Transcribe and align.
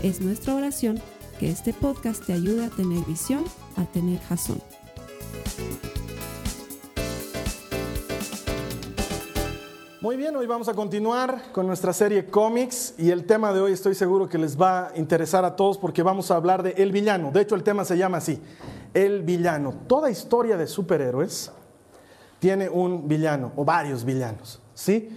Es 0.00 0.20
nuestra 0.20 0.54
oración 0.54 1.00
que 1.40 1.50
este 1.50 1.72
podcast 1.72 2.24
te 2.24 2.32
ayude 2.32 2.66
a 2.66 2.70
tener 2.70 3.04
visión, 3.04 3.42
a 3.76 3.84
tener 3.84 4.20
jazón. 4.20 4.62
Muy 10.00 10.16
bien, 10.16 10.36
hoy 10.36 10.46
vamos 10.46 10.68
a 10.68 10.74
continuar 10.74 11.50
con 11.50 11.66
nuestra 11.66 11.92
serie 11.92 12.26
cómics 12.26 12.94
y 12.96 13.10
el 13.10 13.24
tema 13.24 13.52
de 13.52 13.58
hoy 13.58 13.72
estoy 13.72 13.96
seguro 13.96 14.28
que 14.28 14.38
les 14.38 14.56
va 14.56 14.86
a 14.86 14.96
interesar 14.96 15.44
a 15.44 15.56
todos 15.56 15.76
porque 15.76 16.04
vamos 16.04 16.30
a 16.30 16.36
hablar 16.36 16.62
de 16.62 16.74
El 16.76 16.92
Villano. 16.92 17.32
De 17.32 17.40
hecho, 17.40 17.56
el 17.56 17.64
tema 17.64 17.84
se 17.84 17.98
llama 17.98 18.18
así, 18.18 18.40
El 18.94 19.24
Villano. 19.24 19.74
Toda 19.88 20.12
historia 20.12 20.56
de 20.56 20.68
superhéroes 20.68 21.50
tiene 22.38 22.68
un 22.68 23.08
villano 23.08 23.50
o 23.56 23.64
varios 23.64 24.04
villanos, 24.04 24.60
¿sí? 24.74 25.10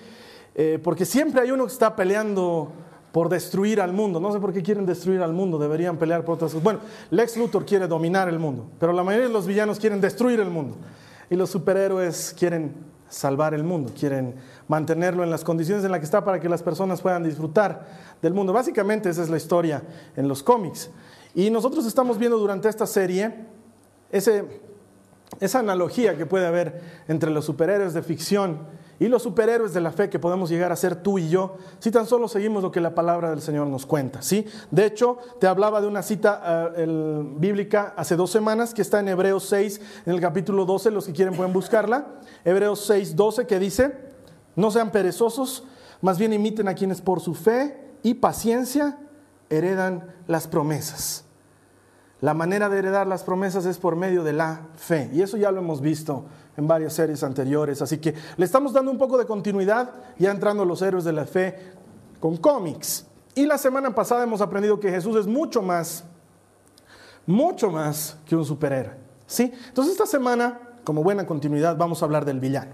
Eh, 0.56 0.80
porque 0.84 1.06
siempre 1.06 1.42
hay 1.42 1.52
uno 1.52 1.68
que 1.68 1.72
está 1.72 1.96
peleando 1.96 2.72
por 3.12 3.30
destruir 3.30 3.82
al 3.82 3.94
mundo. 3.94 4.20
No 4.20 4.32
sé 4.32 4.40
por 4.40 4.54
qué 4.54 4.64
quieren 4.64 4.86
destruir 4.86 5.22
al 5.22 5.34
mundo, 5.34 5.58
deberían 5.58 5.98
pelear 5.98 6.24
por 6.24 6.36
otras 6.36 6.52
cosas. 6.52 6.64
Bueno, 6.64 6.80
Lex 7.10 7.38
Luthor 7.38 7.66
quiere 7.66 7.88
dominar 7.88 8.30
el 8.30 8.40
mundo, 8.40 8.68
pero 8.80 8.94
la 8.94 9.04
mayoría 9.04 9.28
de 9.28 9.34
los 9.34 9.46
villanos 9.46 9.80
quieren 9.80 10.00
destruir 10.02 10.40
el 10.40 10.50
mundo. 10.50 10.78
Y 11.30 11.36
los 11.36 11.50
superhéroes 11.50 12.36
quieren 12.38 12.74
salvar 13.10 13.54
el 13.54 13.64
mundo, 13.64 13.92
quieren 13.98 14.36
mantenerlo 14.68 15.24
en 15.24 15.30
las 15.30 15.44
condiciones 15.44 15.84
en 15.84 15.92
las 15.92 16.00
que 16.00 16.06
está 16.06 16.24
para 16.24 16.40
que 16.40 16.48
las 16.48 16.64
personas 16.64 17.02
puedan 17.02 17.24
disfrutar 17.24 17.88
del 18.22 18.34
mundo. 18.34 18.54
Básicamente 18.54 19.10
esa 19.10 19.22
es 19.22 19.30
la 19.30 19.38
historia 19.38 19.84
en 20.16 20.28
los 20.28 20.42
cómics. 20.42 20.90
Y 21.36 21.50
nosotros 21.50 21.86
estamos 21.86 22.18
viendo 22.18 22.38
durante 22.38 22.70
esta 22.70 22.86
serie 22.86 23.34
ese, 24.12 24.62
esa 25.40 25.60
analogía 25.60 26.18
que 26.18 26.26
puede 26.26 26.48
haber 26.48 26.82
entre 27.08 27.32
los 27.32 27.46
superhéroes 27.46 27.94
de 27.94 28.02
ficción 28.02 28.60
y 29.02 29.08
los 29.08 29.24
superhéroes 29.24 29.74
de 29.74 29.82
la 29.82 29.92
fe 29.92 30.12
que 30.12 30.20
podemos 30.20 30.52
llegar 30.52 30.72
a 30.72 30.76
ser 30.76 30.96
tú 30.96 31.18
y 31.18 31.28
yo, 31.28 31.56
si 31.80 31.90
tan 31.90 32.06
solo 32.06 32.28
seguimos 32.28 32.62
lo 32.62 32.72
que 32.72 32.80
la 32.80 32.94
palabra 32.94 33.32
del 33.32 33.42
Señor 33.42 33.66
nos 33.66 33.88
cuenta. 33.88 34.22
¿sí? 34.22 34.46
De 34.70 34.86
hecho, 34.86 35.18
te 35.40 35.48
hablaba 35.48 35.82
de 35.82 35.88
una 35.88 36.04
cita 36.04 36.72
eh, 36.78 37.24
bíblica 37.36 37.96
hace 37.98 38.16
dos 38.16 38.30
semanas 38.30 38.76
que 38.76 38.84
está 38.84 39.00
en 39.00 39.08
Hebreos 39.08 39.46
6, 39.46 39.82
en 40.06 40.14
el 40.14 40.22
capítulo 40.22 40.66
12, 40.66 40.92
los 40.92 41.08
que 41.08 41.14
quieren 41.14 41.34
pueden 41.34 41.52
buscarla. 41.52 42.10
Hebreos 42.46 42.86
6, 42.86 43.16
12, 43.16 43.48
que 43.48 43.58
dice, 43.58 43.98
no 44.56 44.70
sean 44.70 44.92
perezosos, 44.92 45.64
más 46.02 46.20
bien 46.20 46.32
imiten 46.32 46.68
a 46.68 46.76
quienes 46.76 47.02
por 47.02 47.22
su 47.22 47.34
fe 47.34 47.96
y 48.04 48.14
paciencia 48.14 49.00
heredan 49.50 50.14
las 50.28 50.46
promesas. 50.46 51.26
La 52.20 52.36
manera 52.36 52.70
de 52.70 52.78
heredar 52.78 53.08
las 53.08 53.24
promesas 53.24 53.66
es 53.66 53.80
por 53.80 53.96
medio 53.96 54.24
de 54.24 54.34
la 54.34 54.68
fe. 54.76 55.10
Y 55.12 55.24
eso 55.24 55.38
ya 55.38 55.50
lo 55.50 55.60
hemos 55.60 55.82
visto 55.82 56.26
en 56.58 56.68
varias 56.68 56.94
series 56.94 57.24
anteriores. 57.24 57.82
Así 57.82 57.98
que 57.98 58.14
le 58.38 58.46
estamos 58.46 58.74
dando 58.74 58.92
un 58.92 58.98
poco 58.98 59.18
de 59.18 59.26
continuidad, 59.26 59.92
ya 60.18 60.32
entrando 60.32 60.66
los 60.66 60.82
héroes 60.82 61.04
de 61.04 61.14
la 61.14 61.26
fe 61.26 61.74
con 62.20 62.38
cómics. 62.38 63.06
Y 63.36 63.46
la 63.46 63.58
semana 63.58 63.94
pasada 63.96 64.24
hemos 64.24 64.42
aprendido 64.42 64.80
que 64.80 64.90
Jesús 64.90 65.16
es 65.16 65.28
mucho 65.28 65.62
más, 65.62 66.04
mucho 67.26 67.72
más 67.72 68.18
que 68.26 68.36
un 68.36 68.46
superhéroe. 68.46 68.96
¿sí? 69.26 69.52
Entonces 69.68 69.94
esta 69.94 70.06
semana, 70.06 70.60
como 70.84 71.04
buena 71.04 71.26
continuidad, 71.26 71.78
vamos 71.78 72.02
a 72.02 72.06
hablar 72.06 72.26
del 72.26 72.40
villano. 72.40 72.72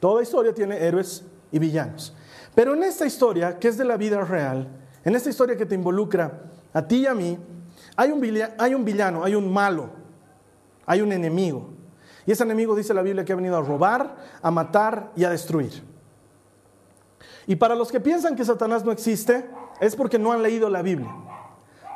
Toda 0.00 0.22
historia 0.22 0.54
tiene 0.54 0.76
héroes 0.78 1.24
y 1.52 1.58
villanos. 1.58 2.14
Pero 2.54 2.74
en 2.74 2.82
esta 2.82 3.06
historia, 3.06 3.58
que 3.58 3.68
es 3.68 3.78
de 3.78 3.84
la 3.84 3.96
vida 3.96 4.22
real, 4.24 4.68
en 5.04 5.14
esta 5.14 5.30
historia 5.30 5.56
que 5.56 5.66
te 5.66 5.74
involucra 5.74 6.42
a 6.72 6.86
ti 6.86 7.02
y 7.02 7.06
a 7.06 7.14
mí, 7.14 7.38
hay 7.96 8.10
un, 8.10 8.20
villano, 8.20 8.54
hay 8.58 8.74
un 8.74 8.84
villano, 8.84 9.24
hay 9.24 9.34
un 9.34 9.52
malo, 9.52 9.90
hay 10.86 11.00
un 11.00 11.12
enemigo. 11.12 11.79
Y 12.30 12.32
ese 12.32 12.44
enemigo 12.44 12.76
dice 12.76 12.94
la 12.94 13.02
Biblia 13.02 13.24
que 13.24 13.32
ha 13.32 13.34
venido 13.34 13.56
a 13.56 13.60
robar, 13.60 14.14
a 14.40 14.52
matar 14.52 15.10
y 15.16 15.24
a 15.24 15.30
destruir. 15.30 15.82
Y 17.48 17.56
para 17.56 17.74
los 17.74 17.90
que 17.90 17.98
piensan 17.98 18.36
que 18.36 18.44
Satanás 18.44 18.84
no 18.84 18.92
existe, 18.92 19.50
es 19.80 19.96
porque 19.96 20.16
no 20.16 20.30
han 20.30 20.40
leído 20.40 20.70
la 20.70 20.80
Biblia. 20.80 21.12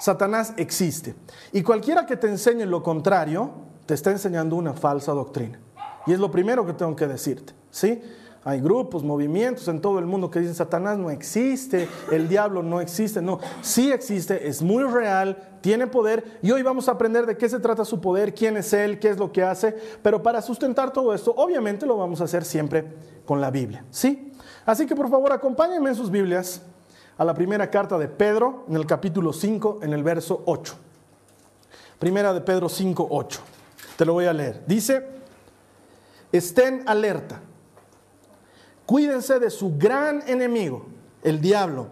Satanás 0.00 0.52
existe. 0.56 1.14
Y 1.52 1.62
cualquiera 1.62 2.04
que 2.04 2.16
te 2.16 2.26
enseñe 2.26 2.66
lo 2.66 2.82
contrario, 2.82 3.52
te 3.86 3.94
está 3.94 4.10
enseñando 4.10 4.56
una 4.56 4.72
falsa 4.72 5.12
doctrina. 5.12 5.60
Y 6.04 6.12
es 6.12 6.18
lo 6.18 6.32
primero 6.32 6.66
que 6.66 6.72
tengo 6.72 6.96
que 6.96 7.06
decirte, 7.06 7.52
¿sí? 7.70 8.02
Hay 8.46 8.60
grupos, 8.60 9.02
movimientos 9.02 9.66
en 9.68 9.80
todo 9.80 9.98
el 9.98 10.04
mundo 10.04 10.30
que 10.30 10.38
dicen 10.38 10.54
Satanás 10.54 10.98
no 10.98 11.10
existe, 11.10 11.88
el 12.12 12.28
diablo 12.28 12.62
no 12.62 12.82
existe. 12.82 13.22
No, 13.22 13.40
sí 13.62 13.90
existe, 13.90 14.46
es 14.46 14.60
muy 14.60 14.84
real, 14.84 15.56
tiene 15.62 15.86
poder 15.86 16.38
y 16.42 16.50
hoy 16.50 16.62
vamos 16.62 16.86
a 16.88 16.92
aprender 16.92 17.24
de 17.24 17.38
qué 17.38 17.48
se 17.48 17.58
trata 17.58 17.86
su 17.86 18.02
poder, 18.02 18.34
quién 18.34 18.58
es 18.58 18.74
él, 18.74 18.98
qué 18.98 19.08
es 19.08 19.18
lo 19.18 19.32
que 19.32 19.42
hace. 19.42 19.74
Pero 20.02 20.22
para 20.22 20.42
sustentar 20.42 20.92
todo 20.92 21.14
esto, 21.14 21.32
obviamente 21.34 21.86
lo 21.86 21.96
vamos 21.96 22.20
a 22.20 22.24
hacer 22.24 22.44
siempre 22.44 22.84
con 23.24 23.40
la 23.40 23.50
Biblia. 23.50 23.82
¿Sí? 23.90 24.30
Así 24.66 24.84
que 24.84 24.94
por 24.94 25.08
favor 25.08 25.32
acompáñenme 25.32 25.88
en 25.88 25.96
sus 25.96 26.10
Biblias 26.10 26.60
a 27.16 27.24
la 27.24 27.32
primera 27.32 27.70
carta 27.70 27.96
de 27.96 28.08
Pedro, 28.08 28.66
en 28.68 28.76
el 28.76 28.84
capítulo 28.84 29.32
5, 29.32 29.78
en 29.82 29.94
el 29.94 30.02
verso 30.02 30.42
8. 30.44 30.74
Primera 31.98 32.34
de 32.34 32.42
Pedro 32.42 32.68
5, 32.68 33.08
8. 33.10 33.40
Te 33.96 34.04
lo 34.04 34.12
voy 34.12 34.26
a 34.26 34.34
leer. 34.34 34.62
Dice, 34.66 35.06
estén 36.30 36.82
alerta 36.86 37.40
Cuídense 38.86 39.38
de 39.38 39.50
su 39.50 39.76
gran 39.78 40.22
enemigo, 40.26 40.86
el 41.22 41.40
diablo, 41.40 41.86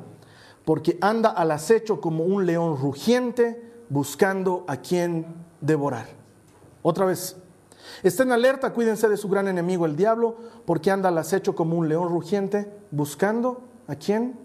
porque 0.64 0.98
anda 1.00 1.30
al 1.30 1.50
acecho 1.50 2.00
como 2.00 2.24
un 2.24 2.44
león 2.44 2.76
rugiente 2.76 3.72
buscando 3.88 4.64
a 4.68 4.76
quien 4.76 5.26
devorar. 5.60 6.06
Otra 6.82 7.06
vez, 7.06 7.36
estén 8.02 8.30
alerta, 8.30 8.72
cuídense 8.72 9.08
de 9.08 9.16
su 9.16 9.28
gran 9.28 9.48
enemigo, 9.48 9.86
el 9.86 9.96
diablo, 9.96 10.36
porque 10.66 10.90
anda 10.90 11.08
al 11.08 11.18
acecho 11.18 11.54
como 11.54 11.76
un 11.76 11.88
león 11.88 12.08
rugiente 12.08 12.70
buscando 12.90 13.62
a 13.86 13.94
quien 13.96 14.38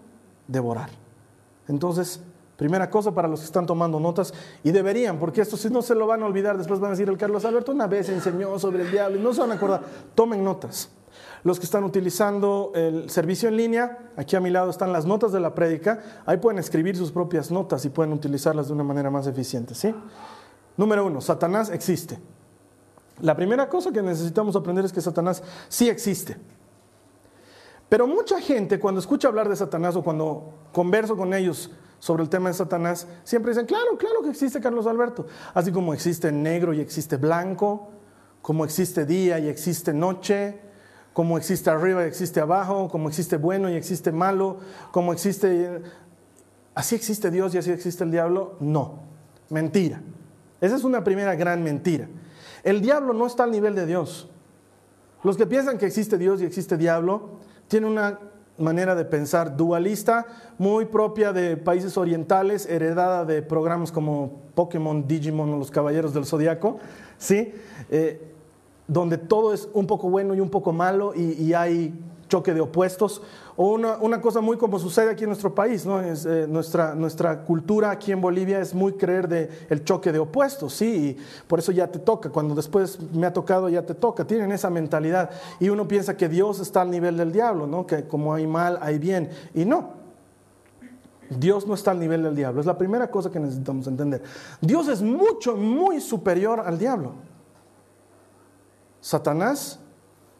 devorar. 0.46 0.90
Entonces, 1.68 2.20
primera 2.56 2.88
cosa 2.88 3.12
para 3.12 3.28
los 3.28 3.40
que 3.40 3.46
están 3.46 3.66
tomando 3.66 4.00
notas, 4.00 4.32
y 4.64 4.70
deberían, 4.70 5.18
porque 5.18 5.42
esto 5.42 5.56
si 5.56 5.68
no 5.68 5.82
se 5.82 5.94
lo 5.94 6.06
van 6.06 6.22
a 6.22 6.26
olvidar, 6.26 6.56
después 6.56 6.80
van 6.80 6.88
a 6.88 6.94
decir 6.94 7.08
el 7.08 7.18
Carlos 7.18 7.44
Alberto 7.44 7.72
una 7.72 7.86
vez 7.86 8.08
enseñó 8.08 8.58
sobre 8.58 8.82
el 8.82 8.90
diablo 8.90 9.18
y 9.18 9.22
no 9.22 9.34
se 9.34 9.40
van 9.40 9.52
a 9.52 9.54
acordar, 9.54 9.82
tomen 10.14 10.42
notas. 10.42 10.90
Los 11.44 11.58
que 11.58 11.64
están 11.64 11.84
utilizando 11.84 12.72
el 12.74 13.08
servicio 13.10 13.48
en 13.48 13.56
línea, 13.56 14.10
aquí 14.16 14.36
a 14.36 14.40
mi 14.40 14.50
lado 14.50 14.70
están 14.70 14.92
las 14.92 15.06
notas 15.06 15.32
de 15.32 15.40
la 15.40 15.54
prédica. 15.54 16.00
Ahí 16.26 16.38
pueden 16.38 16.58
escribir 16.58 16.96
sus 16.96 17.12
propias 17.12 17.50
notas 17.50 17.84
y 17.84 17.90
pueden 17.90 18.12
utilizarlas 18.12 18.68
de 18.68 18.74
una 18.74 18.84
manera 18.84 19.10
más 19.10 19.26
eficiente. 19.26 19.74
¿sí? 19.74 19.94
Número 20.76 21.06
uno, 21.06 21.20
Satanás 21.20 21.70
existe. 21.70 22.18
La 23.20 23.34
primera 23.36 23.68
cosa 23.68 23.92
que 23.92 24.02
necesitamos 24.02 24.54
aprender 24.56 24.84
es 24.84 24.92
que 24.92 25.00
Satanás 25.00 25.42
sí 25.68 25.88
existe. 25.88 26.36
Pero 27.88 28.06
mucha 28.06 28.40
gente 28.40 28.78
cuando 28.78 29.00
escucha 29.00 29.28
hablar 29.28 29.48
de 29.48 29.56
Satanás 29.56 29.96
o 29.96 30.02
cuando 30.02 30.52
converso 30.72 31.16
con 31.16 31.32
ellos 31.32 31.70
sobre 31.98 32.22
el 32.22 32.28
tema 32.28 32.48
de 32.48 32.54
Satanás, 32.54 33.06
siempre 33.24 33.50
dicen, 33.50 33.66
claro, 33.66 33.96
claro 33.98 34.22
que 34.22 34.30
existe 34.30 34.60
Carlos 34.60 34.86
Alberto. 34.86 35.26
Así 35.54 35.72
como 35.72 35.94
existe 35.94 36.30
negro 36.30 36.72
y 36.72 36.80
existe 36.80 37.16
blanco, 37.16 37.88
como 38.42 38.64
existe 38.64 39.04
día 39.04 39.38
y 39.38 39.48
existe 39.48 39.92
noche, 39.92 40.60
como 41.18 41.36
existe 41.36 41.68
arriba 41.68 42.04
y 42.04 42.06
existe 42.06 42.38
abajo, 42.38 42.88
como 42.88 43.08
existe 43.08 43.38
bueno 43.38 43.68
y 43.68 43.74
existe 43.74 44.12
malo, 44.12 44.58
como 44.92 45.12
existe... 45.12 45.82
¿Así 46.76 46.94
existe 46.94 47.32
Dios 47.32 47.52
y 47.56 47.58
así 47.58 47.72
existe 47.72 48.04
el 48.04 48.12
diablo? 48.12 48.54
No, 48.60 49.00
mentira. 49.50 50.00
Esa 50.60 50.76
es 50.76 50.84
una 50.84 51.02
primera 51.02 51.34
gran 51.34 51.64
mentira. 51.64 52.06
El 52.62 52.80
diablo 52.80 53.14
no 53.14 53.26
está 53.26 53.42
al 53.42 53.50
nivel 53.50 53.74
de 53.74 53.84
Dios. 53.84 54.28
Los 55.24 55.36
que 55.36 55.44
piensan 55.44 55.76
que 55.76 55.86
existe 55.86 56.18
Dios 56.18 56.40
y 56.40 56.44
existe 56.44 56.76
diablo 56.76 57.30
tienen 57.66 57.90
una 57.90 58.20
manera 58.56 58.94
de 58.94 59.04
pensar 59.04 59.56
dualista 59.56 60.24
muy 60.56 60.84
propia 60.84 61.32
de 61.32 61.56
países 61.56 61.98
orientales, 61.98 62.64
heredada 62.66 63.24
de 63.24 63.42
programas 63.42 63.90
como 63.90 64.42
Pokémon, 64.54 65.04
Digimon 65.04 65.52
o 65.52 65.56
los 65.56 65.72
Caballeros 65.72 66.14
del 66.14 66.26
Zodiaco. 66.26 66.78
¿sí? 67.18 67.54
Eh, 67.90 68.36
donde 68.88 69.18
todo 69.18 69.52
es 69.52 69.68
un 69.74 69.86
poco 69.86 70.08
bueno 70.08 70.34
y 70.34 70.40
un 70.40 70.48
poco 70.48 70.72
malo 70.72 71.12
y, 71.14 71.52
hay 71.52 71.94
choque 72.28 72.52
de 72.52 72.60
opuestos. 72.60 73.22
O 73.56 73.74
una, 73.74 74.20
cosa 74.20 74.40
muy 74.40 74.56
como 74.56 74.78
sucede 74.78 75.10
aquí 75.10 75.24
en 75.24 75.30
nuestro 75.30 75.54
país, 75.54 75.84
¿no? 75.84 76.00
Es, 76.00 76.24
eh, 76.24 76.46
nuestra, 76.48 76.94
nuestra 76.94 77.42
cultura 77.42 77.90
aquí 77.90 78.12
en 78.12 78.20
Bolivia 78.20 78.60
es 78.60 78.74
muy 78.74 78.92
creer 78.92 79.28
de 79.28 79.50
el 79.68 79.84
choque 79.84 80.12
de 80.12 80.18
opuestos, 80.18 80.74
sí, 80.74 81.18
y 81.18 81.46
por 81.46 81.58
eso 81.58 81.72
ya 81.72 81.88
te 81.88 81.98
toca, 81.98 82.30
cuando 82.30 82.54
después 82.54 82.98
me 83.12 83.26
ha 83.26 83.32
tocado 83.32 83.68
ya 83.68 83.84
te 83.84 83.94
toca, 83.94 84.24
tienen 84.24 84.52
esa 84.52 84.70
mentalidad. 84.70 85.30
Y 85.58 85.70
uno 85.70 85.88
piensa 85.88 86.16
que 86.16 86.28
Dios 86.28 86.60
está 86.60 86.82
al 86.82 86.90
nivel 86.90 87.16
del 87.16 87.32
diablo, 87.32 87.66
¿no? 87.66 87.86
Que 87.86 88.04
como 88.04 88.32
hay 88.32 88.46
mal, 88.46 88.78
hay 88.80 88.98
bien, 88.98 89.30
y 89.54 89.64
no. 89.64 89.98
Dios 91.30 91.66
no 91.66 91.74
está 91.74 91.90
al 91.90 91.98
nivel 91.98 92.22
del 92.22 92.36
diablo. 92.36 92.60
Es 92.60 92.66
la 92.66 92.78
primera 92.78 93.10
cosa 93.10 93.30
que 93.30 93.40
necesitamos 93.40 93.86
entender. 93.86 94.22
Dios 94.60 94.88
es 94.88 95.02
mucho, 95.02 95.56
muy 95.56 96.00
superior 96.00 96.60
al 96.60 96.78
diablo. 96.78 97.14
Satanás 99.00 99.80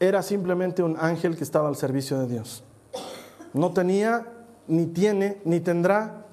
era 0.01 0.23
simplemente 0.23 0.83
un 0.83 0.97
ángel 0.99 1.37
que 1.37 1.45
estaba 1.45 1.69
al 1.69 1.77
servicio 1.77 2.19
de 2.19 2.27
Dios. 2.29 2.65
No 3.53 3.73
tenía, 3.73 4.27
ni 4.67 4.87
tiene, 4.87 5.41
ni 5.45 5.61
tendrá 5.61 6.27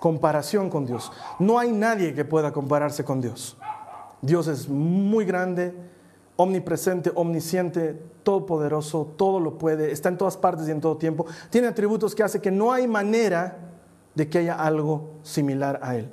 comparación 0.00 0.70
con 0.70 0.86
Dios. 0.86 1.12
No 1.38 1.58
hay 1.58 1.72
nadie 1.72 2.14
que 2.14 2.24
pueda 2.24 2.52
compararse 2.52 3.04
con 3.04 3.20
Dios. 3.20 3.56
Dios 4.22 4.48
es 4.48 4.68
muy 4.68 5.24
grande, 5.24 5.74
omnipresente, 6.36 7.12
omnisciente, 7.14 8.02
todopoderoso, 8.22 9.12
todo 9.16 9.40
lo 9.40 9.58
puede, 9.58 9.92
está 9.92 10.08
en 10.08 10.18
todas 10.18 10.36
partes 10.36 10.68
y 10.68 10.70
en 10.70 10.80
todo 10.80 10.96
tiempo. 10.96 11.26
Tiene 11.50 11.68
atributos 11.68 12.14
que 12.14 12.22
hace 12.22 12.40
que 12.40 12.50
no 12.50 12.72
hay 12.72 12.86
manera 12.86 13.58
de 14.14 14.28
que 14.28 14.38
haya 14.38 14.54
algo 14.54 15.14
similar 15.22 15.80
a 15.82 15.96
Él. 15.96 16.10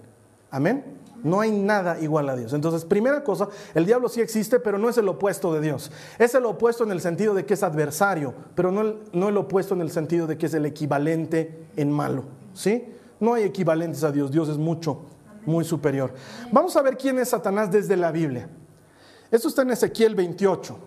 Amén. 0.51 0.97
No 1.23 1.41
hay 1.41 1.51
nada 1.51 1.99
igual 1.99 2.29
a 2.29 2.35
Dios. 2.35 2.53
Entonces, 2.53 2.85
primera 2.85 3.23
cosa, 3.23 3.49
el 3.73 3.85
diablo 3.85 4.09
sí 4.09 4.21
existe, 4.21 4.59
pero 4.59 4.77
no 4.77 4.89
es 4.89 4.97
el 4.97 5.07
opuesto 5.07 5.53
de 5.53 5.61
Dios. 5.61 5.91
Es 6.19 6.35
el 6.35 6.45
opuesto 6.45 6.83
en 6.83 6.91
el 6.91 7.01
sentido 7.01 7.33
de 7.33 7.45
que 7.45 7.55
es 7.55 7.63
adversario, 7.63 8.33
pero 8.55 8.71
no 8.71 8.81
el, 8.81 8.99
no 9.13 9.29
el 9.29 9.37
opuesto 9.37 9.73
en 9.73 9.81
el 9.81 9.91
sentido 9.91 10.27
de 10.27 10.37
que 10.37 10.45
es 10.45 10.53
el 10.53 10.65
equivalente 10.65 11.65
en 11.75 11.91
malo. 11.91 12.25
¿Sí? 12.53 12.93
No 13.19 13.33
hay 13.33 13.43
equivalentes 13.43 14.03
a 14.03 14.11
Dios. 14.11 14.31
Dios 14.31 14.49
es 14.49 14.57
mucho, 14.57 15.01
muy 15.45 15.65
superior. 15.65 16.13
Vamos 16.51 16.75
a 16.75 16.81
ver 16.81 16.97
quién 16.97 17.17
es 17.19 17.29
Satanás 17.29 17.71
desde 17.71 17.97
la 17.97 18.11
Biblia. 18.11 18.49
Esto 19.31 19.47
está 19.47 19.63
en 19.63 19.71
Ezequiel 19.71 20.15
28. 20.15 20.77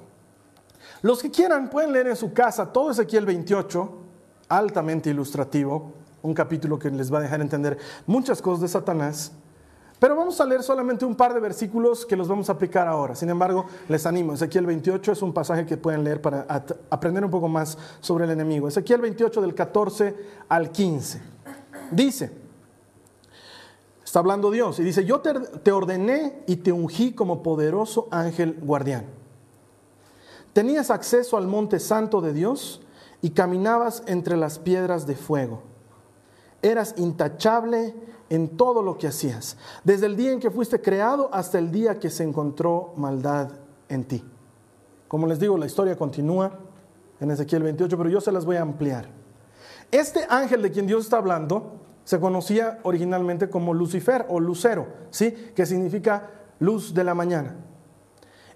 Los 1.03 1.23
que 1.23 1.31
quieran 1.31 1.71
pueden 1.71 1.93
leer 1.93 2.09
en 2.09 2.17
su 2.17 2.33
casa 2.33 2.73
todo 2.73 2.91
Ezequiel 2.91 3.25
28, 3.27 3.99
altamente 4.49 5.11
ilustrativo, 5.11 5.95
un 6.23 6.35
capítulo 6.35 6.79
que 6.79 6.91
les 6.91 7.13
va 7.13 7.19
a 7.19 7.23
dejar 7.23 7.41
entender 7.41 7.79
muchas 8.07 8.43
cosas 8.43 8.61
de 8.63 8.69
Satanás. 8.69 9.33
Pero 10.01 10.17
vamos 10.17 10.41
a 10.41 10.47
leer 10.47 10.63
solamente 10.63 11.05
un 11.05 11.15
par 11.15 11.35
de 11.35 11.41
versículos 11.41 12.07
que 12.07 12.17
los 12.17 12.27
vamos 12.27 12.49
a 12.49 12.53
aplicar 12.53 12.89
ahora. 12.89 13.15
Sin 13.15 13.29
embargo, 13.29 13.67
les 13.87 14.07
animo. 14.07 14.33
Ezequiel 14.33 14.65
28 14.65 15.13
es 15.13 15.21
un 15.21 15.35
pasaje 15.35 15.67
que 15.67 15.77
pueden 15.77 16.03
leer 16.03 16.23
para 16.23 16.47
aprender 16.89 17.23
un 17.23 17.31
poco 17.31 17.49
más 17.49 17.77
sobre 18.01 18.25
el 18.25 18.31
enemigo. 18.31 18.67
Ezequiel 18.67 19.03
28 19.03 19.43
del 19.43 19.55
14 19.55 20.17
al 20.49 20.73
15. 20.73 21.21
Dice, 21.91 22.33
está 24.03 24.21
hablando 24.21 24.51
Dios 24.51 24.79
y 24.81 24.85
dice, 24.85 25.05
yo 25.05 25.21
te, 25.21 25.71
ordené 25.71 26.45
y 26.47 26.57
te 26.57 26.73
ungí 26.73 27.13
como 27.13 27.43
poderoso 27.43 28.09
ángel 28.11 28.59
guardián. 28.63 29.05
Tenías 30.55 30.91
acceso 30.91 31.37
al 31.37 31.47
monte 31.47 31.79
santo 31.79 32.23
de 32.23 32.33
Dios 32.33 32.81
y 33.21 33.31
caminabas 33.31 34.03
entre 34.07 34.39
las 34.39 34.59
piedras 34.59 35.07
de 35.07 35.15
fuego. 35.15 35.63
Eras 36.63 36.95
intachable 36.97 37.95
en 38.31 38.57
todo 38.57 38.81
lo 38.81 38.97
que 38.97 39.09
hacías, 39.09 39.57
desde 39.85 40.07
el 40.07 40.17
día 40.17 40.33
en 40.33 40.41
que 40.41 40.51
fuiste 40.51 40.81
creado 40.81 41.29
hasta 41.33 41.59
el 41.59 41.71
día 41.71 41.99
que 41.99 42.09
se 42.09 42.23
encontró 42.23 42.95
maldad 42.97 43.51
en 43.89 44.05
ti. 44.05 44.25
Como 45.09 45.27
les 45.27 45.41
digo, 45.41 45.59
la 45.59 45.67
historia 45.67 45.97
continúa 45.97 46.53
en 47.19 47.31
Ezequiel 47.33 47.65
28, 47.65 47.99
pero 47.99 48.09
yo 48.09 48.21
se 48.21 48.31
las 48.31 48.45
voy 48.45 48.57
a 48.57 48.63
ampliar. 48.63 49.09
Este 49.91 50.21
ángel 50.29 50.63
de 50.63 50.71
quien 50.71 50.87
Dios 50.87 51.05
está 51.05 51.19
hablando 51.19 51.81
se 52.05 52.21
conocía 52.21 52.79
originalmente 52.85 53.51
como 53.51 53.75
Lucifer 53.75 54.25
o 54.29 54.39
Lucero, 54.39 54.87
¿sí? 55.11 55.33
que 55.55 55.67
significa 55.67 56.31
luz 56.61 56.95
de 56.95 57.03
la 57.03 57.15
mañana. 57.15 57.57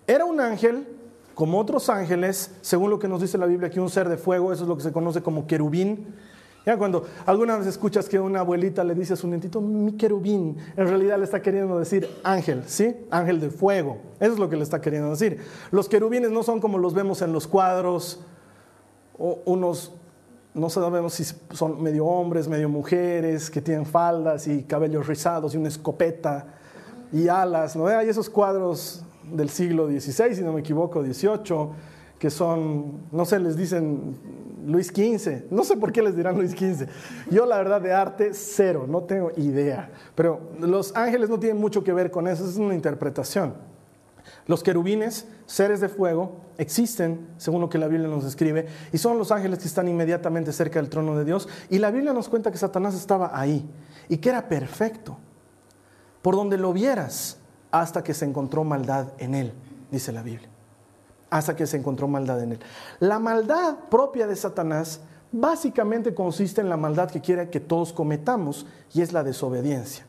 Era 0.06 0.24
un 0.24 0.40
ángel 0.40 0.86
como 1.34 1.58
otros 1.58 1.88
ángeles, 1.88 2.52
según 2.60 2.90
lo 2.90 3.00
que 3.00 3.08
nos 3.08 3.20
dice 3.20 3.38
la 3.38 3.46
Biblia, 3.46 3.70
que 3.70 3.80
un 3.80 3.90
ser 3.90 4.08
de 4.08 4.16
fuego, 4.16 4.52
eso 4.52 4.62
es 4.62 4.68
lo 4.68 4.76
que 4.76 4.84
se 4.84 4.92
conoce 4.92 5.22
como 5.22 5.48
querubín, 5.48 6.14
ya 6.64 6.78
cuando 6.78 7.04
alguna 7.26 7.58
vez 7.58 7.66
escuchas 7.66 8.08
que 8.08 8.18
una 8.18 8.40
abuelita 8.40 8.82
le 8.84 8.94
dice 8.94 9.12
a 9.12 9.16
su 9.16 9.28
nietito, 9.28 9.60
mi 9.60 9.92
querubín, 9.92 10.56
en 10.76 10.88
realidad 10.88 11.18
le 11.18 11.24
está 11.24 11.42
queriendo 11.42 11.78
decir 11.78 12.08
ángel, 12.22 12.62
¿sí? 12.66 12.96
Ángel 13.10 13.40
de 13.40 13.50
fuego. 13.50 13.98
Eso 14.18 14.32
es 14.32 14.38
lo 14.38 14.48
que 14.48 14.56
le 14.56 14.62
está 14.62 14.80
queriendo 14.80 15.10
decir. 15.10 15.40
Los 15.70 15.88
querubines 15.88 16.30
no 16.30 16.42
son 16.42 16.60
como 16.60 16.78
los 16.78 16.94
vemos 16.94 17.20
en 17.20 17.32
los 17.32 17.46
cuadros, 17.46 18.24
o 19.18 19.40
unos, 19.44 19.92
no 20.54 20.70
sabemos 20.70 21.14
si 21.14 21.24
son 21.52 21.82
medio 21.82 22.06
hombres, 22.06 22.48
medio 22.48 22.68
mujeres, 22.68 23.50
que 23.50 23.60
tienen 23.60 23.84
faldas 23.84 24.46
y 24.46 24.62
cabellos 24.62 25.06
rizados 25.06 25.54
y 25.54 25.58
una 25.58 25.68
escopeta 25.68 26.46
y 27.12 27.28
alas, 27.28 27.76
¿no? 27.76 27.86
Hay 27.86 28.08
esos 28.08 28.30
cuadros 28.30 29.04
del 29.30 29.50
siglo 29.50 29.86
XVI, 29.86 30.34
si 30.34 30.42
no 30.42 30.52
me 30.52 30.60
equivoco, 30.60 31.02
XVIII, 31.04 31.68
que 32.24 32.30
son, 32.30 33.02
no 33.12 33.26
sé, 33.26 33.38
les 33.38 33.54
dicen 33.54 34.16
Luis 34.66 34.86
XV. 34.86 35.50
No 35.50 35.62
sé 35.62 35.76
por 35.76 35.92
qué 35.92 36.00
les 36.00 36.16
dirán 36.16 36.38
Luis 36.38 36.52
XV. 36.52 36.88
Yo 37.30 37.44
la 37.44 37.58
verdad 37.58 37.82
de 37.82 37.92
arte 37.92 38.30
cero, 38.32 38.86
no 38.88 39.02
tengo 39.02 39.30
idea. 39.36 39.90
Pero 40.14 40.40
los 40.58 40.96
ángeles 40.96 41.28
no 41.28 41.38
tienen 41.38 41.60
mucho 41.60 41.84
que 41.84 41.92
ver 41.92 42.10
con 42.10 42.26
eso, 42.26 42.48
es 42.48 42.56
una 42.56 42.72
interpretación. 42.72 43.52
Los 44.46 44.62
querubines, 44.62 45.26
seres 45.44 45.82
de 45.82 45.90
fuego, 45.90 46.40
existen, 46.56 47.28
según 47.36 47.60
lo 47.60 47.68
que 47.68 47.76
la 47.76 47.88
Biblia 47.88 48.08
nos 48.08 48.24
describe, 48.24 48.68
y 48.90 48.96
son 48.96 49.18
los 49.18 49.30
ángeles 49.30 49.58
que 49.58 49.68
están 49.68 49.86
inmediatamente 49.86 50.50
cerca 50.54 50.80
del 50.80 50.88
trono 50.88 51.18
de 51.18 51.26
Dios. 51.26 51.46
Y 51.68 51.78
la 51.78 51.90
Biblia 51.90 52.14
nos 52.14 52.30
cuenta 52.30 52.50
que 52.50 52.56
Satanás 52.56 52.94
estaba 52.94 53.38
ahí 53.38 53.68
y 54.08 54.16
que 54.16 54.30
era 54.30 54.48
perfecto. 54.48 55.18
Por 56.22 56.36
donde 56.36 56.56
lo 56.56 56.72
vieras, 56.72 57.36
hasta 57.70 58.02
que 58.02 58.14
se 58.14 58.24
encontró 58.24 58.64
maldad 58.64 59.08
en 59.18 59.34
él, 59.34 59.52
dice 59.90 60.10
la 60.10 60.22
Biblia 60.22 60.53
hasta 61.34 61.56
que 61.56 61.66
se 61.66 61.76
encontró 61.76 62.06
maldad 62.06 62.40
en 62.44 62.52
él. 62.52 62.58
La 63.00 63.18
maldad 63.18 63.74
propia 63.90 64.28
de 64.28 64.36
Satanás 64.36 65.00
básicamente 65.32 66.14
consiste 66.14 66.60
en 66.60 66.68
la 66.68 66.76
maldad 66.76 67.10
que 67.10 67.20
quiere 67.20 67.50
que 67.50 67.58
todos 67.58 67.92
cometamos 67.92 68.66
y 68.92 69.02
es 69.02 69.12
la 69.12 69.24
desobediencia. 69.24 70.06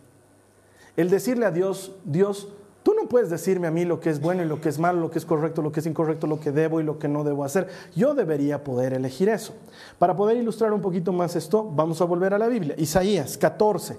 El 0.95 1.09
decirle 1.09 1.47
a 1.47 1.51
Dios, 1.51 1.93
Dios, 2.03 2.49
tú 2.83 2.93
no 2.93 3.09
puedes 3.09 3.31
decirme 3.31 3.65
a 3.65 3.71
mí 3.71 3.85
lo 3.85 3.99
que 3.99 4.11
es 4.11 4.21
bueno 4.21 4.43
y 4.43 4.45
lo 4.45 4.61
que 4.61 4.69
es 4.69 4.77
malo, 4.77 4.99
lo 4.99 5.09
que 5.09 5.17
es 5.17 5.25
correcto, 5.25 5.63
lo 5.63 5.71
que 5.71 5.79
es 5.79 5.87
incorrecto, 5.87 6.27
lo 6.27 6.39
que 6.39 6.51
debo 6.51 6.79
y 6.79 6.83
lo 6.83 6.99
que 6.99 7.07
no 7.07 7.23
debo 7.23 7.43
hacer. 7.43 7.69
Yo 7.95 8.13
debería 8.13 8.63
poder 8.63 8.93
elegir 8.93 9.27
eso. 9.27 9.55
Para 9.97 10.15
poder 10.15 10.37
ilustrar 10.37 10.73
un 10.73 10.81
poquito 10.81 11.11
más 11.11 11.35
esto, 11.35 11.63
vamos 11.63 12.01
a 12.01 12.05
volver 12.05 12.35
a 12.35 12.37
la 12.37 12.47
Biblia. 12.47 12.75
Isaías 12.77 13.35
14. 13.35 13.97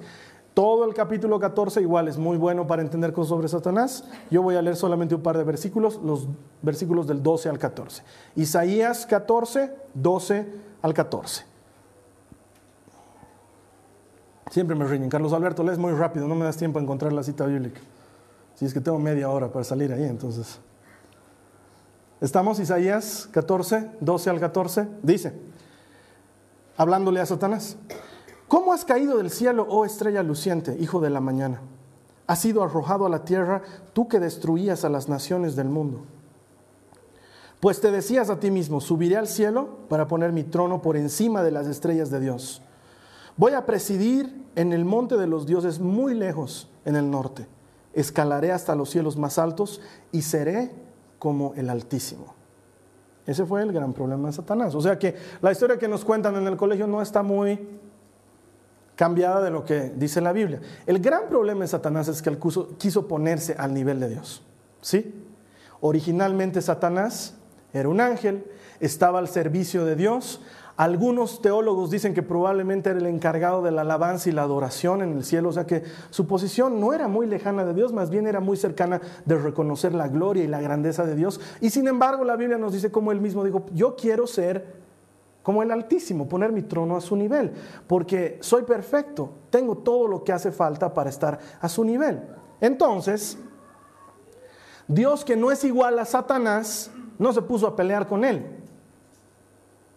Todo 0.57 0.87
el 0.87 0.95
capítulo 0.95 1.39
14 1.39 1.83
igual 1.83 2.09
es 2.09 2.17
muy 2.17 2.39
bueno 2.39 2.67
para 2.67 2.81
entender 2.81 3.13
cosas 3.13 3.29
sobre 3.29 3.47
Satanás. 3.47 4.05
Yo 4.31 4.41
voy 4.41 4.57
a 4.57 4.63
leer 4.63 4.75
solamente 4.75 5.15
un 5.15 5.21
par 5.21 5.37
de 5.37 5.45
versículos, 5.45 6.01
los 6.03 6.29
versículos 6.63 7.07
del 7.07 7.23
12 7.23 7.51
al 7.51 7.59
14. 7.59 8.03
Isaías 8.37 9.05
14, 9.05 9.71
12 9.93 10.47
al 10.81 10.95
14. 10.95 11.45
Siempre 14.51 14.75
me 14.75 14.87
riñen. 14.87 15.11
Carlos 15.11 15.35
Alberto, 15.35 15.63
lees 15.63 15.77
muy 15.77 15.93
rápido, 15.93 16.27
no 16.27 16.35
me 16.35 16.47
das 16.47 16.57
tiempo 16.57 16.79
a 16.79 16.83
encontrar 16.83 17.13
la 17.13 17.23
cita 17.23 17.45
bíblica. 17.45 17.83
Si 18.55 18.65
es 18.65 18.73
que 18.73 18.81
tengo 18.81 18.99
media 18.99 19.29
hora 19.29 19.53
para 19.53 19.63
salir 19.63 19.93
ahí, 19.93 20.05
entonces. 20.05 20.59
Estamos, 22.23 22.61
Isaías 22.61 23.29
14, 23.31 23.91
12 24.01 24.31
al 24.31 24.41
14. 24.41 24.89
Dice, 25.03 25.35
hablándole 26.79 27.21
a 27.21 27.27
Satanás. 27.27 27.77
¿Cómo 28.49 28.73
has 28.73 28.85
caído 28.85 29.19
del 29.19 29.31
cielo, 29.31 29.67
oh 29.69 29.85
estrella 29.85 30.23
luciente, 30.23 30.77
hijo 30.79 31.01
de 31.01 31.11
la 31.11 31.21
mañana? 31.21 31.61
Has 32.29 32.41
sido 32.41 32.63
arrojado 32.63 33.07
a 33.07 33.09
la 33.09 33.25
tierra, 33.25 33.63
tú 33.93 34.07
que 34.09 34.21
destruías 34.21 34.85
a 34.85 34.89
las 34.89 35.09
naciones 35.09 35.57
del 35.57 35.69
mundo. 35.69 36.05
Pues 37.59 37.81
te 37.81 37.91
decías 37.91 38.31
a 38.31 38.39
ti 38.39 38.51
mismo, 38.51 38.81
subiré 38.81 39.17
al 39.17 39.27
cielo 39.27 39.79
para 39.89 40.07
poner 40.07 40.33
mi 40.33 40.45
trono 40.45 40.81
por 40.81 40.97
encima 40.97 41.43
de 41.43 41.51
las 41.51 41.67
estrellas 41.67 42.11
de 42.11 42.21
Dios. 42.21 42.63
Voy 43.37 43.53
a 43.53 43.67
presidir 43.67 44.45
en 44.55 44.73
el 44.73 44.85
monte 44.85 45.17
de 45.17 45.27
los 45.27 45.47
dioses 45.47 45.81
muy 45.81 46.15
lejos 46.15 46.69
en 46.85 46.97
el 46.97 47.11
norte. 47.11 47.47
Escalaré 47.95 48.53
hasta 48.53 48.77
los 48.77 48.91
cielos 48.91 49.17
más 49.17 49.39
altos 49.39 49.81
y 50.13 50.23
seré 50.23 50.71
como 51.19 51.53
el 51.57 51.69
Altísimo. 51.69 52.35
Ese 53.27 53.45
fue 53.45 53.63
el 53.63 53.73
gran 53.73 53.93
problema 53.93 54.29
de 54.29 54.35
Satanás. 54.35 54.75
O 54.75 54.81
sea 54.81 54.99
que 54.99 55.17
la 55.43 55.51
historia 55.51 55.79
que 55.79 55.89
nos 55.89 56.05
cuentan 56.05 56.37
en 56.37 56.47
el 56.47 56.57
colegio 56.57 56.87
no 56.87 57.03
está 57.03 57.23
muy 57.23 57.59
cambiada 58.97 59.43
de 59.43 59.51
lo 59.51 59.65
que 59.65 59.93
dice 59.95 60.21
la 60.21 60.33
Biblia. 60.33 60.61
El 60.87 60.99
gran 60.99 61.29
problema 61.29 61.61
de 61.61 61.69
Satanás 61.69 62.09
es 62.09 62.23
que 62.23 62.31
él 62.31 62.39
quiso, 62.79 63.07
ponerse 63.07 63.55
al 63.57 63.73
nivel 63.73 64.01
de 64.01 64.09
Dios. 64.09 64.43
¿Sí? 64.81 65.15
Originalmente 65.81 66.63
Satanás 66.63 67.35
era 67.73 67.89
un 67.89 68.01
ángel, 68.01 68.45
estaba 68.81 69.19
al 69.19 69.29
servicio 69.29 69.85
de 69.85 69.97
Dios. 69.97 70.41
Algunos 70.79 71.41
teólogos 71.43 71.91
dicen 71.91 72.15
que 72.15 72.23
probablemente 72.23 72.91
era 72.91 72.99
el 72.99 73.07
encargado 73.07 73.63
de 73.63 73.71
la 73.71 73.83
alabanza 73.83 74.29
y 74.29 74.33
la 74.33 74.43
adoración 74.43 75.03
en 75.03 75.13
el 75.13 75.25
cielo, 75.25 75.51
o 75.51 75.53
sea 75.53 75.67
que 75.67 75.83
su 76.11 76.27
posición 76.27 76.81
no 76.81 76.93
era 76.93 77.09
muy 77.09 77.27
lejana 77.27 77.65
de 77.65 77.73
Dios, 77.73 77.93
más 77.95 78.11
bien 78.11 78.27
era 78.27 78.41
muy 78.41 78.59
cercana 78.59 79.01
de 79.25 79.39
reconocer 79.39 79.95
la 79.95 80.09
gloria 80.09 80.45
y 80.45 80.49
la 80.49 80.61
grandeza 80.61 81.07
de 81.07 81.15
Dios. 81.15 81.41
Y 81.63 81.71
sin 81.71 81.89
embargo 81.89 82.25
la 82.25 82.37
Biblia 82.37 82.59
nos 82.59 82.75
dice 82.75 82.91
como 82.91 83.11
él 83.11 83.21
mismo 83.23 83.45
dijo, 83.45 83.65
yo 83.73 83.97
quiero 83.97 84.27
ser 84.27 84.86
como 85.47 85.63
el 85.63 85.71
Altísimo, 85.71 86.29
poner 86.29 86.51
mi 86.51 86.63
trono 86.63 86.97
a 86.97 87.01
su 87.01 87.15
nivel, 87.15 87.53
porque 87.87 88.37
soy 88.41 88.65
perfecto, 88.65 89.31
tengo 89.49 89.77
todo 89.77 90.09
lo 90.09 90.25
que 90.25 90.33
hace 90.33 90.51
falta 90.51 90.93
para 90.93 91.09
estar 91.09 91.39
a 91.61 91.69
su 91.69 91.85
nivel. 91.85 92.21
Entonces, 92.61 93.39
Dios 94.89 95.25
que 95.25 95.37
no 95.37 95.53
es 95.53 95.63
igual 95.63 96.01
a 96.01 96.05
Satanás, 96.05 96.91
no 97.17 97.33
se 97.33 97.43
puso 97.43 97.69
a 97.69 97.77
pelear 97.77 98.09
con 98.09 98.25
él. 98.25 98.45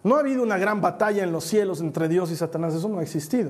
No 0.03 0.17
ha 0.17 0.19
habido 0.19 0.43
una 0.43 0.59
gran 0.59 0.81
batalla 0.81 1.23
en 1.23 1.31
los 1.31 1.45
cielos 1.45 1.81
entre 1.81 2.07
Dios 2.07 2.29
y 2.29 2.35
Satanás, 2.35 2.75
eso 2.75 2.87
no 2.87 2.99
ha 2.99 3.01
existido. 3.01 3.49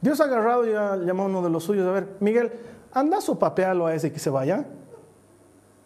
Dios 0.00 0.20
ha 0.20 0.26
agarrado 0.26 0.64
y 0.70 0.72
ha 0.72 0.94
llamado 0.98 1.22
a 1.22 1.30
uno 1.30 1.42
de 1.42 1.50
los 1.50 1.64
suyos, 1.64 1.84
a 1.88 1.90
ver, 1.90 2.16
Miguel, 2.20 2.52
anda 2.92 3.20
sopapealo 3.20 3.88
a 3.88 3.94
ese 3.96 4.12
que 4.12 4.20
se 4.20 4.30
vaya. 4.30 4.66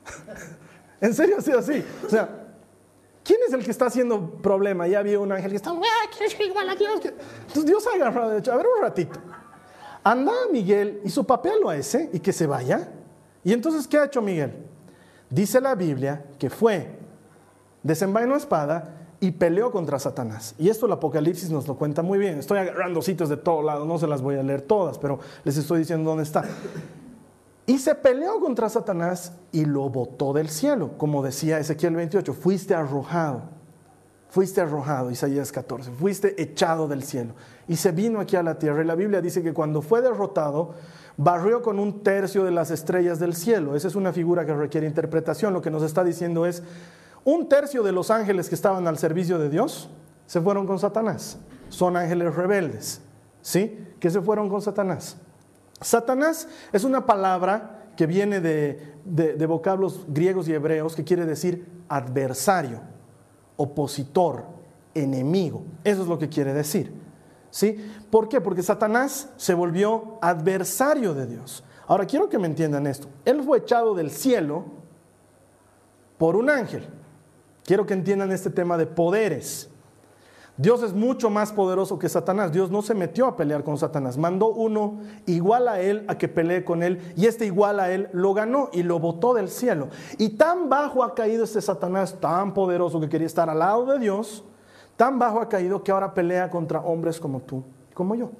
en 1.01 1.15
serio 1.15 1.37
ha 1.39 1.41
sido 1.41 1.61
así. 1.61 1.83
O 2.07 2.11
sea, 2.11 2.44
¿quién 3.25 3.41
es 3.47 3.53
el 3.53 3.65
que 3.65 3.71
está 3.71 3.87
haciendo 3.87 4.31
problema? 4.37 4.87
Ya 4.87 5.01
había 5.01 5.19
un 5.19 5.33
ángel 5.33 5.51
que 5.51 5.57
está, 5.57 5.71
¡ah, 5.71 6.11
quieres 6.11 6.33
ser 6.33 6.47
igual 6.47 6.69
a 6.69 6.77
Dios! 6.77 7.01
Entonces 7.03 7.67
Dios 7.67 7.85
hecho, 8.37 8.53
a 8.53 8.57
ver 8.57 8.67
un 8.77 8.83
ratito. 8.83 9.19
Anda 10.05 10.33
Miguel 10.53 11.01
y 11.03 11.11
sopapealo 11.11 11.71
a 11.71 11.77
ese 11.77 12.11
y 12.13 12.21
que 12.21 12.33
se 12.33 12.47
vaya. 12.47 12.93
Y 13.43 13.53
entonces, 13.53 13.89
¿qué 13.89 13.99
ha 13.99 14.05
hecho 14.05 14.21
Miguel? 14.21 14.55
Dice 15.31 15.61
la 15.61 15.75
Biblia 15.75 16.27
que 16.39 16.51
fue, 16.51 16.99
desenvainó 17.83 18.37
espada 18.37 19.07
y 19.21 19.31
peleó 19.31 19.71
contra 19.71 19.99
Satanás. 19.99 20.55
Y 20.59 20.69
esto 20.69 20.85
el 20.87 20.93
Apocalipsis 20.93 21.51
nos 21.51 21.67
lo 21.67 21.77
cuenta 21.77 22.03
muy 22.03 22.19
bien. 22.19 22.39
Estoy 22.39 22.59
agarrando 22.59 23.01
sitios 23.01 23.31
de 23.31 23.39
todo 23.39 23.63
lado, 23.63 23.87
no 23.87 23.99
se 23.99 24.07
las 24.07 24.21
voy 24.21 24.37
a 24.37 24.43
leer 24.43 24.63
todas, 24.63 24.99
pero 24.99 25.19
les 25.45 25.57
estoy 25.57 25.81
diciendo 25.81 26.11
dónde 26.11 26.25
está. 26.25 26.45
Y 27.67 27.79
se 27.79 27.95
peleó 27.95 28.41
contra 28.41 28.69
Satanás 28.69 29.33
y 29.51 29.65
lo 29.65 29.89
botó 29.89 30.33
del 30.33 30.51
cielo, 30.51 30.99
como 30.99 31.23
decía 31.23 31.59
Ezequiel 31.59 31.97
28, 31.97 32.35
fuiste 32.35 32.75
arrojado, 32.75 33.43
fuiste 34.29 34.61
arrojado, 34.61 35.11
Isaías 35.11 35.51
14, 35.51 35.91
fuiste 35.93 36.41
echado 36.43 36.89
del 36.89 37.03
cielo. 37.03 37.35
Y 37.67 37.77
se 37.77 37.93
vino 37.93 38.21
aquí 38.21 38.37
a 38.37 38.43
la 38.43 38.59
tierra. 38.59 38.83
Y 38.83 38.87
la 38.87 38.95
Biblia 38.95 39.23
dice 39.23 39.43
que 39.43 39.55
cuando 39.55 39.81
fue 39.81 40.03
derrotado, 40.03 40.75
barrió 41.17 41.63
con 41.63 41.79
un 41.79 42.03
tercio 42.03 42.45
de 42.45 42.51
las 42.51 42.71
estrellas 42.71 43.19
del 43.19 43.35
cielo. 43.35 43.75
Esa 43.77 43.89
es 43.89 43.95
una 43.95 44.13
figura 44.13 44.45
que 44.45 44.53
requiere 44.53 44.87
interpretación. 44.87 45.55
Lo 45.55 45.63
que 45.63 45.71
nos 45.71 45.83
está 45.83 46.05
diciendo 46.05 46.45
es, 46.45 46.63
un 47.25 47.49
tercio 47.49 47.83
de 47.83 47.93
los 47.93 48.11
ángeles 48.11 48.51
que 48.51 48.55
estaban 48.55 48.87
al 48.87 48.99
servicio 48.99 49.39
de 49.39 49.49
Dios 49.49 49.89
se 50.27 50.43
fueron 50.43 50.67
con 50.67 50.79
Satanás. 50.79 51.39
Son 51.71 51.97
ángeles 51.97 52.35
rebeldes, 52.35 53.01
¿sí? 53.41 53.87
Que 53.99 54.11
se 54.11 54.21
fueron 54.21 54.51
con 54.51 54.61
Satanás. 54.61 55.17
Satanás 55.81 56.49
es 56.73 56.85
una 56.85 57.07
palabra 57.07 57.85
que 57.97 58.07
viene 58.07 58.41
de, 58.41 59.47
vocablos 59.47 60.05
griegos 60.09 60.49
y 60.49 60.53
hebreos 60.53 60.95
que 60.97 61.05
quiere 61.05 61.27
decir 61.27 61.67
adversario, 61.89 62.81
opositor, 63.57 64.45
enemigo. 64.95 65.65
Eso 65.85 66.03
es 66.03 66.09
lo 66.09 66.19
que 66.19 66.29
quiere 66.29 66.53
decir. 66.53 66.93
¿Sí? 67.51 67.77
¿Por 68.11 68.29
qué? 68.29 68.41
Porque 68.41 68.63
Satanás 68.63 69.31
se 69.37 69.55
volvió 69.55 70.19
adversario 70.21 71.15
de 71.15 71.27
Dios. 71.27 71.63
Ahora 71.87 72.07
quiero 72.07 72.29
que 72.29 72.39
me 72.39 72.47
entiendan 72.47 72.87
esto. 72.87 73.09
Él 73.25 73.43
fue 73.45 73.59
echado 73.59 73.95
del 73.95 74.11
cielo 74.11 74.65
por 76.19 76.35
un 76.35 76.51
ángel. 76.51 76.89
Quiero 77.65 77.87
que 77.87 77.95
entiendan 77.95 78.33
este 78.33 78.51
tema 78.51 78.77
de 78.77 78.87
poderes. 78.87 79.71
Dios 80.57 80.85
es 80.85 80.93
mucho 80.93 81.31
más 81.31 81.53
poderoso 81.53 81.99
que 81.99 82.09
Satanás. 82.09 82.53
Dios 82.53 82.71
no 82.71 82.81
se 82.81 82.95
metió 82.95 83.27
a 83.27 83.37
pelear 83.37 83.65
con 83.65 83.77
Satanás. 83.77 84.17
Mandó 84.17 84.49
uno 84.49 85.01
igual 85.27 85.67
a 85.67 85.81
él 85.81 86.05
a 86.07 86.17
que 86.17 86.29
pelee 86.29 86.65
con 86.65 86.85
él. 86.85 87.13
Y 87.17 87.27
este 87.27 87.45
igual 87.45 87.81
a 87.81 87.91
él 87.91 88.09
lo 88.13 88.35
ganó 88.35 88.71
y 88.73 88.85
lo 88.85 89.01
botó 89.01 89.35
del 89.35 89.49
cielo. 89.49 89.89
Y 90.17 90.31
tan 90.31 90.69
bajo 90.69 91.03
ha 91.03 91.15
caído 91.15 91.43
este 91.43 91.61
Satanás, 91.61 92.17
tan 92.21 92.55
poderoso 92.55 93.01
que 93.01 93.09
quería 93.09 93.27
estar 93.27 93.51
al 93.51 93.59
lado 93.59 93.85
de 93.87 93.99
Dios, 93.99 94.45
tan 94.97 95.19
bajo 95.19 95.41
ha 95.41 95.49
caído 95.49 95.83
que 95.83 95.91
ahora 95.91 96.15
pelea 96.15 96.49
contra 96.51 96.79
hombres 96.81 97.19
como 97.19 97.41
tú, 97.41 97.65
como 97.93 98.15
yo. 98.15 98.31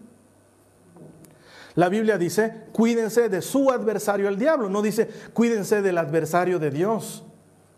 La 1.75 1.89
Biblia 1.89 2.17
dice, 2.17 2.63
cuídense 2.73 3.29
de 3.29 3.43
su 3.43 3.73
adversario 3.73 4.29
el 4.29 4.39
diablo. 4.39 4.69
No 4.69 4.83
dice, 4.83 5.09
cuídense 5.33 5.83
del 5.83 5.99
adversario 5.99 6.61
de 6.61 6.71
Dios. 6.71 7.25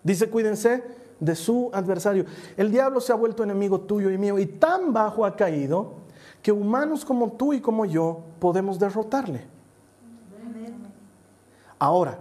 Dice, 0.02 0.28
cuídense 0.28 0.84
de 1.20 1.34
su 1.34 1.70
adversario. 1.72 2.24
El 2.56 2.70
diablo 2.70 3.00
se 3.00 3.12
ha 3.12 3.16
vuelto 3.16 3.42
enemigo 3.42 3.80
tuyo 3.80 4.10
y 4.10 4.18
mío 4.18 4.38
y 4.38 4.46
tan 4.46 4.92
bajo 4.92 5.24
ha 5.24 5.36
caído 5.36 5.94
que 6.42 6.52
humanos 6.52 7.04
como 7.04 7.32
tú 7.32 7.52
y 7.52 7.60
como 7.60 7.84
yo 7.84 8.20
podemos 8.38 8.78
derrotarle. 8.78 9.44
Ahora, 11.78 12.18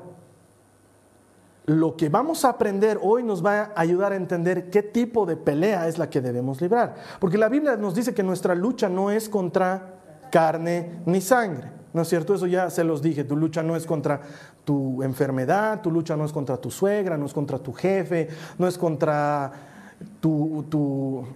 lo 1.65 1.95
que 1.95 2.09
vamos 2.09 2.45
a 2.45 2.49
aprender 2.49 2.99
hoy 3.01 3.23
nos 3.23 3.43
va 3.43 3.61
a 3.61 3.71
ayudar 3.75 4.11
a 4.11 4.15
entender 4.15 4.69
qué 4.69 4.83
tipo 4.83 5.25
de 5.25 5.35
pelea 5.35 5.87
es 5.87 5.97
la 5.97 6.09
que 6.09 6.21
debemos 6.21 6.61
librar. 6.61 6.95
Porque 7.19 7.37
la 7.37 7.49
Biblia 7.49 7.75
nos 7.75 7.95
dice 7.95 8.13
que 8.13 8.23
nuestra 8.23 8.53
lucha 8.53 8.87
no 8.89 9.09
es 9.09 9.29
contra 9.29 9.94
carne 10.35 10.99
ni 11.05 11.21
sangre. 11.21 11.69
¿No 11.93 12.01
es 12.01 12.09
cierto? 12.09 12.35
Eso 12.35 12.45
ya 12.45 12.69
se 12.69 12.83
los 12.83 13.01
dije. 13.01 13.23
Tu 13.23 13.37
lucha 13.37 13.63
no 13.63 13.73
es 13.77 13.85
contra 13.85 14.19
tu 14.65 15.01
enfermedad, 15.01 15.81
tu 15.81 15.89
lucha 15.89 16.17
no 16.17 16.25
es 16.25 16.33
contra 16.33 16.57
tu 16.57 16.69
suegra, 16.69 17.17
no 17.17 17.25
es 17.25 17.33
contra 17.33 17.57
tu 17.57 17.71
jefe, 17.71 18.27
no 18.57 18.67
es 18.67 18.77
contra 18.77 19.49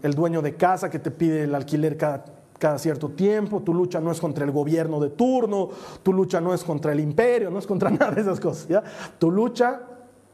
el 0.03 0.13
dueño 0.13 0.41
de 0.41 0.55
casa 0.55 0.89
que 0.89 0.99
te 0.99 1.11
pide 1.11 1.43
el 1.43 1.55
alquiler 1.55 1.95
cada, 1.95 2.77
cierto 2.77 3.07
tiempo, 3.07 3.61
tu 3.61 3.73
lucha 3.73 4.01
no 4.01 4.11
es 4.11 4.19
contra 4.19 4.43
el 4.43 4.51
gobierno 4.51 4.99
de 4.99 5.11
turno, 5.11 5.69
tu 6.03 6.11
lucha 6.11 6.41
no 6.41 6.53
es 6.53 6.65
contra 6.65 6.91
el 6.91 6.99
imperio, 6.99 7.49
no 7.49 7.59
es 7.59 7.65
contra 7.65 7.89
nada 7.97 8.11
de 8.11 8.19
esas 8.19 8.41
cosas. 8.41 8.67
Tu 9.17 9.31
lucha 9.31 9.79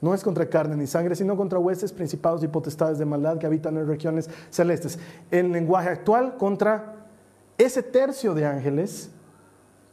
no 0.01 0.15
es 0.15 0.23
contra 0.23 0.49
carne 0.49 0.75
ni 0.75 0.87
sangre, 0.87 1.15
sino 1.15 1.37
contra 1.37 1.59
huestes, 1.59 1.93
principados 1.93 2.43
y 2.43 2.47
potestades 2.47 2.97
de 2.97 3.05
maldad 3.05 3.37
que 3.37 3.45
habitan 3.45 3.77
en 3.77 3.87
regiones 3.87 4.27
celestes. 4.49 4.97
En 5.29 5.51
lenguaje 5.51 5.89
actual, 5.89 6.37
contra 6.37 6.94
ese 7.57 7.83
tercio 7.83 8.33
de 8.33 8.45
ángeles 8.45 9.09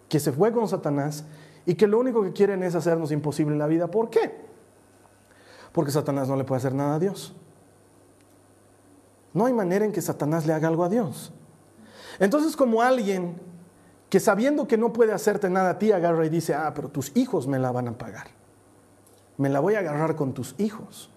que 0.09 0.21
se 0.21 0.33
fue 0.33 0.53
con 0.53 0.69
Satanás 0.69 1.25
y 1.65 1.75
que 1.75 1.87
lo 1.87 1.99
único 1.99 2.23
que 2.23 2.33
quieren 2.33 2.63
es 2.63 2.75
hacernos 2.75 3.13
imposible 3.13 3.57
la 3.57 3.67
vida. 3.67 3.91
¿Por 3.91 4.11
qué? 4.11 4.35
Porque 5.73 5.91
Satanás 5.91 6.29
no 6.29 6.37
le 6.37 6.45
puede 6.45 6.59
hacer 6.59 6.75
nada 6.75 6.97
a 6.97 6.99
Dios. 6.99 7.35
No 9.33 9.47
hay 9.47 9.53
manera 9.53 9.85
en 9.85 9.93
que 9.93 10.03
Satanás 10.03 10.47
le 10.47 10.53
haga 10.53 10.69
algo 10.69 10.85
a 10.85 10.89
Dios. 10.89 11.33
Entonces 12.19 12.57
como 12.57 12.83
alguien 12.83 13.41
que 14.11 14.21
sabiendo 14.21 14.69
que 14.69 14.77
no 14.77 14.93
puede 14.93 15.13
hacerte 15.13 15.49
nada 15.49 15.71
a 15.71 15.79
ti, 15.79 15.91
agarra 15.91 16.27
y 16.27 16.29
dice, 16.29 16.55
ah, 16.55 16.73
pero 16.75 16.91
tus 16.91 17.17
hijos 17.17 17.47
me 17.47 17.59
la 17.59 17.73
van 17.73 17.89
a 17.89 17.97
pagar. 17.97 18.27
Me 19.39 19.49
la 19.49 19.61
voy 19.61 19.75
a 19.75 19.79
agarrar 19.79 20.17
con 20.17 20.35
tus 20.35 20.55
hijos. 20.59 21.12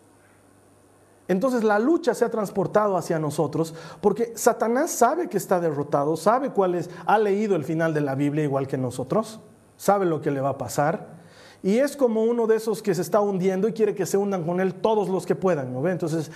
Entonces 1.27 1.63
la 1.63 1.79
lucha 1.79 2.13
se 2.13 2.23
ha 2.23 2.29
transportado 2.29 2.97
hacia 2.97 3.17
nosotros 3.17 3.73
porque 3.99 4.33
Satanás 4.35 4.91
sabe 4.91 5.27
que 5.27 5.37
está 5.37 5.59
derrotado, 5.59 6.17
sabe 6.17 6.51
cuál 6.51 6.75
es, 6.75 6.89
ha 7.05 7.17
leído 7.17 7.55
el 7.55 7.63
final 7.63 7.93
de 7.93 8.01
la 8.01 8.15
Biblia 8.15 8.43
igual 8.43 8.67
que 8.67 8.77
nosotros, 8.77 9.39
sabe 9.75 10.05
lo 10.05 10.21
que 10.21 10.31
le 10.31 10.41
va 10.41 10.49
a 10.49 10.57
pasar 10.57 11.15
y 11.63 11.79
es 11.79 11.97
como 11.97 12.23
uno 12.23 12.45
de 12.45 12.57
esos 12.57 12.83
que 12.83 12.93
se 12.93 13.01
está 13.01 13.21
hundiendo 13.21 13.67
y 13.67 13.73
quiere 13.73 13.95
que 13.95 14.05
se 14.05 14.17
hundan 14.17 14.43
con 14.43 14.59
él 14.59 14.75
todos 14.75 15.09
los 15.09 15.25
que 15.25 15.33
puedan, 15.33 15.73
¿no 15.73 15.81
ve? 15.81 15.93
Entonces 15.93 16.29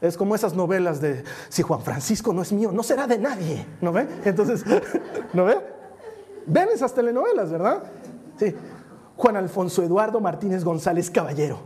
es 0.00 0.16
como 0.16 0.36
esas 0.36 0.54
novelas 0.54 1.00
de 1.00 1.24
si 1.48 1.62
Juan 1.62 1.80
Francisco 1.80 2.32
no 2.32 2.42
es 2.42 2.52
mío, 2.52 2.70
no 2.70 2.84
será 2.84 3.08
de 3.08 3.18
nadie, 3.18 3.66
¿no 3.80 3.92
ve? 3.92 4.06
Entonces, 4.24 4.64
¿no 5.32 5.46
ve? 5.46 5.58
Ven 6.46 6.68
esas 6.72 6.94
telenovelas, 6.94 7.50
¿verdad? 7.50 7.82
Sí. 8.36 8.54
Juan 9.16 9.36
Alfonso 9.36 9.82
Eduardo 9.82 10.20
Martínez 10.20 10.62
González 10.62 11.10
Caballero, 11.10 11.58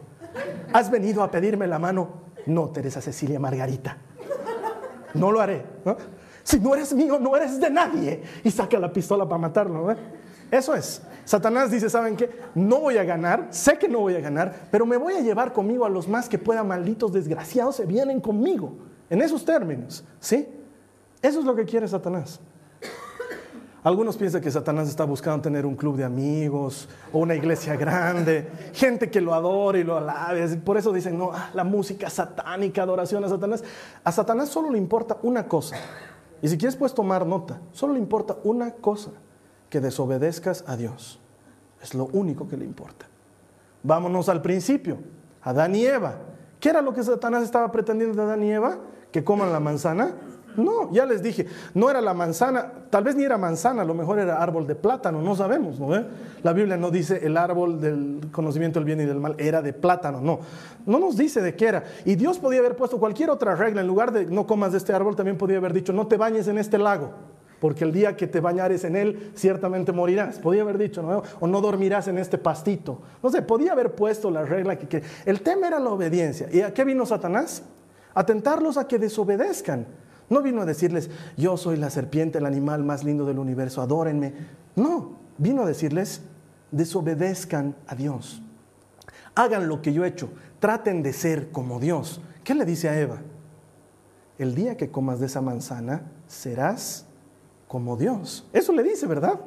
has 0.72 0.90
venido 0.90 1.22
a 1.22 1.30
pedirme 1.30 1.66
la 1.66 1.78
mano 1.78 2.31
no, 2.46 2.70
Teresa 2.70 3.00
Cecilia 3.00 3.38
Margarita. 3.38 3.96
No 5.14 5.30
lo 5.30 5.40
haré. 5.40 5.64
Si 6.42 6.58
no 6.58 6.74
eres 6.74 6.92
mío, 6.92 7.18
no 7.18 7.36
eres 7.36 7.60
de 7.60 7.70
nadie. 7.70 8.22
Y 8.42 8.50
saca 8.50 8.78
la 8.78 8.92
pistola 8.92 9.28
para 9.28 9.38
matarlo. 9.38 9.94
Eso 10.50 10.74
es. 10.74 11.02
Satanás 11.24 11.70
dice, 11.70 11.88
¿saben 11.88 12.16
qué? 12.16 12.30
No 12.54 12.80
voy 12.80 12.98
a 12.98 13.04
ganar, 13.04 13.48
sé 13.50 13.78
que 13.78 13.88
no 13.88 14.00
voy 14.00 14.16
a 14.16 14.20
ganar, 14.20 14.68
pero 14.70 14.84
me 14.84 14.96
voy 14.96 15.14
a 15.14 15.20
llevar 15.20 15.52
conmigo 15.52 15.84
a 15.84 15.88
los 15.88 16.08
más 16.08 16.28
que 16.28 16.38
puedan, 16.38 16.66
malditos 16.66 17.12
desgraciados, 17.12 17.76
se 17.76 17.86
vienen 17.86 18.20
conmigo. 18.20 18.72
En 19.08 19.22
esos 19.22 19.44
términos, 19.44 20.04
¿sí? 20.18 20.48
Eso 21.20 21.38
es 21.38 21.44
lo 21.44 21.54
que 21.54 21.64
quiere 21.64 21.86
Satanás. 21.86 22.40
Algunos 23.84 24.16
piensan 24.16 24.40
que 24.40 24.50
Satanás 24.50 24.88
está 24.88 25.04
buscando 25.04 25.42
tener 25.42 25.66
un 25.66 25.74
club 25.74 25.96
de 25.96 26.04
amigos 26.04 26.88
o 27.12 27.18
una 27.18 27.34
iglesia 27.34 27.74
grande, 27.74 28.48
gente 28.74 29.10
que 29.10 29.20
lo 29.20 29.34
adore 29.34 29.80
y 29.80 29.84
lo 29.84 29.96
alabe. 29.96 30.46
Por 30.58 30.76
eso 30.76 30.92
dicen, 30.92 31.18
no, 31.18 31.32
ah, 31.32 31.50
la 31.52 31.64
música 31.64 32.08
satánica, 32.08 32.82
adoración 32.82 33.24
a 33.24 33.28
Satanás. 33.28 33.64
A 34.04 34.12
Satanás 34.12 34.50
solo 34.50 34.70
le 34.70 34.78
importa 34.78 35.18
una 35.22 35.48
cosa. 35.48 35.76
Y 36.40 36.48
si 36.48 36.56
quieres 36.56 36.76
puedes 36.76 36.94
tomar 36.94 37.26
nota, 37.26 37.60
solo 37.72 37.94
le 37.94 37.98
importa 37.98 38.36
una 38.44 38.70
cosa, 38.70 39.10
que 39.68 39.80
desobedezcas 39.80 40.62
a 40.68 40.76
Dios. 40.76 41.18
Es 41.82 41.94
lo 41.94 42.06
único 42.06 42.46
que 42.46 42.56
le 42.56 42.64
importa. 42.64 43.06
Vámonos 43.82 44.28
al 44.28 44.42
principio, 44.42 44.98
Adán 45.42 45.74
y 45.74 45.84
Eva. 45.84 46.18
¿Qué 46.60 46.68
era 46.68 46.82
lo 46.82 46.94
que 46.94 47.02
Satanás 47.02 47.42
estaba 47.42 47.72
pretendiendo 47.72 48.16
de 48.16 48.22
Adán 48.22 48.44
y 48.44 48.52
Eva? 48.52 48.78
Que 49.10 49.24
coman 49.24 49.52
la 49.52 49.58
manzana 49.58 50.14
no, 50.56 50.92
ya 50.92 51.06
les 51.06 51.22
dije, 51.22 51.46
no 51.74 51.90
era 51.90 52.00
la 52.00 52.14
manzana, 52.14 52.70
tal 52.90 53.04
vez 53.04 53.16
ni 53.16 53.24
era 53.24 53.38
manzana, 53.38 53.82
a 53.82 53.84
lo 53.84 53.94
mejor 53.94 54.18
era 54.18 54.42
árbol 54.42 54.66
de 54.66 54.74
plátano, 54.74 55.22
no 55.22 55.34
sabemos, 55.34 55.78
¿no? 55.78 55.88
La 56.42 56.52
Biblia 56.52 56.76
no 56.76 56.90
dice 56.90 57.20
el 57.24 57.36
árbol 57.36 57.80
del 57.80 58.28
conocimiento 58.32 58.78
del 58.78 58.84
bien 58.84 59.00
y 59.00 59.04
del 59.04 59.20
mal, 59.20 59.34
era 59.38 59.62
de 59.62 59.72
plátano, 59.72 60.20
no. 60.20 60.40
No 60.86 60.98
nos 60.98 61.16
dice 61.16 61.40
de 61.40 61.54
qué 61.54 61.66
era. 61.68 61.84
Y 62.04 62.16
Dios 62.16 62.38
podía 62.38 62.60
haber 62.60 62.76
puesto 62.76 62.98
cualquier 62.98 63.30
otra 63.30 63.54
regla, 63.54 63.80
en 63.80 63.86
lugar 63.86 64.12
de 64.12 64.26
no 64.26 64.46
comas 64.46 64.72
de 64.72 64.78
este 64.78 64.92
árbol, 64.92 65.16
también 65.16 65.38
podía 65.38 65.58
haber 65.58 65.72
dicho, 65.72 65.92
no 65.92 66.06
te 66.06 66.16
bañes 66.16 66.48
en 66.48 66.58
este 66.58 66.78
lago, 66.78 67.10
porque 67.60 67.84
el 67.84 67.92
día 67.92 68.16
que 68.16 68.26
te 68.26 68.40
bañares 68.40 68.84
en 68.84 68.96
él, 68.96 69.30
ciertamente 69.36 69.92
morirás. 69.92 70.38
Podía 70.38 70.62
haber 70.62 70.78
dicho, 70.78 71.00
¿no? 71.00 71.22
O 71.38 71.46
no 71.46 71.60
dormirás 71.60 72.08
en 72.08 72.18
este 72.18 72.36
pastito. 72.36 73.00
No 73.22 73.30
sé, 73.30 73.40
podía 73.42 73.72
haber 73.72 73.94
puesto 73.94 74.30
la 74.32 74.44
regla 74.44 74.76
que, 74.76 74.88
que... 74.88 75.02
El 75.24 75.42
tema 75.42 75.68
era 75.68 75.78
la 75.78 75.90
obediencia. 75.90 76.48
¿Y 76.52 76.60
a 76.60 76.74
qué 76.74 76.84
vino 76.84 77.06
Satanás? 77.06 77.62
A 78.14 78.26
tentarlos 78.26 78.76
a 78.76 78.88
que 78.88 78.98
desobedezcan. 78.98 79.86
No 80.32 80.40
vino 80.40 80.62
a 80.62 80.64
decirles, 80.64 81.10
yo 81.36 81.58
soy 81.58 81.76
la 81.76 81.90
serpiente, 81.90 82.38
el 82.38 82.46
animal 82.46 82.82
más 82.84 83.04
lindo 83.04 83.26
del 83.26 83.38
universo, 83.38 83.82
adórenme. 83.82 84.32
No, 84.74 85.10
vino 85.36 85.60
a 85.60 85.66
decirles, 85.66 86.22
desobedezcan 86.70 87.76
a 87.86 87.94
Dios. 87.94 88.40
Hagan 89.34 89.68
lo 89.68 89.82
que 89.82 89.92
yo 89.92 90.06
he 90.06 90.08
hecho, 90.08 90.30
traten 90.58 91.02
de 91.02 91.12
ser 91.12 91.50
como 91.50 91.80
Dios. 91.80 92.22
¿Qué 92.44 92.54
le 92.54 92.64
dice 92.64 92.88
a 92.88 92.98
Eva? 92.98 93.18
El 94.38 94.54
día 94.54 94.78
que 94.78 94.90
comas 94.90 95.20
de 95.20 95.26
esa 95.26 95.42
manzana, 95.42 96.10
serás 96.26 97.04
como 97.68 97.98
Dios. 97.98 98.48
Eso 98.54 98.72
le 98.72 98.82
dice, 98.82 99.06
¿verdad? 99.06 99.38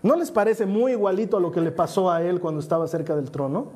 ¿No 0.00 0.14
les 0.14 0.30
parece 0.30 0.64
muy 0.64 0.92
igualito 0.92 1.38
a 1.38 1.40
lo 1.40 1.50
que 1.50 1.60
le 1.60 1.72
pasó 1.72 2.08
a 2.08 2.22
él 2.22 2.38
cuando 2.38 2.60
estaba 2.60 2.86
cerca 2.86 3.16
del 3.16 3.32
trono? 3.32 3.72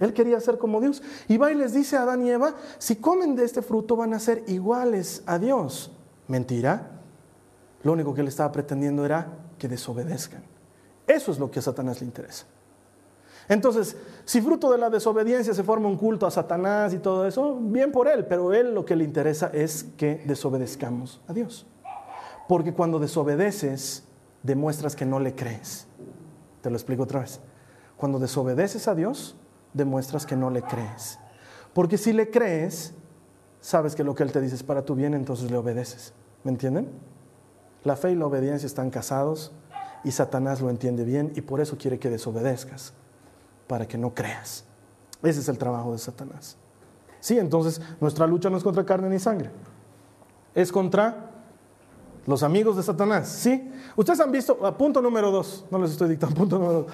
Él 0.00 0.12
quería 0.12 0.40
ser 0.40 0.58
como 0.58 0.80
Dios. 0.80 1.02
Y 1.28 1.36
va 1.36 1.50
y 1.50 1.54
les 1.54 1.72
dice 1.72 1.96
a 1.96 2.02
Adán 2.02 2.24
y 2.24 2.30
Eva, 2.30 2.54
si 2.78 2.96
comen 2.96 3.34
de 3.34 3.44
este 3.44 3.62
fruto 3.62 3.96
van 3.96 4.14
a 4.14 4.18
ser 4.18 4.44
iguales 4.46 5.22
a 5.26 5.38
Dios. 5.38 5.92
Mentira. 6.28 6.90
Lo 7.82 7.92
único 7.92 8.14
que 8.14 8.20
él 8.20 8.28
estaba 8.28 8.50
pretendiendo 8.52 9.04
era 9.04 9.28
que 9.58 9.68
desobedezcan. 9.68 10.42
Eso 11.06 11.30
es 11.30 11.38
lo 11.38 11.50
que 11.50 11.60
a 11.60 11.62
Satanás 11.62 12.00
le 12.00 12.06
interesa. 12.06 12.46
Entonces, 13.48 13.96
si 14.24 14.40
fruto 14.40 14.72
de 14.72 14.78
la 14.78 14.90
desobediencia 14.90 15.54
se 15.54 15.62
forma 15.62 15.88
un 15.88 15.96
culto 15.96 16.26
a 16.26 16.30
Satanás 16.30 16.92
y 16.92 16.98
todo 16.98 17.26
eso, 17.26 17.56
bien 17.60 17.92
por 17.92 18.08
él, 18.08 18.26
pero 18.26 18.52
él 18.52 18.74
lo 18.74 18.84
que 18.84 18.96
le 18.96 19.04
interesa 19.04 19.50
es 19.52 19.84
que 19.96 20.22
desobedezcamos 20.26 21.20
a 21.28 21.32
Dios. 21.32 21.64
Porque 22.48 22.74
cuando 22.74 22.98
desobedeces, 22.98 24.02
demuestras 24.42 24.96
que 24.96 25.06
no 25.06 25.20
le 25.20 25.34
crees. 25.34 25.86
Te 26.60 26.70
lo 26.70 26.76
explico 26.76 27.04
otra 27.04 27.20
vez. 27.20 27.40
Cuando 27.96 28.18
desobedeces 28.18 28.88
a 28.88 28.94
Dios, 28.94 29.36
demuestras 29.76 30.26
que 30.26 30.36
no 30.36 30.50
le 30.50 30.62
crees. 30.62 31.18
Porque 31.72 31.98
si 31.98 32.12
le 32.12 32.30
crees, 32.30 32.94
sabes 33.60 33.94
que 33.94 34.02
lo 34.02 34.14
que 34.14 34.22
Él 34.22 34.32
te 34.32 34.40
dice 34.40 34.54
es 34.54 34.62
para 34.62 34.84
tu 34.84 34.94
bien, 34.94 35.14
entonces 35.14 35.50
le 35.50 35.56
obedeces. 35.56 36.12
¿Me 36.42 36.50
entienden? 36.50 36.88
La 37.84 37.96
fe 37.96 38.12
y 38.12 38.14
la 38.14 38.26
obediencia 38.26 38.66
están 38.66 38.90
casados 38.90 39.52
y 40.02 40.10
Satanás 40.10 40.60
lo 40.60 40.70
entiende 40.70 41.04
bien 41.04 41.32
y 41.36 41.42
por 41.42 41.60
eso 41.60 41.76
quiere 41.76 41.98
que 41.98 42.10
desobedezcas 42.10 42.94
para 43.66 43.86
que 43.86 43.98
no 43.98 44.14
creas. 44.14 44.64
Ese 45.22 45.40
es 45.40 45.48
el 45.48 45.58
trabajo 45.58 45.92
de 45.92 45.98
Satanás. 45.98 46.56
Sí, 47.20 47.38
entonces 47.38 47.80
nuestra 48.00 48.26
lucha 48.26 48.48
no 48.48 48.56
es 48.56 48.62
contra 48.62 48.84
carne 48.84 49.08
ni 49.08 49.18
sangre, 49.18 49.50
es 50.54 50.70
contra 50.70 51.32
los 52.26 52.42
amigos 52.42 52.76
de 52.76 52.82
Satanás. 52.82 53.28
Sí, 53.28 53.70
ustedes 53.96 54.20
han 54.20 54.30
visto, 54.30 54.56
punto 54.76 55.02
número 55.02 55.30
dos, 55.30 55.64
no 55.70 55.78
les 55.78 55.90
estoy 55.90 56.08
dictando, 56.08 56.36
punto 56.38 56.58
número 56.58 56.82
dos. 56.82 56.92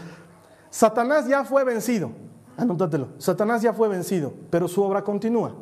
Satanás 0.71 1.29
ya 1.29 1.45
fue 1.45 1.65
vencido, 1.65 2.11
anótatelo, 2.63 3.09
Satanás 3.19 3.63
ya 3.63 3.73
fue 3.73 3.89
vencido, 3.89 4.33
pero 4.51 4.69
su 4.69 4.83
obra 4.83 5.03
continúa. 5.03 5.55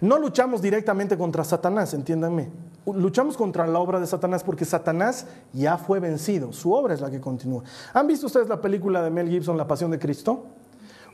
No 0.00 0.18
luchamos 0.18 0.60
directamente 0.60 1.16
contra 1.16 1.44
Satanás, 1.44 1.94
entiéndanme. 1.94 2.50
Luchamos 2.86 3.36
contra 3.36 3.66
la 3.66 3.78
obra 3.78 4.00
de 4.00 4.06
Satanás 4.06 4.42
porque 4.44 4.64
Satanás 4.64 5.26
ya 5.52 5.76
fue 5.76 6.00
vencido. 6.00 6.52
Su 6.52 6.72
obra 6.72 6.94
es 6.94 7.00
la 7.00 7.10
que 7.10 7.20
continúa. 7.20 7.62
¿Han 7.92 8.06
visto 8.06 8.26
ustedes 8.26 8.48
la 8.48 8.60
película 8.60 9.02
de 9.02 9.10
Mel 9.10 9.28
Gibson, 9.28 9.56
La 9.56 9.66
Pasión 9.66 9.90
de 9.90 9.98
Cristo? 9.98 10.46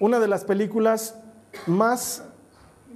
Una 0.00 0.18
de 0.20 0.28
las 0.28 0.44
películas 0.44 1.16
más 1.66 2.24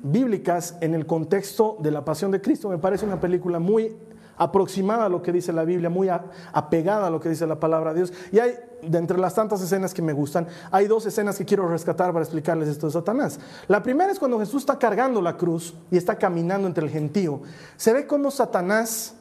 bíblicas 0.03 0.77
en 0.81 0.95
el 0.95 1.07
contexto 1.07 1.77
de 1.81 1.91
la 1.91 2.05
Pasión 2.05 2.31
de 2.31 2.41
Cristo. 2.41 2.69
Me 2.69 2.79
parece 2.79 3.05
una 3.05 3.21
película 3.21 3.59
muy 3.59 3.97
aproximada 4.39 5.07
a 5.07 5.09
lo 5.09 5.23
que 5.23 5.33
dice 5.33 5.53
la 5.53 5.65
Biblia, 5.65 5.91
muy 5.91 6.09
apegada 6.09 7.09
a 7.09 7.11
lo 7.11 7.21
que 7.21 7.29
dice 7.29 7.47
la 7.47 7.61
palabra 7.61 7.93
de 7.93 8.01
Dios. 8.01 8.13
Y 8.33 8.39
hay, 8.39 8.55
de 8.83 8.99
entre 8.99 9.19
las 9.19 9.35
tantas 9.35 9.61
escenas 9.61 9.93
que 9.93 10.01
me 10.01 10.13
gustan, 10.13 10.47
hay 10.71 10.87
dos 10.87 11.05
escenas 11.07 11.37
que 11.37 11.45
quiero 11.45 11.69
rescatar 11.69 12.13
para 12.13 12.25
explicarles 12.25 12.69
esto 12.69 12.87
de 12.87 12.93
Satanás. 12.93 13.39
La 13.67 13.83
primera 13.83 14.11
es 14.11 14.19
cuando 14.19 14.39
Jesús 14.39 14.63
está 14.63 14.79
cargando 14.79 15.21
la 15.21 15.37
cruz 15.37 15.75
y 15.91 15.97
está 15.97 16.17
caminando 16.17 16.67
entre 16.67 16.85
el 16.85 16.91
gentío. 16.91 17.43
Se 17.77 17.93
ve 17.93 18.07
cómo 18.07 18.31
Satanás 18.31 19.15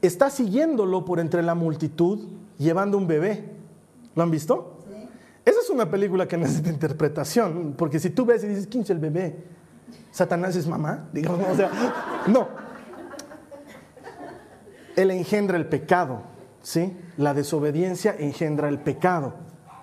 está 0.00 0.30
siguiéndolo 0.30 1.04
por 1.04 1.20
entre 1.20 1.42
la 1.42 1.54
multitud, 1.54 2.20
llevando 2.58 2.96
un 2.96 3.06
bebé. 3.06 3.50
¿Lo 4.14 4.22
han 4.22 4.30
visto? 4.30 4.78
Esa 5.44 5.60
es 5.60 5.70
una 5.70 5.90
película 5.90 6.28
que 6.28 6.36
necesita 6.36 6.70
interpretación, 6.70 7.74
porque 7.76 7.98
si 7.98 8.10
tú 8.10 8.24
ves 8.24 8.44
y 8.44 8.48
dices, 8.48 8.68
¿quién 8.68 8.84
es 8.84 8.90
el 8.90 8.98
bebé? 8.98 9.44
¿Satanás 10.12 10.54
es 10.54 10.66
mamá? 10.68 11.08
Digamos, 11.12 11.40
o 11.50 11.56
sea, 11.56 11.70
no. 12.28 12.48
Él 14.96 15.10
engendra 15.10 15.56
el 15.56 15.66
pecado, 15.66 16.22
¿sí? 16.62 16.96
La 17.16 17.34
desobediencia 17.34 18.14
engendra 18.18 18.68
el 18.68 18.78
pecado. 18.80 19.34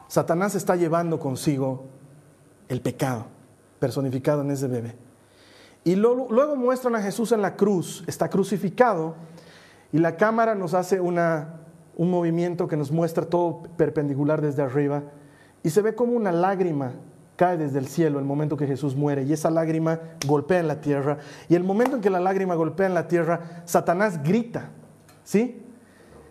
Satanás 0.07 0.55
está 0.55 0.75
llevando 0.75 1.19
consigo 1.19 1.85
el 2.67 2.81
pecado, 2.81 3.27
personificado 3.79 4.41
en 4.41 4.51
ese 4.51 4.67
bebé. 4.67 4.95
Y 5.83 5.95
luego, 5.95 6.55
muestran 6.55 6.95
a 6.95 7.01
Jesús 7.01 7.31
en 7.31 7.41
la 7.41 7.55
cruz, 7.55 8.03
está 8.07 8.29
crucificado, 8.29 9.15
y 9.91 9.97
la 9.97 10.17
cámara 10.17 10.55
nos 10.55 10.73
hace 10.73 10.99
una, 10.99 11.61
un 11.95 12.11
movimiento 12.11 12.67
que 12.67 12.77
nos 12.77 12.91
muestra 12.91 13.25
todo 13.25 13.63
perpendicular 13.77 14.41
desde 14.41 14.61
arriba, 14.61 15.03
y 15.63 15.69
se 15.69 15.81
ve 15.81 15.95
como 15.95 16.13
una 16.13 16.31
lágrima 16.31 16.93
cae 17.35 17.57
desde 17.57 17.79
el 17.79 17.87
cielo 17.87 18.19
el 18.19 18.25
momento 18.25 18.57
que 18.57 18.67
Jesús 18.67 18.97
muere 18.97 19.23
y 19.23 19.31
esa 19.31 19.49
lágrima 19.49 19.99
golpea 20.27 20.59
en 20.59 20.67
la 20.67 20.81
tierra. 20.81 21.19
Y 21.47 21.55
el 21.55 21.63
momento 21.63 21.95
en 21.95 22.01
que 22.01 22.09
la 22.09 22.19
lágrima 22.19 22.53
golpea 22.55 22.87
en 22.87 22.93
la 22.93 23.07
tierra, 23.07 23.63
Satanás 23.63 24.21
grita 24.23 24.71
¿Sí? 25.29 25.61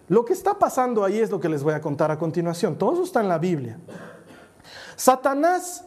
Lo 0.08 0.24
que 0.24 0.32
está 0.32 0.58
pasando 0.58 1.04
ahí 1.04 1.20
es 1.20 1.30
lo 1.30 1.38
que 1.38 1.48
les 1.48 1.62
voy 1.62 1.72
a 1.72 1.80
contar 1.80 2.10
a 2.10 2.18
continuación. 2.18 2.76
Todo 2.76 2.94
eso 2.94 3.04
está 3.04 3.20
en 3.20 3.28
la 3.28 3.38
Biblia. 3.38 3.78
Satanás 4.96 5.84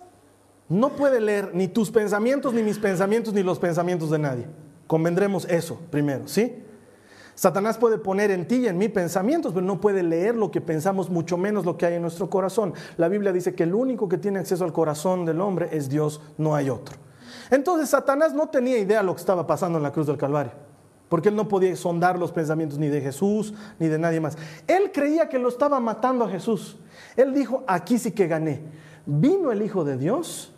no 0.69 0.91
puede 0.95 1.19
leer 1.19 1.51
ni 1.53 1.67
tus 1.67 1.91
pensamientos, 1.91 2.53
ni 2.53 2.63
mis 2.63 2.79
pensamientos, 2.79 3.33
ni 3.33 3.43
los 3.43 3.59
pensamientos 3.59 4.11
de 4.11 4.19
nadie. 4.19 4.45
Convendremos 4.87 5.43
eso 5.49 5.77
primero, 5.89 6.25
¿sí? 6.29 6.63
Satanás 7.35 7.77
puede 7.77 7.97
poner 7.97 8.31
en 8.31 8.47
ti 8.47 8.59
y 8.59 8.67
en 8.69 8.77
mí 8.77 8.87
pensamientos, 8.87 9.51
pero 9.53 9.65
no 9.65 9.81
puede 9.81 10.03
leer 10.03 10.37
lo 10.37 10.49
que 10.49 10.61
pensamos, 10.61 11.09
mucho 11.09 11.35
menos 11.35 11.65
lo 11.65 11.77
que 11.77 11.87
hay 11.87 11.95
en 11.95 12.01
nuestro 12.03 12.29
corazón. 12.29 12.73
La 12.95 13.09
Biblia 13.09 13.33
dice 13.33 13.55
que 13.55 13.63
el 13.63 13.73
único 13.73 14.07
que 14.07 14.19
tiene 14.19 14.39
acceso 14.39 14.63
al 14.63 14.71
corazón 14.71 15.25
del 15.25 15.41
hombre 15.41 15.67
es 15.73 15.89
Dios, 15.89 16.21
no 16.37 16.55
hay 16.55 16.69
otro. 16.69 16.95
Entonces 17.49 17.89
Satanás 17.89 18.33
no 18.33 18.47
tenía 18.47 18.77
idea 18.77 18.99
de 18.99 19.05
lo 19.05 19.15
que 19.15 19.19
estaba 19.19 19.45
pasando 19.45 19.79
en 19.79 19.83
la 19.83 19.91
cruz 19.91 20.07
del 20.07 20.17
Calvario 20.17 20.70
porque 21.11 21.27
él 21.27 21.35
no 21.35 21.49
podía 21.49 21.75
sondar 21.75 22.17
los 22.17 22.31
pensamientos 22.31 22.79
ni 22.79 22.87
de 22.87 23.01
Jesús 23.01 23.53
ni 23.79 23.89
de 23.89 23.99
nadie 23.99 24.21
más. 24.21 24.37
Él 24.65 24.93
creía 24.93 25.27
que 25.27 25.39
lo 25.39 25.49
estaba 25.49 25.77
matando 25.81 26.23
a 26.23 26.29
Jesús. 26.29 26.77
Él 27.17 27.33
dijo, 27.33 27.65
aquí 27.67 27.99
sí 27.99 28.13
que 28.13 28.27
gané. 28.27 28.61
Vino 29.05 29.51
el 29.51 29.61
Hijo 29.61 29.83
de 29.83 29.97
Dios 29.97 30.53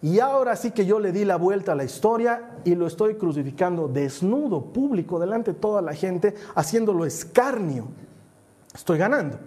y 0.00 0.18
ahora 0.20 0.56
sí 0.56 0.70
que 0.70 0.86
yo 0.86 1.00
le 1.00 1.12
di 1.12 1.26
la 1.26 1.36
vuelta 1.36 1.72
a 1.72 1.74
la 1.74 1.84
historia 1.84 2.60
y 2.64 2.76
lo 2.76 2.86
estoy 2.86 3.16
crucificando 3.16 3.88
desnudo, 3.88 4.72
público, 4.72 5.20
delante 5.20 5.52
de 5.52 5.58
toda 5.58 5.82
la 5.82 5.92
gente, 5.92 6.34
haciéndolo 6.54 7.04
escarnio. 7.04 7.88
Estoy 8.72 8.96
ganando. 8.96 9.38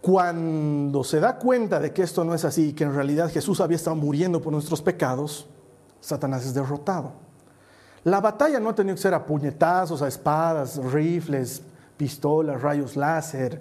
Cuando 0.00 1.04
se 1.04 1.20
da 1.20 1.38
cuenta 1.38 1.78
de 1.78 1.92
que 1.92 2.02
esto 2.02 2.24
no 2.24 2.34
es 2.34 2.44
así, 2.44 2.72
que 2.72 2.82
en 2.82 2.92
realidad 2.96 3.30
Jesús 3.30 3.60
había 3.60 3.76
estado 3.76 3.94
muriendo 3.94 4.42
por 4.42 4.52
nuestros 4.52 4.82
pecados, 4.82 5.48
Satanás 6.00 6.44
es 6.44 6.54
derrotado. 6.54 7.29
La 8.04 8.20
batalla 8.20 8.58
no 8.60 8.70
ha 8.70 8.74
tenido 8.74 8.94
que 8.94 9.02
ser 9.02 9.14
a 9.14 9.24
puñetazos, 9.24 10.02
a 10.02 10.08
espadas, 10.08 10.76
rifles, 10.92 11.62
pistolas, 11.96 12.62
rayos 12.62 12.96
láser. 12.96 13.60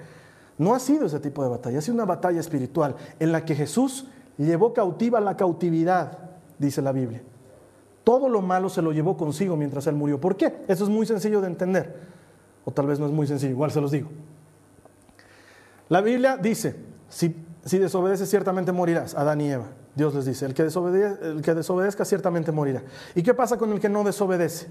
No 0.58 0.74
ha 0.74 0.80
sido 0.80 1.06
ese 1.06 1.20
tipo 1.20 1.44
de 1.44 1.50
batalla, 1.50 1.80
ha 1.80 1.82
sido 1.82 1.96
una 1.96 2.06
batalla 2.06 2.40
espiritual 2.40 2.96
en 3.20 3.32
la 3.32 3.44
que 3.44 3.56
Jesús 3.56 4.06
llevó 4.38 4.74
cautiva 4.74 5.20
la 5.20 5.36
cautividad, 5.36 6.18
dice 6.58 6.82
la 6.82 6.92
Biblia. 6.92 7.22
Todo 8.04 8.30
lo 8.30 8.42
malo 8.42 8.70
se 8.70 8.82
lo 8.82 8.92
llevó 8.92 9.18
consigo 9.18 9.56
mientras 9.56 9.86
él 9.88 9.96
murió. 9.96 10.20
¿Por 10.20 10.36
qué? 10.36 10.64
Eso 10.68 10.84
es 10.84 10.90
muy 10.90 11.06
sencillo 11.06 11.42
de 11.42 11.48
entender. 11.48 12.00
O 12.66 12.72
tal 12.72 12.88
vez 12.88 13.00
no 13.00 13.06
es 13.06 13.12
muy 13.12 13.28
sencillo, 13.28 13.52
igual 13.52 13.72
se 13.72 13.82
los 13.82 13.92
digo. 13.92 14.10
La 15.90 16.02
Biblia 16.02 16.38
dice, 16.38 16.76
si, 17.10 17.36
desobedeces 17.64 18.30
ciertamente 18.30 18.72
morirás, 18.72 19.16
Adán 19.16 19.42
y 19.42 19.52
Eva. 19.52 19.66
Dios 19.96 20.14
les 20.14 20.26
dice, 20.26 20.46
el 20.46 20.54
que, 20.54 20.64
desobedezca, 20.64 21.26
el 21.26 21.42
que 21.42 21.54
desobedezca 21.54 22.06
ciertamente 22.06 22.52
morirá. 22.52 22.84
¿Y 23.16 23.24
qué 23.24 23.34
pasa 23.34 23.58
con 23.58 23.72
el 23.72 23.80
que 23.80 23.90
no 23.90 24.04
desobedece? 24.04 24.68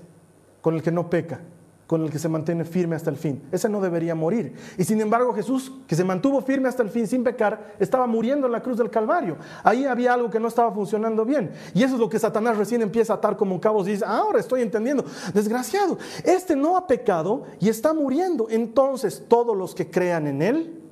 Con 0.61 0.75
el 0.75 0.83
que 0.83 0.91
no 0.91 1.11
peca, 1.11 1.41
con 1.87 2.03
el 2.03 2.11
que 2.11 2.19
se 2.19 2.29
mantiene 2.29 2.65
firme 2.65 2.97
hasta 2.97 3.11
el 3.11 3.17
fin. 3.17 3.43
Ese 3.51 3.69
no 3.69 3.81
debería 3.81 4.15
morir. 4.15 4.55
Y 4.77 4.85
sin 4.85 5.01
embargo 5.01 5.35
Jesús, 5.35 5.73
que 5.87 5.97
se 5.97 6.05
mantuvo 6.05 6.41
firme 6.41 6.69
hasta 6.69 6.83
el 6.83 6.91
fin 6.91 7.07
sin 7.07 7.25
pecar, 7.25 7.75
estaba 7.79 8.07
muriendo 8.07 8.47
en 8.47 8.53
la 8.53 8.63
cruz 8.63 8.79
del 8.79 8.91
Calvario. 8.91 9.37
Ahí 9.65 9.85
había 9.85 10.15
algo 10.15 10.31
que 10.31 10.41
no 10.41 10.49
estaba 10.49 10.73
funcionando 10.73 11.25
bien. 11.25 11.51
Y 11.75 11.83
eso 11.83 11.95
es 11.95 12.01
lo 12.01 12.09
que 12.09 12.19
Satanás 12.19 12.57
recién 12.57 12.83
empieza 12.83 13.15
a 13.15 13.17
atar 13.17 13.37
como 13.37 13.61
cabos 13.61 13.89
y 13.89 13.93
dice, 13.93 14.05
ahora 14.07 14.39
estoy 14.39 14.63
entendiendo. 14.63 15.05
Desgraciado, 15.35 15.99
este 16.25 16.55
no 16.55 16.77
ha 16.77 16.87
pecado 16.87 17.45
y 17.61 17.69
está 17.69 17.93
muriendo. 17.93 18.47
Entonces 18.51 19.25
todos 19.29 19.57
los 19.57 19.75
que 19.75 19.91
crean 19.91 20.27
en 20.27 20.43
él 20.43 20.83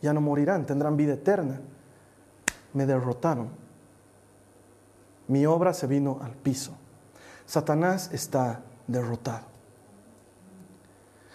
ya 0.00 0.12
no 0.12 0.20
morirán, 0.20 0.66
tendrán 0.66 0.96
vida 0.96 1.14
eterna 1.14 1.60
me 2.72 2.86
derrotaron. 2.86 3.48
Mi 5.28 5.46
obra 5.46 5.72
se 5.72 5.86
vino 5.86 6.18
al 6.22 6.32
piso. 6.32 6.72
Satanás 7.46 8.10
está 8.12 8.60
derrotado. 8.86 9.52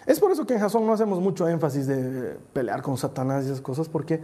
Es 0.05 0.19
por 0.19 0.31
eso 0.31 0.45
que 0.45 0.53
en 0.53 0.59
Jasón 0.59 0.85
no 0.85 0.93
hacemos 0.93 1.19
mucho 1.19 1.47
énfasis 1.47 1.85
de 1.85 2.39
pelear 2.53 2.81
con 2.81 2.97
Satanás 2.97 3.43
y 3.43 3.47
esas 3.47 3.61
cosas, 3.61 3.89
porque 3.89 4.21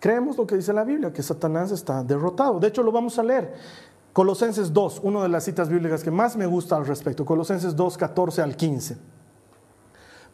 creemos 0.00 0.36
lo 0.36 0.46
que 0.46 0.56
dice 0.56 0.72
la 0.72 0.82
Biblia, 0.82 1.12
que 1.12 1.22
Satanás 1.22 1.70
está 1.70 2.02
derrotado. 2.02 2.58
De 2.58 2.68
hecho, 2.68 2.82
lo 2.82 2.90
vamos 2.90 3.18
a 3.18 3.22
leer. 3.22 3.54
Colosenses 4.12 4.72
2, 4.72 5.00
una 5.04 5.22
de 5.22 5.28
las 5.28 5.44
citas 5.44 5.68
bíblicas 5.68 6.02
que 6.02 6.10
más 6.10 6.36
me 6.36 6.46
gusta 6.46 6.76
al 6.76 6.86
respecto. 6.86 7.24
Colosenses 7.24 7.76
2, 7.76 7.96
14 7.96 8.42
al 8.42 8.56
15. 8.56 8.96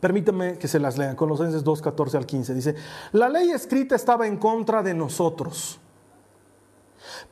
Permítame 0.01 0.59
que 0.59 0.69
se 0.69 0.79
las 0.79 0.99
lean. 0.99 1.17
Colosenses 1.17 1.65
2, 1.65 1.83
14 1.83 2.17
al 2.17 2.27
15. 2.27 2.55
Dice, 2.55 2.75
la 3.13 3.29
ley 3.29 3.51
escrita 3.51 3.95
estaba 3.97 4.27
en 4.27 4.37
contra 4.37 4.83
de 4.83 4.95
nosotros, 4.95 5.79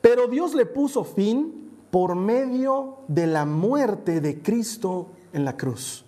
pero 0.01 0.27
Dios 0.27 0.55
le 0.55 0.65
puso 0.65 1.03
fin 1.03 1.71
por 1.91 2.15
medio 2.15 2.99
de 3.07 3.27
la 3.27 3.45
muerte 3.45 4.19
de 4.19 4.41
Cristo 4.41 5.11
en 5.31 5.45
la 5.45 5.55
cruz. 5.55 6.05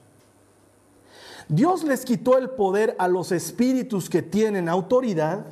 Dios 1.48 1.84
les 1.84 2.04
quitó 2.04 2.38
el 2.38 2.50
poder 2.50 2.96
a 3.00 3.08
los 3.08 3.32
espíritus 3.32 4.10
que 4.10 4.22
tienen 4.22 4.68
autoridad 4.68 5.46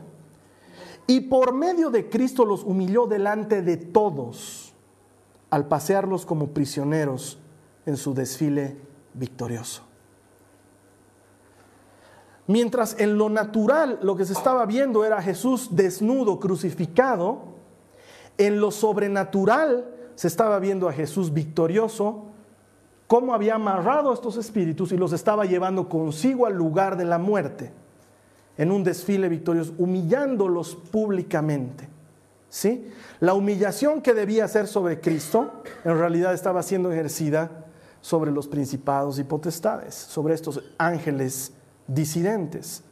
y 1.08 1.22
por 1.22 1.54
medio 1.54 1.90
de 1.90 2.10
Cristo 2.10 2.44
los 2.44 2.64
humilló 2.64 3.08
delante 3.08 3.62
de 3.62 3.78
todos 3.78 4.74
al 5.50 5.68
pasearlos 5.70 6.26
como 6.26 6.48
prisioneros 6.48 7.38
en 7.86 7.96
su 7.96 8.14
desfile 8.14 8.76
victorioso. 9.14 9.85
Mientras 12.48 13.00
en 13.00 13.18
lo 13.18 13.30
natural 13.30 14.00
lo 14.02 14.16
que 14.16 14.26
se 14.26 14.34
estaba 14.34 14.66
viendo 14.66 15.04
era 15.04 15.22
Jesús 15.22 15.70
desnudo, 15.72 16.40
crucificado, 16.40 17.56
en 18.38 18.60
lo 18.60 18.72
sobrenatural 18.72 19.92
se 20.16 20.28
estaba 20.28 20.60
viendo 20.60 20.88
a 20.88 20.94
Jesús 20.94 21.34
victorioso, 21.34 22.26
cómo 23.08 23.34
había 23.34 23.56
amarrado 23.56 24.12
a 24.12 24.14
estos 24.14 24.38
espíritus 24.38 24.92
y 24.92 24.98
los 24.98 25.12
estaba 25.14 25.46
llevando 25.46 25.90
consigo 25.90 26.46
al 26.46 26.54
lugar 26.54 26.98
de 26.98 27.06
la 27.06 27.18
muerte, 27.18 27.72
en 28.58 28.72
un 28.72 28.84
desfile 28.84 29.28
victorioso, 29.28 29.74
humillándolos 29.78 30.76
públicamente. 30.76 31.90
¿Sí? 32.48 32.90
La 33.20 33.34
humillación 33.34 34.02
que 34.02 34.14
debía 34.14 34.46
hacer 34.46 34.68
sobre 34.68 35.02
Cristo 35.02 35.52
en 35.84 35.98
realidad 35.98 36.34
estaba 36.34 36.64
siendo 36.64 36.92
ejercida 36.92 37.66
sobre 38.00 38.32
los 38.32 38.48
principados 38.48 39.20
y 39.20 39.24
potestades, 39.24 39.94
sobre 39.94 40.36
estos 40.36 40.64
ángeles 40.78 41.52
disidentes. 41.88 42.84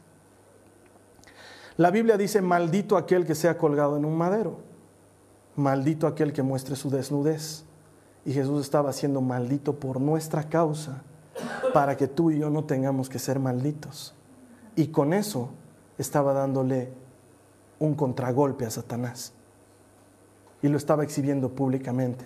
La 1.76 1.90
Biblia 1.90 2.16
dice, 2.16 2.40
maldito 2.40 2.96
aquel 2.96 3.26
que 3.26 3.34
sea 3.34 3.58
colgado 3.58 3.96
en 3.96 4.04
un 4.04 4.16
madero, 4.16 4.60
maldito 5.56 6.06
aquel 6.06 6.32
que 6.32 6.42
muestre 6.42 6.76
su 6.76 6.90
desnudez. 6.90 7.64
Y 8.24 8.32
Jesús 8.32 8.62
estaba 8.62 8.92
siendo 8.92 9.20
maldito 9.20 9.78
por 9.78 10.00
nuestra 10.00 10.48
causa, 10.48 11.02
para 11.72 11.96
que 11.96 12.06
tú 12.06 12.30
y 12.30 12.38
yo 12.38 12.48
no 12.48 12.64
tengamos 12.64 13.08
que 13.08 13.18
ser 13.18 13.38
malditos. 13.38 14.14
Y 14.76 14.88
con 14.88 15.12
eso 15.12 15.50
estaba 15.98 16.32
dándole 16.32 16.92
un 17.78 17.94
contragolpe 17.94 18.64
a 18.64 18.70
Satanás. 18.70 19.32
Y 20.62 20.68
lo 20.68 20.78
estaba 20.78 21.02
exhibiendo 21.02 21.50
públicamente. 21.50 22.24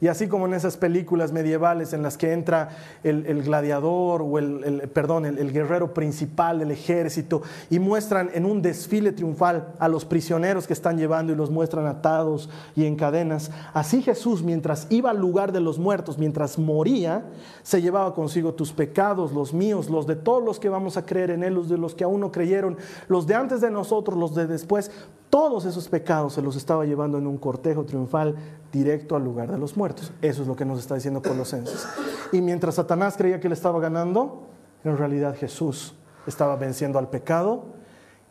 Y 0.00 0.06
así 0.06 0.28
como 0.28 0.46
en 0.46 0.54
esas 0.54 0.76
películas 0.76 1.32
medievales 1.32 1.92
en 1.92 2.02
las 2.02 2.16
que 2.16 2.32
entra 2.32 2.68
el, 3.02 3.42
gladiador 3.42 4.22
o 4.22 4.38
el, 4.38 4.88
perdón, 4.92 5.26
el, 5.26 5.52
guerrero 5.52 5.92
principal 5.92 6.60
del 6.60 6.70
ejército 6.70 7.42
y 7.68 7.78
muestran 7.78 8.30
en 8.32 8.44
un 8.44 8.62
desfile 8.62 9.12
triunfal 9.12 9.74
a 9.78 9.88
los 9.88 10.04
prisioneros 10.04 10.66
que 10.66 10.72
están 10.72 10.98
llevando 10.98 11.32
y 11.32 11.36
los 11.36 11.50
muestran 11.50 11.86
atados 11.86 12.48
y 12.76 12.84
en 12.84 12.96
cadenas, 12.96 13.50
así 13.74 14.02
Jesús 14.02 14.42
mientras 14.42 14.86
iba 14.90 15.10
al 15.10 15.18
lugar 15.18 15.52
de 15.52 15.60
los 15.60 15.78
muertos, 15.78 16.18
mientras 16.18 16.58
moría, 16.58 17.24
se 17.62 17.82
llevaba 17.82 18.14
consigo 18.14 18.54
tus 18.54 18.72
pecados, 18.72 19.32
los 19.32 19.52
míos, 19.52 19.90
los 19.90 20.06
de 20.06 20.16
todos 20.16 20.42
los 20.44 20.60
que 20.60 20.68
vamos 20.68 20.96
a 20.96 21.04
creer 21.04 21.30
en 21.30 21.42
Él, 21.42 21.54
los 21.54 21.68
de 21.68 21.78
los 21.78 21.94
que 21.94 22.04
aún 22.04 22.20
no 22.20 22.30
creyeron, 22.30 22.76
los 23.08 23.26
de 23.26 23.34
antes 23.34 23.60
de 23.60 23.70
nosotros, 23.70 24.16
los 24.16 24.34
de 24.34 24.46
después, 24.46 24.90
todos 25.30 25.66
esos 25.66 25.88
pecados 25.88 26.34
se 26.34 26.42
los 26.42 26.56
estaba 26.56 26.86
llevando 26.86 27.18
en 27.18 27.26
un 27.26 27.36
cortejo 27.36 27.84
triunfal 27.84 28.34
directo 28.72 29.14
al 29.14 29.24
lugar 29.24 29.50
de 29.50 29.58
los 29.58 29.76
Eso 30.22 30.42
es 30.42 30.48
lo 30.48 30.56
que 30.56 30.64
nos 30.64 30.78
está 30.78 30.94
diciendo 30.94 31.22
Colosenses. 31.22 31.86
Y 32.32 32.40
mientras 32.40 32.76
Satanás 32.76 33.16
creía 33.16 33.40
que 33.40 33.48
le 33.48 33.54
estaba 33.54 33.80
ganando, 33.80 34.46
en 34.84 34.96
realidad 34.96 35.36
Jesús 35.36 35.94
estaba 36.26 36.56
venciendo 36.56 36.98
al 36.98 37.08
pecado 37.08 37.66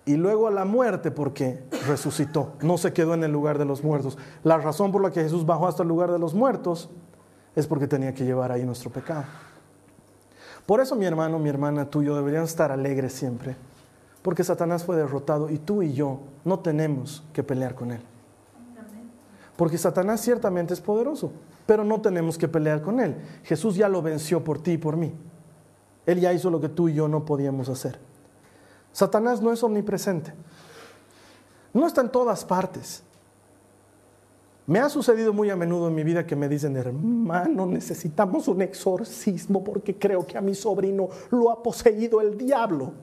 y 0.06 0.16
luego 0.16 0.48
a 0.48 0.52
la 0.52 0.66
muerte 0.66 1.12
porque 1.12 1.64
resucitó, 1.88 2.54
no 2.62 2.78
se 2.78 2.94
quedó 2.94 3.14
en 3.14 3.24
el 3.24 3.32
lugar 3.32 3.58
de 3.58 3.66
los 3.66 3.84
muertos. 3.84 4.18
La 4.44 4.58
razón 4.58 4.92
por 4.92 5.02
la 5.02 5.12
que 5.12 5.22
Jesús 5.22 5.46
bajó 5.46 5.68
hasta 5.68 5.84
el 5.84 5.90
lugar 5.90 6.12
de 6.12 6.20
los 6.20 6.34
muertos 6.34 6.90
es 7.56 7.68
porque 7.68 7.88
tenía 7.88 8.14
que 8.14 8.24
llevar 8.24 8.52
ahí 8.52 8.64
nuestro 8.64 8.90
pecado. 8.90 9.26
Por 10.66 10.82
eso 10.82 10.96
mi 10.96 11.06
hermano, 11.06 11.40
mi 11.40 11.50
hermana, 11.50 11.90
tú 11.90 12.02
y 12.02 12.06
yo 12.06 12.16
deberíamos 12.16 12.50
estar 12.50 12.72
alegres 12.72 13.14
siempre 13.14 13.56
porque 14.28 14.44
Satanás 14.44 14.84
fue 14.84 14.98
derrotado 14.98 15.50
y 15.50 15.58
tú 15.58 15.82
y 15.82 15.94
yo 15.94 16.20
no 16.44 16.60
tenemos 16.60 17.24
que 17.32 17.44
pelear 17.44 17.76
con 17.76 17.92
él. 17.92 18.02
Porque 19.58 19.78
Satanás 19.78 20.22
ciertamente 20.22 20.74
es 20.74 20.80
poderoso, 20.80 21.32
pero 21.66 21.84
no 21.84 22.00
tenemos 22.00 22.38
que 22.38 22.48
pelear 22.48 22.82
con 22.82 23.00
él. 23.00 23.16
Jesús 23.44 23.76
ya 23.76 23.90
lo 23.90 24.02
venció 24.02 24.44
por 24.44 24.62
ti 24.62 24.74
y 24.74 24.78
por 24.78 24.96
mí. 24.96 25.14
Él 26.06 26.22
ya 26.22 26.32
hizo 26.32 26.50
lo 26.50 26.62
que 26.62 26.70
tú 26.70 26.88
y 26.88 26.94
yo 26.94 27.08
no 27.08 27.26
podíamos 27.26 27.68
hacer. 27.68 28.00
Satanás 28.94 29.42
no 29.42 29.52
es 29.52 29.62
omnipresente. 29.64 30.32
No 31.74 31.86
está 31.86 32.02
en 32.02 32.10
todas 32.10 32.46
partes. 32.46 33.04
Me 34.68 34.80
ha 34.80 34.90
sucedido 34.90 35.34
muy 35.34 35.50
a 35.50 35.56
menudo 35.56 35.88
en 35.88 35.96
mi 35.96 36.04
vida 36.04 36.26
que 36.26 36.36
me 36.36 36.48
dicen, 36.48 36.78
hermano, 36.78 37.66
necesitamos 37.66 38.48
un 38.48 38.62
exorcismo 38.62 39.64
porque 39.64 39.98
creo 39.98 40.26
que 40.26 40.38
a 40.38 40.42
mi 40.42 40.54
sobrino 40.54 41.10
lo 41.32 41.50
ha 41.50 41.64
poseído 41.64 42.22
el 42.22 42.38
diablo 42.38 42.94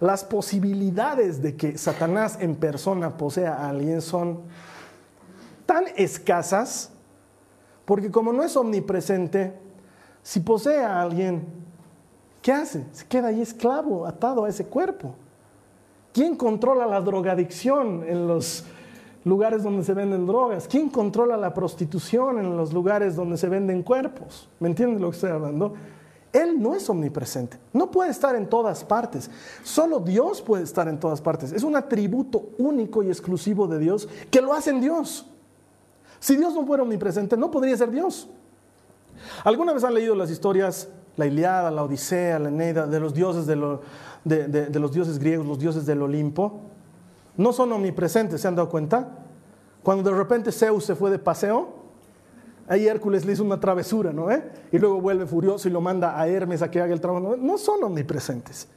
las 0.00 0.24
posibilidades 0.24 1.42
de 1.42 1.56
que 1.56 1.76
Satanás 1.76 2.38
en 2.40 2.54
persona 2.54 3.16
posea 3.16 3.54
a 3.54 3.70
alguien 3.70 4.00
son 4.00 4.42
tan 5.68 5.84
escasas, 5.96 6.90
porque 7.84 8.10
como 8.10 8.32
no 8.32 8.42
es 8.42 8.56
omnipresente, 8.56 9.52
si 10.22 10.40
posee 10.40 10.82
a 10.82 11.02
alguien, 11.02 11.44
¿qué 12.40 12.52
hace? 12.52 12.86
Se 12.92 13.06
queda 13.06 13.28
ahí 13.28 13.42
esclavo, 13.42 14.06
atado 14.06 14.46
a 14.46 14.48
ese 14.48 14.64
cuerpo. 14.64 15.14
¿Quién 16.14 16.36
controla 16.36 16.86
la 16.86 17.02
drogadicción 17.02 18.02
en 18.08 18.26
los 18.26 18.64
lugares 19.26 19.62
donde 19.62 19.84
se 19.84 19.92
venden 19.92 20.26
drogas? 20.26 20.66
¿Quién 20.66 20.88
controla 20.88 21.36
la 21.36 21.52
prostitución 21.52 22.38
en 22.38 22.56
los 22.56 22.72
lugares 22.72 23.14
donde 23.14 23.36
se 23.36 23.50
venden 23.50 23.82
cuerpos? 23.82 24.48
¿Me 24.60 24.68
entiendes 24.68 25.02
lo 25.02 25.10
que 25.10 25.16
estoy 25.16 25.32
hablando? 25.32 25.74
Él 26.32 26.62
no 26.62 26.74
es 26.74 26.88
omnipresente, 26.88 27.58
no 27.74 27.90
puede 27.90 28.10
estar 28.10 28.34
en 28.36 28.48
todas 28.48 28.84
partes. 28.84 29.30
Solo 29.62 30.00
Dios 30.00 30.40
puede 30.40 30.64
estar 30.64 30.88
en 30.88 30.98
todas 30.98 31.20
partes. 31.20 31.52
Es 31.52 31.62
un 31.62 31.76
atributo 31.76 32.52
único 32.56 33.02
y 33.02 33.08
exclusivo 33.08 33.68
de 33.68 33.78
Dios 33.78 34.08
que 34.30 34.40
lo 34.40 34.54
hace 34.54 34.70
en 34.70 34.80
Dios. 34.80 35.26
Si 36.20 36.36
Dios 36.36 36.54
no 36.54 36.66
fuera 36.66 36.82
omnipresente, 36.82 37.36
no 37.36 37.50
podría 37.50 37.76
ser 37.76 37.90
Dios. 37.90 38.28
¿Alguna 39.44 39.72
vez 39.72 39.84
han 39.84 39.94
leído 39.94 40.14
las 40.14 40.30
historias, 40.30 40.88
la 41.16 41.26
Iliada, 41.26 41.70
la 41.70 41.82
Odisea, 41.84 42.38
la 42.38 42.48
Eneida, 42.48 42.86
de 42.86 43.00
los 43.00 43.14
dioses, 43.14 43.46
de, 43.46 43.56
los 43.56 44.92
dioses 44.92 45.18
griegos, 45.18 45.46
los 45.46 45.58
dioses 45.58 45.86
del 45.86 46.02
Olimpo? 46.02 46.60
No 47.36 47.52
son 47.52 47.72
omnipresentes, 47.72 48.40
¿se 48.40 48.48
han 48.48 48.56
dado 48.56 48.68
cuenta? 48.68 49.08
Cuando 49.82 50.10
de 50.10 50.16
repente 50.16 50.52
Zeus 50.52 50.84
se 50.84 50.94
fue 50.94 51.10
de 51.10 51.18
paseo, 51.18 51.78
Ahí 52.68 52.86
Hércules 52.86 53.24
le 53.24 53.32
hizo 53.32 53.42
una 53.42 53.58
travesura, 53.58 54.12
¿no? 54.12 54.28
Y 54.70 54.78
luego 54.78 55.00
vuelve 55.00 55.26
furioso 55.26 55.68
y 55.68 55.70
lo 55.70 55.80
manda 55.80 56.20
a 56.20 56.28
Hermes 56.28 56.60
a 56.60 56.70
que 56.70 56.82
haga 56.82 56.92
el 56.92 57.00
trabajo. 57.00 57.34
No, 57.38 57.56
son 57.56 57.82
omnipresentes. 57.82 58.68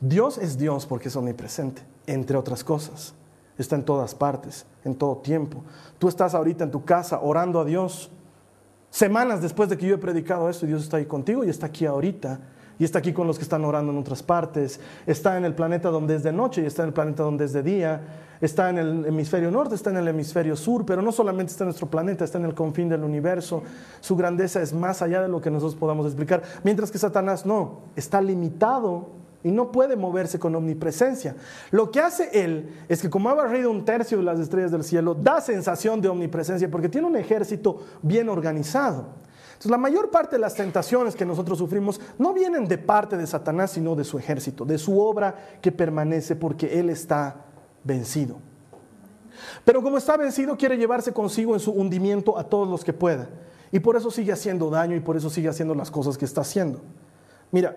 Dios 0.00 0.36
es 0.38 0.58
Dios 0.58 0.84
porque 0.84 1.08
es 1.08 1.16
omnipresente, 1.16 1.82
entre 2.06 2.36
otras 2.36 2.64
cosas. 2.64 3.14
Está 3.58 3.76
en 3.76 3.84
todas 3.84 4.14
partes, 4.14 4.64
en 4.84 4.94
todo 4.94 5.16
tiempo. 5.18 5.62
Tú 5.98 6.08
estás 6.08 6.34
ahorita 6.34 6.64
en 6.64 6.70
tu 6.70 6.84
casa 6.84 7.20
orando 7.20 7.60
a 7.60 7.64
Dios. 7.64 8.10
Semanas 8.90 9.42
después 9.42 9.68
de 9.68 9.76
que 9.76 9.86
yo 9.86 9.96
he 9.96 9.98
predicado 9.98 10.48
esto, 10.48 10.64
Dios 10.64 10.84
está 10.84 10.96
ahí 10.96 11.06
contigo 11.06 11.44
y 11.44 11.50
está 11.50 11.66
aquí 11.66 11.84
ahorita 11.84 12.40
y 12.78 12.84
está 12.84 13.00
aquí 13.00 13.12
con 13.12 13.26
los 13.26 13.36
que 13.36 13.42
están 13.42 13.64
orando 13.64 13.92
en 13.92 13.98
otras 13.98 14.22
partes, 14.22 14.80
está 15.06 15.36
en 15.36 15.44
el 15.44 15.54
planeta 15.54 15.90
donde 15.90 16.14
es 16.14 16.22
de 16.22 16.32
noche 16.32 16.62
y 16.62 16.66
está 16.66 16.82
en 16.82 16.88
el 16.88 16.94
planeta 16.94 17.24
donde 17.24 17.44
es 17.44 17.52
de 17.52 17.62
día, 17.62 18.00
está 18.40 18.70
en 18.70 18.78
el 18.78 19.06
hemisferio 19.06 19.50
norte, 19.50 19.74
está 19.74 19.90
en 19.90 19.96
el 19.96 20.08
hemisferio 20.08 20.56
sur, 20.56 20.86
pero 20.86 21.02
no 21.02 21.10
solamente 21.10 21.50
está 21.50 21.64
en 21.64 21.68
nuestro 21.68 21.88
planeta, 21.88 22.24
está 22.24 22.38
en 22.38 22.44
el 22.44 22.54
confín 22.54 22.88
del 22.88 23.02
universo. 23.02 23.62
Su 24.00 24.16
grandeza 24.16 24.62
es 24.62 24.72
más 24.72 25.02
allá 25.02 25.20
de 25.20 25.28
lo 25.28 25.40
que 25.40 25.50
nosotros 25.50 25.74
podamos 25.74 26.06
explicar, 26.06 26.42
mientras 26.62 26.90
que 26.90 26.98
Satanás 26.98 27.44
no, 27.44 27.80
está 27.96 28.20
limitado 28.20 29.08
y 29.44 29.50
no 29.50 29.70
puede 29.70 29.96
moverse 29.96 30.38
con 30.38 30.54
omnipresencia. 30.54 31.36
Lo 31.70 31.90
que 31.90 32.00
hace 32.00 32.30
él 32.32 32.70
es 32.88 33.00
que 33.00 33.10
como 33.10 33.28
ha 33.30 33.34
barrido 33.34 33.70
un 33.70 33.84
tercio 33.84 34.18
de 34.18 34.24
las 34.24 34.40
estrellas 34.40 34.70
del 34.70 34.84
cielo, 34.84 35.14
da 35.14 35.40
sensación 35.40 36.00
de 36.00 36.08
omnipresencia 36.08 36.70
porque 36.70 36.88
tiene 36.88 37.06
un 37.06 37.16
ejército 37.16 37.82
bien 38.02 38.28
organizado. 38.28 39.06
Entonces, 39.48 39.70
la 39.70 39.78
mayor 39.78 40.10
parte 40.10 40.36
de 40.36 40.40
las 40.40 40.54
tentaciones 40.54 41.16
que 41.16 41.26
nosotros 41.26 41.58
sufrimos 41.58 42.00
no 42.16 42.32
vienen 42.32 42.68
de 42.68 42.78
parte 42.78 43.16
de 43.16 43.26
Satanás, 43.26 43.72
sino 43.72 43.96
de 43.96 44.04
su 44.04 44.16
ejército, 44.16 44.64
de 44.64 44.78
su 44.78 45.00
obra 45.00 45.34
que 45.60 45.72
permanece 45.72 46.36
porque 46.36 46.78
Él 46.78 46.90
está 46.90 47.44
vencido. 47.82 48.38
Pero 49.64 49.82
como 49.82 49.98
está 49.98 50.16
vencido, 50.16 50.56
quiere 50.56 50.76
llevarse 50.76 51.12
consigo 51.12 51.54
en 51.54 51.60
su 51.60 51.72
hundimiento 51.72 52.38
a 52.38 52.44
todos 52.44 52.68
los 52.68 52.84
que 52.84 52.92
pueda. 52.92 53.28
Y 53.72 53.80
por 53.80 53.96
eso 53.96 54.10
sigue 54.10 54.32
haciendo 54.32 54.70
daño 54.70 54.96
y 54.96 55.00
por 55.00 55.16
eso 55.16 55.28
sigue 55.28 55.48
haciendo 55.48 55.74
las 55.74 55.90
cosas 55.90 56.16
que 56.16 56.24
está 56.24 56.42
haciendo. 56.42 56.80
Mira, 57.50 57.76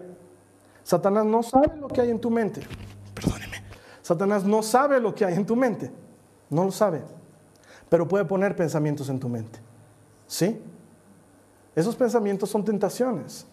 Satanás 0.91 1.23
no 1.25 1.41
sabe 1.41 1.77
lo 1.80 1.88
que 1.88 2.01
hay 2.01 2.10
en 2.10 2.19
tu 2.19 2.30
mente. 2.30 2.67
Perdóneme. 3.15 3.63
Satanás 4.01 4.43
no 4.43 4.62
sabe 4.62 4.99
lo 4.99 5.15
que 5.15 5.23
hay 5.23 5.36
en 5.36 5.45
tu 5.45 5.56
mente. 5.56 5.89
No 6.49 6.65
lo 6.65 6.71
sabe. 6.71 7.01
pero 7.88 8.06
puede 8.10 8.25
poner 8.25 8.58
pensamientos 8.58 9.08
en 9.08 9.17
tu 9.17 9.30
mente. 9.30 9.60
¿Sí? 10.27 10.62
Esos 11.75 11.95
pensamientos 11.95 12.49
son 12.49 12.65
tentaciones. 12.65 13.45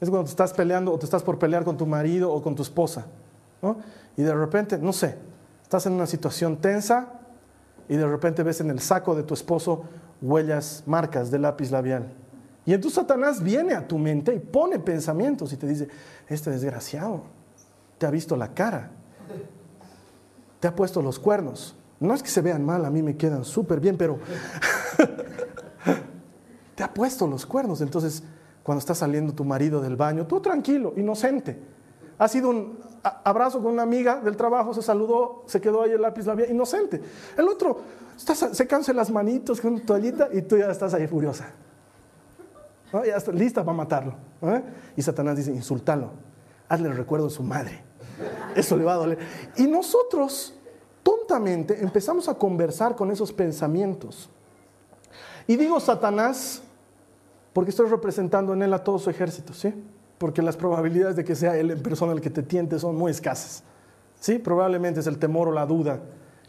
Es 0.00 0.08
cuando 0.08 0.24
te 0.24 0.30
estás 0.30 0.54
peleando 0.54 0.90
o 0.90 0.98
te 0.98 1.04
estás 1.04 1.22
por 1.22 1.38
pelear 1.38 1.64
con 1.64 1.76
tu 1.76 1.84
marido 1.84 2.32
o 2.32 2.42
con 2.42 2.54
tu 2.54 2.62
esposa. 2.62 3.04
Y 4.16 4.22
de 4.22 4.34
repente, 4.34 4.78
no 4.78 4.94
sé, 4.94 5.18
estás 5.62 5.84
en 5.84 5.92
una 5.92 6.06
situación 6.06 6.56
tensa 6.56 7.08
y 7.90 7.96
de 7.96 8.06
repente 8.06 8.42
ves 8.42 8.62
en 8.62 8.70
el 8.70 8.80
saco 8.80 9.14
de 9.14 9.22
tu 9.22 9.34
esposo 9.34 9.84
huellas, 10.22 10.82
marcas 10.86 11.30
de 11.30 11.38
lápiz 11.40 11.70
labial. 11.70 12.10
Y 12.66 12.72
entonces 12.72 12.96
Satanás 12.96 13.42
viene 13.42 13.74
a 13.74 13.86
tu 13.86 13.98
mente 13.98 14.34
y 14.34 14.38
pone 14.38 14.78
pensamientos 14.78 15.52
y 15.52 15.56
te 15.56 15.66
dice, 15.66 15.88
este 16.28 16.50
desgraciado 16.50 17.22
te 17.98 18.06
ha 18.06 18.10
visto 18.10 18.36
la 18.36 18.54
cara, 18.54 18.90
te 20.60 20.68
ha 20.68 20.74
puesto 20.74 21.02
los 21.02 21.18
cuernos. 21.18 21.76
No 22.00 22.14
es 22.14 22.22
que 22.22 22.30
se 22.30 22.40
vean 22.40 22.64
mal, 22.64 22.84
a 22.84 22.90
mí 22.90 23.02
me 23.02 23.16
quedan 23.16 23.44
súper 23.44 23.80
bien, 23.80 23.96
pero 23.96 24.18
te 26.74 26.82
ha 26.82 26.92
puesto 26.92 27.26
los 27.26 27.46
cuernos. 27.46 27.80
Entonces, 27.80 28.22
cuando 28.62 28.78
está 28.78 28.94
saliendo 28.94 29.34
tu 29.34 29.44
marido 29.44 29.80
del 29.80 29.96
baño, 29.96 30.26
tú 30.26 30.40
tranquilo, 30.40 30.94
inocente. 30.96 31.58
Ha 32.18 32.28
sido 32.28 32.48
un 32.48 32.78
abrazo 33.02 33.62
con 33.62 33.72
una 33.72 33.82
amiga 33.82 34.20
del 34.20 34.36
trabajo, 34.36 34.72
se 34.72 34.82
saludó, 34.82 35.44
se 35.46 35.60
quedó 35.60 35.82
ahí 35.82 35.90
el 35.90 36.00
lápiz 36.00 36.26
labial, 36.26 36.50
inocente. 36.50 37.02
El 37.36 37.48
otro 37.48 37.80
está 38.16 38.34
secándose 38.34 38.94
las 38.94 39.10
manitos 39.10 39.60
con 39.60 39.74
una 39.74 39.84
toallita 39.84 40.28
y 40.32 40.42
tú 40.42 40.56
ya 40.56 40.70
estás 40.70 40.94
ahí 40.94 41.06
furiosa. 41.06 41.52
Ya 43.04 43.16
está 43.16 43.32
lista 43.32 43.64
para 43.64 43.76
matarlo. 43.76 44.14
Y 44.96 45.02
Satanás 45.02 45.36
dice, 45.36 45.50
insultalo, 45.50 46.10
hazle 46.68 46.88
el 46.88 46.96
recuerdo 46.96 47.26
de 47.26 47.32
su 47.32 47.42
madre. 47.42 47.82
Eso 48.54 48.76
le 48.76 48.84
va 48.84 48.94
a 48.94 48.96
doler. 48.96 49.18
Y 49.56 49.66
nosotros, 49.66 50.54
tontamente, 51.02 51.82
empezamos 51.82 52.28
a 52.28 52.34
conversar 52.34 52.94
con 52.94 53.10
esos 53.10 53.32
pensamientos. 53.32 54.30
Y 55.46 55.56
digo 55.56 55.80
Satanás 55.80 56.62
porque 57.52 57.70
estoy 57.70 57.88
representando 57.88 58.52
en 58.52 58.62
él 58.62 58.74
a 58.74 58.82
todo 58.82 58.98
su 58.98 59.08
ejército, 59.08 59.54
¿sí? 59.54 59.72
Porque 60.18 60.42
las 60.42 60.56
probabilidades 60.56 61.16
de 61.16 61.24
que 61.24 61.36
sea 61.36 61.56
él 61.56 61.70
en 61.70 61.82
persona 61.82 62.12
el 62.12 62.20
que 62.20 62.30
te 62.30 62.42
tiente 62.42 62.78
son 62.78 62.96
muy 62.96 63.10
escasas. 63.10 63.62
¿Sí? 64.18 64.38
Probablemente 64.38 65.00
es 65.00 65.06
el 65.06 65.18
temor 65.18 65.48
o 65.48 65.52
la 65.52 65.66
duda 65.66 66.00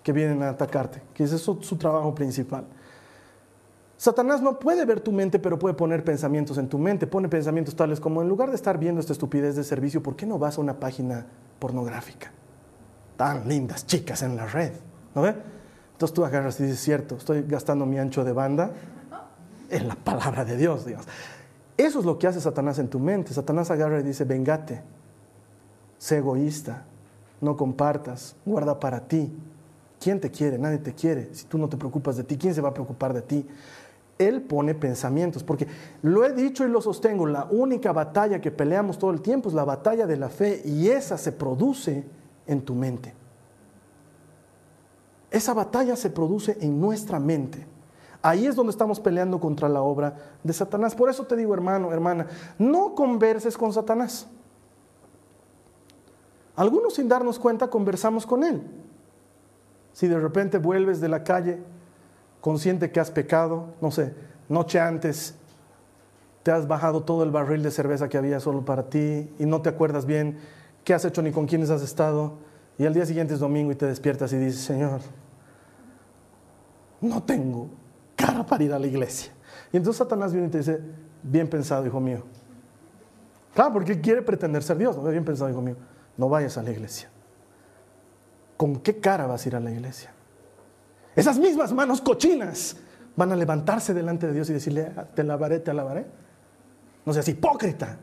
que 0.02 0.12
vienen 0.12 0.42
a 0.42 0.50
atacarte, 0.50 1.02
que 1.14 1.26
es 1.26 1.32
su, 1.32 1.62
su 1.62 1.78
trabajo 1.78 2.16
principal. 2.16 2.66
Satanás 3.98 4.42
no 4.42 4.60
puede 4.60 4.86
ver 4.86 5.00
tu 5.00 5.12
mente, 5.12 5.40
pero 5.40 5.58
puede 5.58 5.74
poner 5.74 6.04
pensamientos 6.04 6.58
en 6.58 6.68
tu 6.68 6.78
mente. 6.78 7.08
Pone 7.08 7.30
pensamientos 7.30 7.76
tales 7.76 8.00
como, 8.00 8.22
en 8.22 8.28
lugar 8.28 8.50
de 8.50 8.56
estar 8.56 8.78
viendo 8.78 9.00
esta 9.00 9.14
estupidez 9.14 9.56
de 9.56 9.64
servicio, 9.64 10.04
¿por 10.04 10.16
qué 10.16 10.26
no 10.26 10.38
vas 10.38 10.58
a 10.58 10.62
una 10.62 10.80
página 10.80 11.26
pornográfica? 11.60 12.32
Tan 13.16 13.48
lindas 13.48 13.86
chicas 13.88 14.22
en 14.24 14.36
la 14.36 14.46
red, 14.46 14.74
¿no 15.14 15.22
ve? 15.22 15.36
Entonces 15.94 16.14
tú 16.14 16.26
agarras 16.26 16.60
y 16.60 16.64
dices, 16.64 16.82
cierto, 16.82 17.16
estoy 17.16 17.44
gastando 17.48 17.86
mi 17.86 17.98
ancho 17.98 18.26
de 18.26 18.34
banda 18.34 18.72
en 19.70 19.88
la 19.88 19.96
palabra 19.96 20.44
de 20.44 20.58
Dios, 20.58 20.86
Dios. 20.86 21.06
Eso 21.78 22.00
es 22.00 22.06
lo 22.06 22.20
que 22.20 22.28
hace 22.28 22.42
Satanás 22.42 22.80
en 22.80 22.90
tu 22.90 23.00
mente. 23.00 23.34
Satanás 23.34 23.72
agarra 23.72 24.02
y 24.02 24.04
dice, 24.04 24.26
vengate, 24.26 24.82
sé 25.98 26.18
egoísta, 26.18 26.84
no 27.40 27.56
compartas, 27.56 28.36
guarda 28.46 28.78
para 28.78 29.08
ti. 29.08 29.34
¿Quién 30.00 30.20
te 30.20 30.30
quiere? 30.30 30.58
Nadie 30.58 30.78
te 30.78 30.94
quiere. 30.94 31.34
Si 31.34 31.46
tú 31.46 31.58
no 31.58 31.70
te 31.70 31.78
preocupas 31.78 32.18
de 32.18 32.24
ti, 32.24 32.38
¿quién 32.38 32.54
se 32.54 32.62
va 32.62 32.70
a 32.70 32.74
preocupar 32.74 33.14
de 33.14 33.22
ti? 33.22 33.48
Él 34.18 34.42
pone 34.42 34.74
pensamientos, 34.74 35.44
porque 35.44 35.68
lo 36.02 36.24
he 36.24 36.34
dicho 36.34 36.66
y 36.66 36.70
lo 36.70 36.82
sostengo, 36.82 37.26
la 37.26 37.46
única 37.52 37.92
batalla 37.92 38.40
que 38.40 38.52
peleamos 38.52 38.98
todo 38.98 39.12
el 39.12 39.22
tiempo 39.22 39.50
es 39.50 39.56
la 39.56 39.66
batalla 39.66 40.08
de 40.08 40.18
la 40.18 40.30
fe 40.30 40.62
y 40.64 40.88
esa 40.88 41.18
se 41.18 41.32
produce 41.34 42.06
en 42.48 42.62
tu 42.62 42.76
mente. 42.76 43.14
Esa 45.32 45.54
batalla 45.54 45.98
se 45.98 46.10
produce 46.10 46.58
en 46.62 46.80
nuestra 46.80 47.20
mente. 47.20 47.68
Ahí 48.22 48.48
es 48.48 48.56
donde 48.56 48.72
estamos 48.72 49.00
peleando 49.00 49.40
contra 49.40 49.68
la 49.68 49.82
obra 49.82 50.16
de 50.44 50.54
Satanás. 50.54 50.96
Por 50.96 51.10
eso 51.10 51.26
te 51.26 51.36
digo, 51.36 51.54
hermano, 51.54 51.92
hermana, 51.92 52.26
no 52.58 52.96
converses 52.96 53.58
con 53.58 53.74
Satanás. 53.74 54.28
Algunos 56.56 56.94
sin 56.94 57.10
darnos 57.10 57.38
cuenta 57.38 57.70
conversamos 57.70 58.26
con 58.26 58.44
él. 58.44 58.64
Si 59.92 60.08
de 60.08 60.20
repente 60.20 60.58
vuelves 60.58 61.02
de 61.02 61.10
la 61.10 61.24
calle 61.24 61.62
consciente 62.46 62.92
que 62.92 63.00
has 63.00 63.10
pecado, 63.10 63.74
no 63.82 63.90
sé, 63.90 64.14
noche 64.50 64.80
antes 64.80 65.34
te 66.44 66.52
has 66.52 66.68
bajado 66.68 67.02
todo 67.02 67.24
el 67.24 67.32
barril 67.32 67.64
de 67.64 67.72
cerveza 67.72 68.08
que 68.08 68.20
había 68.20 68.40
solo 68.40 68.64
para 68.64 68.88
ti 68.88 69.34
y 69.40 69.48
no 69.48 69.64
te 69.64 69.70
acuerdas 69.70 70.06
bien 70.06 70.38
qué 70.84 70.94
has 70.94 71.04
hecho 71.06 71.24
ni 71.24 71.32
con 71.32 71.48
quiénes 71.48 71.72
has 71.72 71.82
estado, 71.82 72.34
y 72.78 72.86
al 72.86 72.94
día 72.94 73.04
siguiente 73.08 73.34
es 73.34 73.40
domingo 73.40 73.72
y 73.72 73.76
te 73.76 73.88
despiertas 73.88 74.32
y 74.32 74.38
dices, 74.38 74.62
Señor, 74.62 75.02
no 77.02 77.24
tengo 77.24 77.68
cara 78.16 78.46
para 78.46 78.64
ir 78.64 78.74
a 78.74 78.78
la 78.78 78.86
iglesia. 78.86 79.32
Y 79.74 79.78
entonces 79.78 79.98
Satanás 79.98 80.32
viene 80.32 80.50
y 80.50 80.52
te 80.52 80.60
dice, 80.60 80.80
bien 81.24 81.50
pensado, 81.50 81.84
hijo 81.88 82.00
mío. 82.00 82.22
Claro, 83.56 83.74
porque 83.74 84.00
quiere 84.00 84.22
pretender 84.22 84.62
ser 84.62 84.78
Dios, 84.78 84.96
¿no? 84.96 85.10
Bien 85.10 85.26
pensado, 85.26 85.50
hijo 85.50 85.64
mío, 85.64 85.78
no 86.16 86.30
vayas 86.30 86.60
a 86.60 86.62
la 86.62 86.70
iglesia. 86.70 87.10
¿Con 88.56 88.76
qué 88.76 89.00
cara 89.00 89.26
vas 89.26 89.44
a 89.44 89.50
ir 89.50 89.56
a 89.56 89.60
la 89.60 89.72
iglesia? 89.72 90.15
Esas 91.16 91.38
mismas 91.40 91.72
manos 91.74 92.02
cochinas 92.02 92.78
van 93.16 93.32
a 93.32 93.36
levantarse 93.36 93.94
delante 93.94 94.28
de 94.28 94.34
Dios 94.34 94.50
y 94.50 94.54
decirle, 94.54 94.92
te 95.14 95.24
lavaré, 95.24 95.60
te 95.60 95.74
lavaré. 95.74 96.06
No 97.06 97.14
seas 97.14 97.28
hipócrita. 97.28 97.98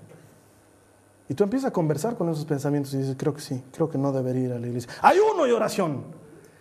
Y 1.29 1.35
tú 1.35 1.45
empiezas 1.45 1.71
a 1.71 1.73
conversar 1.73 2.17
con 2.17 2.29
esos 2.29 2.45
pensamientos 2.45 2.95
y 2.95 2.99
dices, 2.99 3.17
creo 3.19 3.35
que 3.35 3.41
sí, 3.41 3.63
creo 3.73 3.89
que 3.89 3.99
no 3.99 4.13
debería 4.13 4.45
ir 4.45 4.53
a 4.53 4.59
la 4.59 4.67
iglesia. 4.67 4.93
Hay 5.03 5.19
uno 5.19 5.47
y 5.47 5.51
oración. 5.51 6.05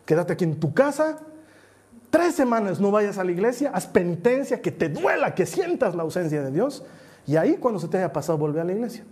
Quédate 0.05 0.33
aquí 0.33 0.43
en 0.43 0.59
tu 0.59 0.73
casa 0.73 1.19
Tres 2.11 2.35
semanas 2.35 2.81
no 2.81 2.91
vayas 2.91 3.17
a 3.17 3.23
la 3.23 3.31
iglesia, 3.31 3.71
haz 3.73 3.87
penitencia, 3.87 4.61
que 4.61 4.69
te 4.69 4.89
duela, 4.89 5.33
que 5.33 5.45
sientas 5.45 5.95
la 5.95 6.03
ausencia 6.03 6.43
de 6.43 6.51
Dios. 6.51 6.83
Y 7.25 7.37
ahí 7.37 7.55
cuando 7.55 7.79
se 7.79 7.87
te 7.87 7.97
haya 7.97 8.11
pasado, 8.11 8.37
vuelve 8.37 8.59
a 8.59 8.65
la 8.65 8.73
iglesia. 8.73 9.05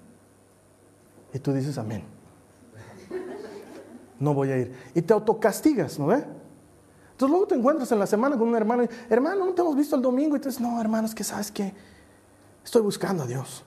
Y 1.34 1.40
tú 1.40 1.54
dices, 1.54 1.78
amén. 1.78 2.04
No 4.20 4.34
voy 4.34 4.52
a 4.52 4.58
ir. 4.58 4.74
Y 4.94 5.02
te 5.02 5.14
autocastigas, 5.14 5.98
¿no 5.98 6.08
ve? 6.08 6.26
Entonces 7.20 7.32
luego 7.32 7.48
te 7.48 7.56
encuentras 7.56 7.92
en 7.92 8.00
la 8.00 8.08
semana 8.08 8.38
con 8.38 8.48
un 8.48 8.56
hermano 8.56 8.84
y, 8.84 8.90
hermano, 9.10 9.46
no 9.46 9.52
te 9.52 9.60
hemos 9.60 9.76
visto 9.76 9.94
el 9.94 10.02
domingo. 10.02 10.38
Y 10.38 10.40
tú 10.40 10.48
dices, 10.48 10.62
no, 10.62 10.80
hermano, 10.80 11.06
es 11.06 11.14
que 11.14 11.26
sabes 11.26 11.52
que 11.52 11.74
estoy 12.64 12.82
buscando 12.82 13.24
a 13.24 13.28
Dios. 13.28 13.66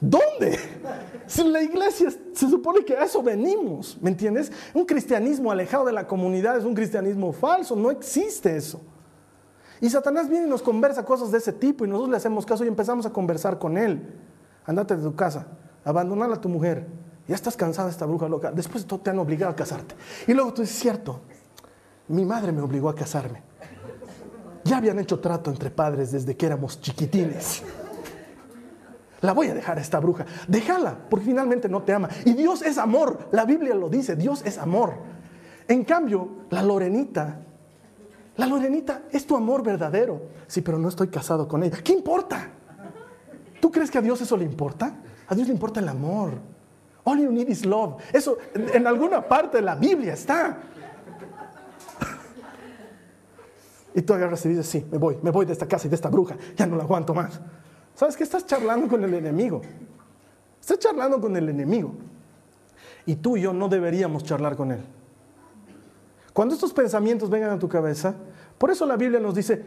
¿Dónde? 0.00 0.58
Si 1.26 1.42
la 1.44 1.62
iglesia 1.62 2.10
se 2.10 2.48
supone 2.48 2.82
que 2.84 2.94
a 2.94 3.04
eso 3.04 3.22
venimos, 3.22 3.98
¿me 4.00 4.10
entiendes? 4.10 4.50
Un 4.72 4.84
cristianismo 4.84 5.50
alejado 5.50 5.84
de 5.86 5.92
la 5.92 6.06
comunidad 6.06 6.56
es 6.56 6.64
un 6.64 6.74
cristianismo 6.74 7.32
falso, 7.32 7.76
no 7.76 7.90
existe 7.90 8.56
eso. 8.56 8.80
Y 9.80 9.90
Satanás 9.90 10.28
viene 10.28 10.46
y 10.46 10.50
nos 10.50 10.62
conversa 10.62 11.04
cosas 11.04 11.30
de 11.30 11.38
ese 11.38 11.52
tipo 11.52 11.84
y 11.84 11.88
nosotros 11.88 12.10
le 12.10 12.16
hacemos 12.16 12.46
caso 12.46 12.64
y 12.64 12.68
empezamos 12.68 13.04
a 13.04 13.10
conversar 13.10 13.58
con 13.58 13.76
él. 13.76 14.14
Andate 14.64 14.96
de 14.96 15.02
tu 15.02 15.14
casa, 15.14 15.46
abandonar 15.84 16.32
a 16.32 16.40
tu 16.40 16.48
mujer. 16.48 16.86
Ya 17.28 17.34
estás 17.34 17.56
cansada 17.56 17.88
de 17.88 17.92
esta 17.92 18.06
bruja 18.06 18.28
loca. 18.28 18.50
Después 18.50 18.84
de 18.84 18.88
todo 18.88 19.00
te 19.00 19.10
han 19.10 19.18
obligado 19.18 19.52
a 19.52 19.56
casarte. 19.56 19.94
Y 20.26 20.32
luego 20.32 20.52
tú 20.52 20.62
dices, 20.62 20.78
cierto, 20.78 21.20
mi 22.08 22.24
madre 22.24 22.52
me 22.52 22.60
obligó 22.62 22.88
a 22.88 22.94
casarme. 22.94 23.42
Ya 24.64 24.78
habían 24.78 24.98
hecho 24.98 25.20
trato 25.20 25.50
entre 25.50 25.70
padres 25.70 26.12
desde 26.12 26.36
que 26.36 26.46
éramos 26.46 26.80
chiquitines 26.80 27.62
la 29.24 29.32
voy 29.32 29.48
a 29.48 29.54
dejar 29.54 29.78
a 29.78 29.80
esta 29.80 29.98
bruja. 30.00 30.26
Déjala, 30.46 30.96
porque 31.08 31.24
finalmente 31.24 31.68
no 31.68 31.82
te 31.82 31.94
ama. 31.94 32.08
Y 32.26 32.34
Dios 32.34 32.60
es 32.62 32.76
amor, 32.76 33.28
la 33.32 33.46
Biblia 33.46 33.74
lo 33.74 33.88
dice, 33.88 34.16
Dios 34.16 34.42
es 34.44 34.58
amor. 34.58 34.94
En 35.66 35.84
cambio, 35.84 36.28
la 36.50 36.62
Lorenita, 36.62 37.40
la 38.36 38.46
Lorenita 38.46 39.04
es 39.10 39.26
tu 39.26 39.34
amor 39.34 39.62
verdadero. 39.62 40.20
Sí, 40.46 40.60
pero 40.60 40.78
no 40.78 40.88
estoy 40.90 41.08
casado 41.08 41.48
con 41.48 41.62
ella. 41.62 41.78
¿Qué 41.82 41.94
importa? 41.94 42.50
¿Tú 43.60 43.72
crees 43.72 43.90
que 43.90 43.96
a 43.96 44.02
Dios 44.02 44.20
eso 44.20 44.36
le 44.36 44.44
importa? 44.44 44.94
A 45.26 45.34
Dios 45.34 45.48
le 45.48 45.54
importa 45.54 45.80
el 45.80 45.88
amor. 45.88 46.32
All 47.04 47.18
you 47.18 47.32
need 47.32 47.48
is 47.48 47.64
love. 47.64 47.96
Eso 48.12 48.36
en 48.54 48.86
alguna 48.86 49.26
parte 49.26 49.56
de 49.56 49.62
la 49.62 49.74
Biblia 49.74 50.12
está. 50.12 50.58
Y 53.94 54.02
tú 54.02 54.12
agarras 54.12 54.44
y 54.44 54.48
dices, 54.48 54.66
sí, 54.66 54.84
me 54.90 54.98
voy, 54.98 55.18
me 55.22 55.30
voy 55.30 55.46
de 55.46 55.52
esta 55.52 55.66
casa 55.66 55.86
y 55.86 55.90
de 55.90 55.94
esta 55.94 56.08
bruja, 56.08 56.36
ya 56.56 56.66
no 56.66 56.76
la 56.76 56.82
aguanto 56.82 57.14
más. 57.14 57.40
¿Sabes 57.94 58.16
qué? 58.16 58.24
Estás 58.24 58.44
charlando 58.44 58.88
con 58.88 59.04
el 59.04 59.14
enemigo. 59.14 59.62
Estás 60.60 60.78
charlando 60.80 61.20
con 61.20 61.36
el 61.36 61.48
enemigo. 61.48 61.92
Y 63.06 63.16
tú 63.16 63.36
y 63.36 63.42
yo 63.42 63.52
no 63.52 63.68
deberíamos 63.68 64.24
charlar 64.24 64.56
con 64.56 64.72
él. 64.72 64.80
Cuando 66.32 66.54
estos 66.54 66.72
pensamientos 66.72 67.30
vengan 67.30 67.50
a 67.50 67.58
tu 67.58 67.68
cabeza, 67.68 68.14
por 68.58 68.70
eso 68.70 68.84
la 68.86 68.96
Biblia 68.96 69.20
nos 69.20 69.36
dice, 69.36 69.64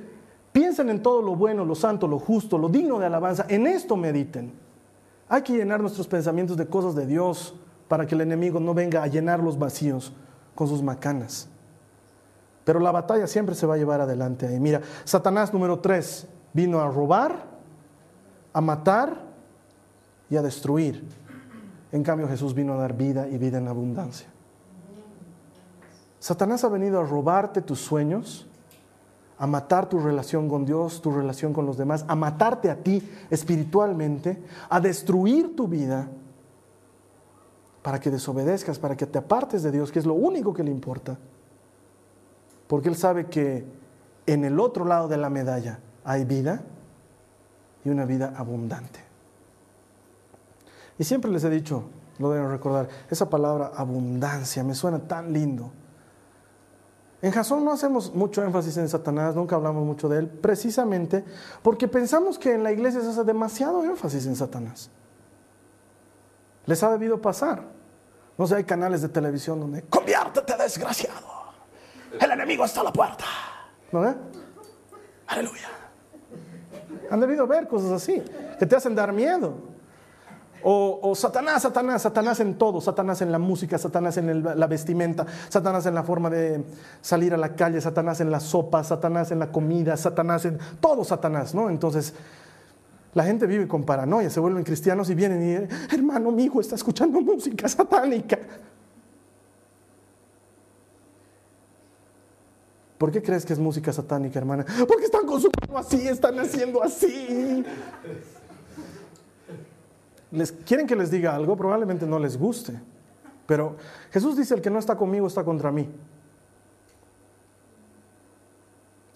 piensen 0.52 0.90
en 0.90 1.02
todo 1.02 1.22
lo 1.22 1.36
bueno, 1.36 1.64
lo 1.64 1.76
santo, 1.76 2.08
lo 2.08 2.20
justo, 2.20 2.58
lo 2.58 2.68
digno 2.68 3.00
de 3.00 3.06
alabanza, 3.06 3.46
en 3.48 3.68
esto 3.68 3.96
mediten. 3.96 4.52
Hay 5.30 5.42
que 5.44 5.54
llenar 5.54 5.80
nuestros 5.80 6.08
pensamientos 6.08 6.58
de 6.58 6.68
cosas 6.68 6.96
de 6.96 7.06
Dios 7.06 7.56
para 7.88 8.06
que 8.06 8.16
el 8.16 8.22
enemigo 8.22 8.60
no 8.60 8.74
venga 8.74 9.04
a 9.04 9.08
llenar 9.08 9.40
los 9.40 9.58
vacíos 9.58 10.14
con 10.56 10.68
sus 10.68 10.84
macanas. 10.84 11.48
Pero 12.68 12.82
la 12.82 12.92
batalla 12.92 13.28
siempre 13.28 13.56
se 13.56 13.66
va 13.66 13.76
a 13.76 13.78
llevar 13.78 14.02
adelante 14.02 14.46
ahí. 14.46 14.60
Mira, 14.60 14.82
Satanás 15.06 15.54
número 15.54 15.80
3 15.80 16.28
vino 16.52 16.82
a 16.82 16.90
robar, 16.90 17.46
a 18.52 18.60
matar 18.60 19.22
y 20.30 20.36
a 20.36 20.42
destruir. 20.42 21.08
En 21.94 22.04
cambio 22.04 22.28
Jesús 22.28 22.54
vino 22.54 22.74
a 22.74 22.76
dar 22.76 22.92
vida 22.92 23.26
y 23.26 23.38
vida 23.38 23.60
en 23.60 23.70
abundancia. 23.70 24.28
Satanás 26.20 26.66
ha 26.66 26.68
venido 26.68 27.00
a 27.00 27.06
robarte 27.06 27.62
tus 27.62 27.80
sueños, 27.80 28.46
a 29.38 29.48
matar 29.48 29.88
tu 29.88 30.02
relación 30.02 30.50
con 30.50 30.66
Dios, 30.66 31.02
tu 31.02 31.12
relación 31.12 31.54
con 31.54 31.66
los 31.66 31.78
demás, 31.78 32.04
a 32.06 32.18
matarte 32.18 32.70
a 32.70 32.76
ti 32.84 33.02
espiritualmente, 33.30 34.44
a 34.68 34.82
destruir 34.82 35.56
tu 35.56 35.70
vida 35.70 36.10
para 37.82 38.02
que 38.02 38.12
desobedezcas, 38.12 38.78
para 38.78 38.98
que 38.98 39.06
te 39.06 39.20
apartes 39.20 39.64
de 39.64 39.72
Dios, 39.72 39.90
que 39.90 40.00
es 40.00 40.06
lo 40.06 40.16
único 40.16 40.54
que 40.54 40.66
le 40.66 40.72
importa. 40.72 41.18
Porque 42.68 42.90
Él 42.90 42.96
sabe 42.96 43.28
que 43.28 43.66
en 44.26 44.44
el 44.44 44.60
otro 44.60 44.86
lado 44.86 45.08
de 45.08 45.18
la 45.18 45.30
medalla 45.30 45.80
hay 46.04 46.26
vida 46.26 46.62
y 47.84 47.90
una 47.90 48.06
vida 48.06 48.34
abundante. 48.36 49.00
Y 51.00 51.04
siempre 51.04 51.32
les 51.32 51.44
he 51.44 51.50
dicho, 51.50 51.84
lo 52.20 52.32
deben 52.32 52.50
recordar, 52.50 52.90
esa 53.10 53.30
palabra 53.30 53.72
abundancia 53.76 54.64
me 54.64 54.74
suena 54.74 55.00
tan 55.00 55.32
lindo. 55.32 55.72
En 57.22 57.32
Jasón 57.32 57.66
no 57.66 57.72
hacemos 57.72 58.14
mucho 58.14 58.44
énfasis 58.44 58.78
en 58.78 58.90
Satanás, 58.90 59.36
nunca 59.36 59.56
hablamos 59.56 59.86
mucho 59.86 60.08
de 60.08 60.20
él, 60.20 60.30
precisamente 60.30 61.24
porque 61.64 61.88
pensamos 61.88 62.38
que 62.38 62.54
en 62.54 62.64
la 62.64 62.72
iglesia 62.72 63.02
se 63.02 63.10
hace 63.10 63.24
demasiado 63.24 63.84
énfasis 63.84 64.26
en 64.28 64.36
Satanás. 64.36 64.92
Les 66.66 66.84
ha 66.84 66.92
debido 66.92 67.20
pasar. 67.22 67.64
No 68.38 68.46
sé, 68.46 68.56
hay 68.56 68.64
canales 68.66 69.02
de 69.02 69.10
televisión 69.10 69.60
donde, 69.60 69.82
conviértete 69.84 70.56
desgraciado, 70.58 71.27
el 72.20 72.32
enemigo 72.32 72.66
está 72.66 72.82
a 72.82 72.86
la 72.86 72.94
puerta. 72.94 73.26
¿No 73.92 74.02
ve? 74.02 74.16
Aleluya. 75.28 75.68
Han 77.10 77.20
debido 77.20 77.48
ver 77.48 77.68
cosas 77.68 77.92
así, 77.92 78.22
que 78.60 78.66
te 78.66 78.76
hacen 78.76 78.96
dar 78.96 79.14
miedo. 79.14 79.78
O, 80.70 81.14
Satanás, 81.16 81.62
Satanás, 81.62 82.02
Satanás 82.02 82.40
en 82.42 82.58
todo, 82.58 82.82
Satanás 82.82 83.22
en 83.22 83.32
la 83.32 83.40
música, 83.40 83.78
Satanás 83.78 84.18
en 84.18 84.44
la 84.44 84.68
vestimenta, 84.68 85.26
Satanás 85.48 85.86
en 85.86 85.96
la 85.96 86.04
forma 86.04 86.30
de 86.30 86.62
salir 87.00 87.34
a 87.34 87.38
la 87.38 87.56
calle, 87.56 87.80
Satanás 87.80 88.20
en 88.20 88.32
la 88.32 88.42
sopa, 88.42 88.84
Satanás 88.84 89.32
en 89.32 89.40
la 89.40 89.50
comida, 89.50 89.96
Satanás 89.96 90.44
en 90.44 90.58
todo 90.82 91.06
Satanás, 91.06 91.56
¿no? 91.56 91.70
Entonces, 91.70 92.14
la 93.14 93.24
gente 93.24 93.46
vive 93.46 93.68
con 93.68 93.84
paranoia, 93.84 94.30
se 94.30 94.42
vuelven 94.42 94.64
cristianos 94.64 95.10
y 95.10 95.16
vienen 95.16 95.70
y, 95.70 95.96
hermano, 95.96 96.32
mi 96.32 96.46
hijo 96.46 96.60
está 96.60 96.76
escuchando 96.76 97.22
música 97.22 97.70
satánica. 97.70 98.38
¿Por 102.98 103.12
qué 103.12 103.22
crees 103.22 103.46
que 103.46 103.54
es 103.54 103.60
música 103.60 103.94
satánica, 103.94 104.40
hermana? 104.40 104.66
Porque 104.88 105.06
están 105.06 105.26
consumiendo 105.26 105.78
así, 105.78 106.08
están 106.08 106.40
haciendo 106.40 106.84
así. 106.84 107.64
¿Les, 110.32 110.52
¿Quieren 110.52 110.88
que 110.88 110.96
les 110.96 111.12
diga 111.12 111.36
algo? 111.36 111.56
Probablemente 111.56 112.06
no 112.06 112.18
les 112.20 112.38
guste. 112.38 112.80
Pero 113.46 113.78
Jesús 114.12 114.36
dice, 114.36 114.56
el 114.56 114.62
que 114.62 114.70
no 114.70 114.80
está 114.80 114.96
conmigo 114.98 115.28
está 115.28 115.44
contra 115.44 115.72
mí. 115.72 115.88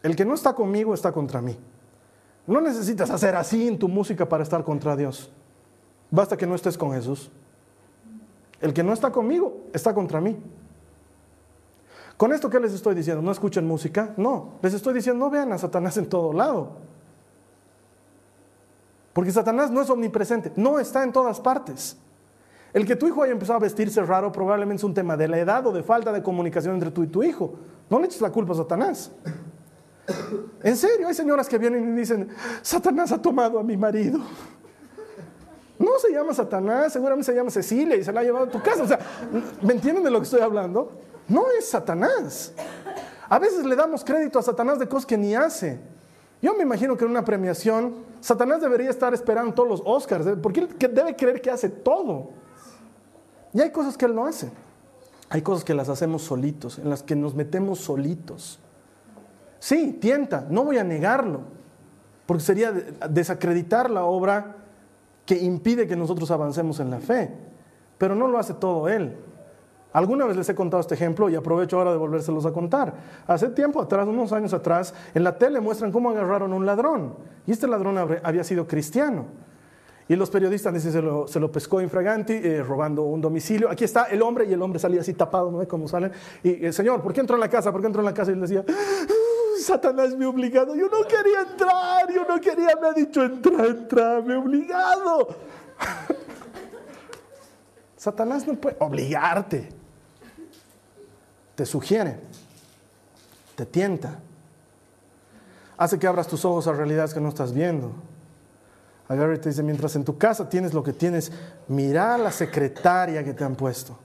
El 0.03 0.15
que 0.15 0.25
no 0.25 0.33
está 0.33 0.53
conmigo 0.53 0.93
está 0.93 1.11
contra 1.11 1.41
mí. 1.41 1.57
No 2.47 2.61
necesitas 2.61 3.09
hacer 3.09 3.35
así 3.35 3.67
en 3.67 3.77
tu 3.77 3.87
música 3.87 4.27
para 4.27 4.43
estar 4.43 4.63
contra 4.63 4.95
Dios. 4.95 5.31
Basta 6.09 6.37
que 6.37 6.47
no 6.47 6.55
estés 6.55 6.77
con 6.77 6.91
Jesús. 6.91 7.29
El 8.59 8.73
que 8.73 8.83
no 8.83 8.93
está 8.93 9.11
conmigo 9.11 9.65
está 9.73 9.93
contra 9.93 10.21
mí. 10.21 10.37
¿Con 12.21 12.31
esto 12.33 12.51
qué 12.51 12.59
les 12.59 12.71
estoy 12.71 12.93
diciendo? 12.93 13.23
¿No 13.23 13.31
escuchen 13.31 13.65
música? 13.65 14.13
No, 14.15 14.59
les 14.61 14.75
estoy 14.75 14.93
diciendo, 14.93 15.25
no 15.25 15.31
vean 15.31 15.51
a 15.53 15.57
Satanás 15.57 15.97
en 15.97 16.07
todo 16.07 16.31
lado. 16.31 16.73
Porque 19.11 19.31
Satanás 19.31 19.71
no 19.71 19.81
es 19.81 19.89
omnipresente, 19.89 20.51
no 20.55 20.77
está 20.77 21.03
en 21.03 21.11
todas 21.11 21.39
partes. 21.39 21.97
El 22.73 22.85
que 22.85 22.95
tu 22.95 23.07
hijo 23.07 23.23
haya 23.23 23.31
empezado 23.31 23.57
a 23.57 23.61
vestirse 23.61 24.03
raro 24.03 24.31
probablemente 24.31 24.81
es 24.81 24.83
un 24.83 24.93
tema 24.93 25.17
de 25.17 25.27
la 25.29 25.39
edad 25.39 25.65
o 25.65 25.71
de 25.71 25.81
falta 25.81 26.11
de 26.11 26.21
comunicación 26.21 26.75
entre 26.75 26.91
tú 26.91 27.01
y 27.01 27.07
tu 27.07 27.23
hijo. 27.23 27.55
No 27.89 27.97
le 27.97 28.05
eches 28.05 28.21
la 28.21 28.29
culpa 28.29 28.53
a 28.53 28.57
Satanás. 28.57 29.11
En 30.61 30.77
serio, 30.77 31.07
hay 31.07 31.15
señoras 31.15 31.49
que 31.49 31.57
vienen 31.57 31.91
y 31.91 32.01
dicen, 32.01 32.29
Satanás 32.61 33.11
ha 33.11 33.19
tomado 33.19 33.57
a 33.57 33.63
mi 33.63 33.77
marido. 33.77 34.19
No 35.79 35.97
se 35.97 36.13
llama 36.13 36.35
Satanás, 36.35 36.93
seguramente 36.93 37.25
se 37.25 37.35
llama 37.35 37.49
Cecilia 37.49 37.95
y 37.95 38.03
se 38.03 38.13
la 38.13 38.19
ha 38.19 38.23
llevado 38.23 38.45
a 38.45 38.49
tu 38.49 38.61
casa. 38.61 38.83
O 38.83 38.87
sea, 38.87 38.99
¿me 39.63 39.73
entienden 39.73 40.03
de 40.03 40.11
lo 40.11 40.19
que 40.19 40.25
estoy 40.25 40.41
hablando? 40.41 41.09
No 41.31 41.49
es 41.57 41.69
Satanás. 41.69 42.51
A 43.29 43.39
veces 43.39 43.65
le 43.65 43.77
damos 43.77 44.03
crédito 44.03 44.37
a 44.37 44.41
Satanás 44.41 44.79
de 44.79 44.87
cosas 44.87 45.05
que 45.05 45.17
ni 45.17 45.33
hace. 45.33 45.79
Yo 46.41 46.53
me 46.55 46.63
imagino 46.63 46.97
que 46.97 47.05
en 47.05 47.11
una 47.11 47.23
premiación 47.23 47.95
Satanás 48.19 48.59
debería 48.59 48.89
estar 48.89 49.13
esperando 49.13 49.53
todos 49.53 49.69
los 49.69 49.81
Oscars, 49.85 50.27
¿eh? 50.27 50.35
porque 50.35 50.59
él 50.59 50.69
debe 50.93 51.15
creer 51.15 51.41
que 51.41 51.49
hace 51.49 51.69
todo. 51.69 52.31
Y 53.53 53.61
hay 53.61 53.71
cosas 53.71 53.97
que 53.97 54.05
él 54.05 54.13
no 54.13 54.25
hace. 54.25 54.51
Hay 55.29 55.41
cosas 55.41 55.63
que 55.63 55.73
las 55.73 55.87
hacemos 55.87 56.23
solitos, 56.23 56.77
en 56.77 56.89
las 56.89 57.01
que 57.01 57.15
nos 57.15 57.33
metemos 57.33 57.79
solitos. 57.79 58.59
Sí, 59.59 59.97
tienta, 60.01 60.45
no 60.49 60.65
voy 60.65 60.79
a 60.79 60.83
negarlo, 60.83 61.43
porque 62.25 62.43
sería 62.43 62.73
desacreditar 62.73 63.89
la 63.89 64.03
obra 64.03 64.57
que 65.25 65.37
impide 65.37 65.87
que 65.87 65.95
nosotros 65.95 66.29
avancemos 66.31 66.81
en 66.81 66.89
la 66.91 66.99
fe, 66.99 67.33
pero 67.97 68.15
no 68.15 68.27
lo 68.27 68.37
hace 68.37 68.53
todo 68.53 68.89
él. 68.89 69.15
Alguna 69.93 70.25
vez 70.25 70.37
les 70.37 70.47
he 70.47 70.55
contado 70.55 70.79
este 70.79 70.95
ejemplo 70.95 71.29
y 71.29 71.35
aprovecho 71.35 71.77
ahora 71.77 71.91
de 71.91 71.97
volvérselos 71.97 72.45
a 72.45 72.53
contar. 72.53 72.93
Hace 73.27 73.49
tiempo 73.49 73.81
atrás, 73.81 74.07
unos 74.07 74.31
años 74.31 74.53
atrás, 74.53 74.93
en 75.13 75.23
la 75.23 75.37
tele 75.37 75.59
muestran 75.59 75.91
cómo 75.91 76.11
agarraron 76.11 76.53
a 76.53 76.55
un 76.55 76.65
ladrón. 76.65 77.15
Y 77.45 77.51
este 77.51 77.67
ladrón 77.67 77.97
había 77.97 78.43
sido 78.43 78.65
cristiano. 78.65 79.25
Y 80.07 80.15
los 80.15 80.29
periodistas 80.29 80.73
dicen, 80.73 80.91
se 81.27 81.39
lo, 81.39 81.51
pescó 81.51 81.81
infraganti, 81.81 82.33
eh, 82.33 82.63
robando 82.63 83.03
un 83.03 83.19
domicilio. 83.19 83.69
Aquí 83.69 83.83
está 83.83 84.05
el 84.05 84.21
hombre 84.21 84.45
y 84.45 84.53
el 84.53 84.61
hombre 84.61 84.79
salía 84.79 85.01
así 85.01 85.13
tapado, 85.13 85.51
¿no 85.51 85.57
ve 85.57 85.67
cómo 85.67 85.87
salen? 85.87 86.11
Y 86.41 86.65
el 86.65 86.73
señor, 86.73 87.01
¿por 87.01 87.13
qué 87.13 87.21
entró 87.21 87.35
en 87.35 87.41
la 87.41 87.49
casa? 87.49 87.71
¿Por 87.71 87.81
qué 87.81 87.87
entró 87.87 88.01
en 88.01 88.05
la 88.05 88.13
casa? 88.13 88.31
Y 88.31 88.35
él 88.35 88.41
decía, 88.41 88.63
Satanás 89.59 90.15
me 90.15 90.25
ha 90.25 90.29
obligado. 90.29 90.75
Yo 90.75 90.87
no 90.87 91.05
quería 91.05 91.41
entrar, 91.49 92.11
yo 92.13 92.25
no 92.27 92.39
quería, 92.39 92.77
me 92.81 92.87
ha 92.87 92.93
dicho, 92.93 93.23
entra, 93.23 93.65
entra, 93.65 94.21
me 94.21 94.35
obligado. 94.35 95.27
Satanás 97.97 98.47
no 98.47 98.55
puede 98.55 98.77
obligarte 98.79 99.80
te 101.61 101.67
sugiere, 101.67 102.17
te 103.55 103.67
tienta, 103.67 104.17
hace 105.77 105.99
que 105.99 106.07
abras 106.07 106.25
tus 106.27 106.43
ojos 106.43 106.65
a 106.65 106.73
realidades 106.73 107.13
que 107.13 107.21
no 107.21 107.29
estás 107.29 107.53
viendo. 107.53 107.91
Agarra 109.07 109.35
y 109.35 109.37
te 109.37 109.49
dice, 109.49 109.61
mientras 109.61 109.95
en 109.95 110.03
tu 110.03 110.17
casa 110.17 110.49
tienes 110.49 110.73
lo 110.73 110.81
que 110.81 110.91
tienes, 110.91 111.31
mira 111.67 112.15
a 112.15 112.17
la 112.17 112.31
secretaria 112.31 113.23
que 113.23 113.35
te 113.35 113.43
han 113.43 113.53
puesto. 113.53 113.95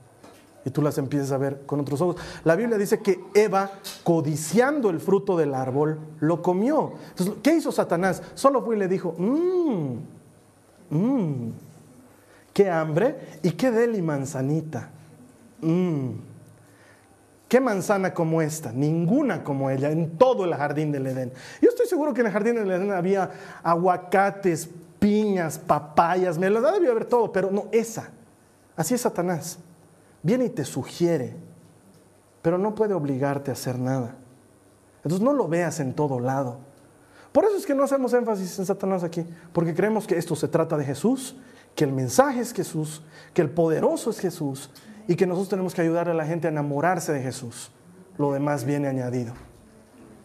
Y 0.65 0.69
tú 0.69 0.83
las 0.83 0.99
empiezas 0.99 1.31
a 1.31 1.39
ver 1.39 1.63
con 1.65 1.79
otros 1.79 1.99
ojos. 1.99 2.17
La 2.43 2.55
Biblia 2.55 2.77
dice 2.77 2.99
que 2.99 3.21
Eva, 3.33 3.71
codiciando 4.03 4.91
el 4.91 4.99
fruto 4.99 5.35
del 5.35 5.55
árbol, 5.55 5.97
lo 6.19 6.43
comió. 6.43 6.93
Entonces, 7.09 7.37
¿qué 7.41 7.55
hizo 7.55 7.71
Satanás? 7.71 8.21
Solo 8.35 8.63
fue 8.63 8.75
y 8.75 8.79
le 8.79 8.87
dijo, 8.87 9.15
mmm, 9.17 9.95
mmm, 10.91 11.49
qué 12.53 12.69
hambre 12.69 13.39
y 13.41 13.49
qué 13.53 13.71
deli 13.71 14.03
manzanita. 14.03 14.91
Mmm. 15.61 16.36
¿Qué 17.47 17.61
manzana 17.61 18.13
como 18.13 18.41
esta? 18.41 18.71
Ninguna 18.73 19.43
como 19.43 19.69
ella 19.69 19.89
en 19.89 20.17
todo 20.17 20.43
el 20.43 20.53
jardín 20.53 20.91
del 20.91 21.07
Edén. 21.07 21.31
Yo 21.61 21.69
estoy 21.69 21.87
seguro 21.87 22.13
que 22.13 22.21
en 22.21 22.27
el 22.27 22.33
jardín 22.33 22.55
del 22.55 22.69
Edén 22.69 22.91
había 22.91 23.31
aguacates, 23.63 24.69
piñas, 24.99 25.57
papayas, 25.57 26.37
me 26.37 26.49
las 26.49 26.61
debía 26.73 26.91
haber 26.91 27.05
todo, 27.05 27.31
pero 27.31 27.49
no 27.49 27.67
esa. 27.71 28.09
Así 28.75 28.95
es 28.95 29.01
Satanás. 29.01 29.59
Viene 30.21 30.45
y 30.45 30.49
te 30.49 30.65
sugiere, 30.65 31.35
pero 32.41 32.57
no 32.57 32.75
puede 32.75 32.93
obligarte 32.93 33.51
a 33.51 33.53
hacer 33.53 33.79
nada. 33.79 34.15
Entonces 34.97 35.21
no 35.21 35.31
lo 35.31 35.47
veas 35.47 35.79
en 35.79 35.93
todo 35.93 36.19
lado. 36.19 36.57
Por 37.31 37.45
eso 37.45 37.55
es 37.55 37.65
que 37.65 37.75
no 37.75 37.83
hacemos 37.83 38.11
énfasis 38.13 38.59
en 38.59 38.65
Satanás 38.65 39.03
aquí, 39.03 39.25
porque 39.53 39.73
creemos 39.73 40.05
que 40.05 40.17
esto 40.17 40.35
se 40.35 40.49
trata 40.49 40.75
de 40.75 40.83
Jesús, 40.83 41.37
que 41.75 41.85
el 41.85 41.93
mensaje 41.93 42.41
es 42.41 42.51
Jesús, 42.51 43.03
que 43.33 43.41
el 43.41 43.49
poderoso 43.49 44.09
es 44.09 44.19
Jesús 44.19 44.69
y 45.07 45.15
que 45.15 45.25
nosotros 45.25 45.49
tenemos 45.49 45.73
que 45.73 45.81
ayudar 45.81 46.09
a 46.09 46.13
la 46.13 46.25
gente 46.25 46.47
a 46.47 46.51
enamorarse 46.51 47.13
de 47.13 47.21
Jesús. 47.21 47.71
Lo 48.17 48.31
demás 48.33 48.65
viene 48.65 48.87
añadido. 48.87 49.33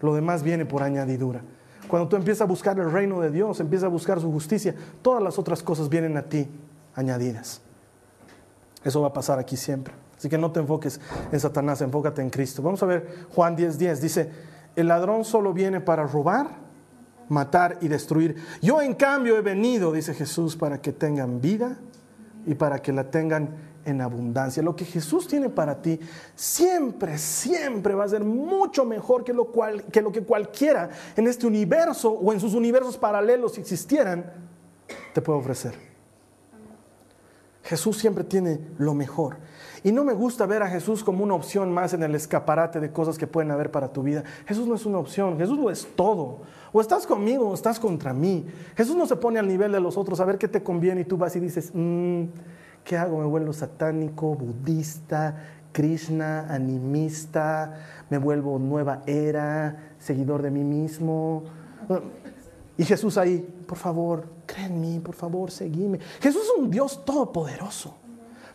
Lo 0.00 0.14
demás 0.14 0.42
viene 0.42 0.66
por 0.66 0.82
añadidura. 0.82 1.42
Cuando 1.88 2.08
tú 2.08 2.16
empiezas 2.16 2.42
a 2.42 2.46
buscar 2.46 2.78
el 2.78 2.90
reino 2.90 3.20
de 3.20 3.30
Dios, 3.30 3.60
empiezas 3.60 3.86
a 3.86 3.88
buscar 3.88 4.20
su 4.20 4.32
justicia, 4.32 4.74
todas 5.02 5.22
las 5.22 5.38
otras 5.38 5.62
cosas 5.62 5.88
vienen 5.88 6.16
a 6.16 6.22
ti 6.22 6.48
añadidas. 6.94 7.60
Eso 8.84 9.00
va 9.00 9.08
a 9.08 9.12
pasar 9.12 9.38
aquí 9.38 9.56
siempre. 9.56 9.94
Así 10.16 10.28
que 10.28 10.38
no 10.38 10.50
te 10.52 10.60
enfoques 10.60 11.00
en 11.30 11.40
Satanás, 11.40 11.80
enfócate 11.82 12.22
en 12.22 12.30
Cristo. 12.30 12.62
Vamos 12.62 12.82
a 12.82 12.86
ver 12.86 13.26
Juan 13.34 13.56
10:10. 13.56 13.76
10. 13.76 14.00
Dice, 14.00 14.30
el 14.76 14.88
ladrón 14.88 15.24
solo 15.24 15.52
viene 15.52 15.80
para 15.80 16.06
robar, 16.06 16.48
matar 17.28 17.78
y 17.80 17.88
destruir. 17.88 18.36
Yo 18.60 18.80
en 18.80 18.94
cambio 18.94 19.36
he 19.36 19.42
venido, 19.42 19.92
dice 19.92 20.14
Jesús, 20.14 20.56
para 20.56 20.80
que 20.80 20.92
tengan 20.92 21.40
vida 21.40 21.76
y 22.46 22.54
para 22.54 22.80
que 22.80 22.92
la 22.92 23.10
tengan 23.10 23.50
en 23.84 24.00
abundancia. 24.00 24.62
Lo 24.62 24.76
que 24.76 24.84
Jesús 24.84 25.26
tiene 25.26 25.48
para 25.48 25.80
ti 25.80 25.98
siempre, 26.34 27.18
siempre 27.18 27.94
va 27.94 28.04
a 28.04 28.08
ser 28.08 28.24
mucho 28.24 28.84
mejor 28.84 29.24
que 29.24 29.32
lo, 29.32 29.50
que 29.90 30.02
lo 30.02 30.12
que 30.12 30.22
cualquiera 30.22 30.90
en 31.16 31.26
este 31.26 31.46
universo 31.46 32.10
o 32.10 32.32
en 32.32 32.40
sus 32.40 32.54
universos 32.54 32.96
paralelos, 32.96 33.54
si 33.54 33.60
existieran, 33.60 34.32
te 35.12 35.20
puede 35.20 35.38
ofrecer. 35.38 35.92
Jesús 37.64 37.96
siempre 37.96 38.24
tiene 38.24 38.60
lo 38.78 38.92
mejor. 38.92 39.36
Y 39.84 39.90
no 39.90 40.04
me 40.04 40.12
gusta 40.12 40.46
ver 40.46 40.62
a 40.62 40.68
Jesús 40.68 41.02
como 41.02 41.24
una 41.24 41.34
opción 41.34 41.72
más 41.72 41.92
en 41.92 42.02
el 42.02 42.14
escaparate 42.14 42.78
de 42.80 42.92
cosas 42.92 43.18
que 43.18 43.26
pueden 43.26 43.50
haber 43.50 43.70
para 43.70 43.92
tu 43.92 44.02
vida. 44.02 44.22
Jesús 44.46 44.66
no 44.66 44.76
es 44.76 44.86
una 44.86 44.98
opción, 44.98 45.38
Jesús 45.38 45.58
lo 45.58 45.70
es 45.70 45.88
todo. 45.96 46.40
O 46.72 46.80
estás 46.80 47.06
conmigo 47.06 47.48
o 47.48 47.54
estás 47.54 47.80
contra 47.80 48.12
mí. 48.12 48.46
Jesús 48.76 48.94
no 48.96 49.06
se 49.06 49.16
pone 49.16 49.38
al 49.38 49.48
nivel 49.48 49.72
de 49.72 49.80
los 49.80 49.96
otros 49.96 50.20
a 50.20 50.24
ver 50.24 50.38
qué 50.38 50.48
te 50.48 50.62
conviene 50.62 51.00
y 51.00 51.04
tú 51.04 51.16
vas 51.16 51.34
y 51.34 51.40
dices, 51.40 51.70
mm, 51.74 52.24
¿qué 52.84 52.96
hago? 52.96 53.18
Me 53.18 53.26
vuelvo 53.26 53.52
satánico, 53.52 54.34
budista, 54.34 55.36
Krishna, 55.72 56.46
animista, 56.52 57.74
me 58.10 58.18
vuelvo 58.18 58.58
nueva 58.58 59.02
era, 59.06 59.94
seguidor 59.98 60.42
de 60.42 60.50
mí 60.50 60.64
mismo. 60.64 61.44
Y 62.76 62.84
Jesús 62.84 63.18
ahí, 63.18 63.38
por 63.66 63.78
favor, 63.78 64.26
cree 64.46 64.66
en 64.66 64.80
mí, 64.80 65.00
por 65.00 65.14
favor, 65.14 65.50
seguime. 65.50 65.98
Jesús 66.20 66.42
es 66.42 66.62
un 66.62 66.70
Dios 66.70 67.04
todopoderoso. 67.04 67.96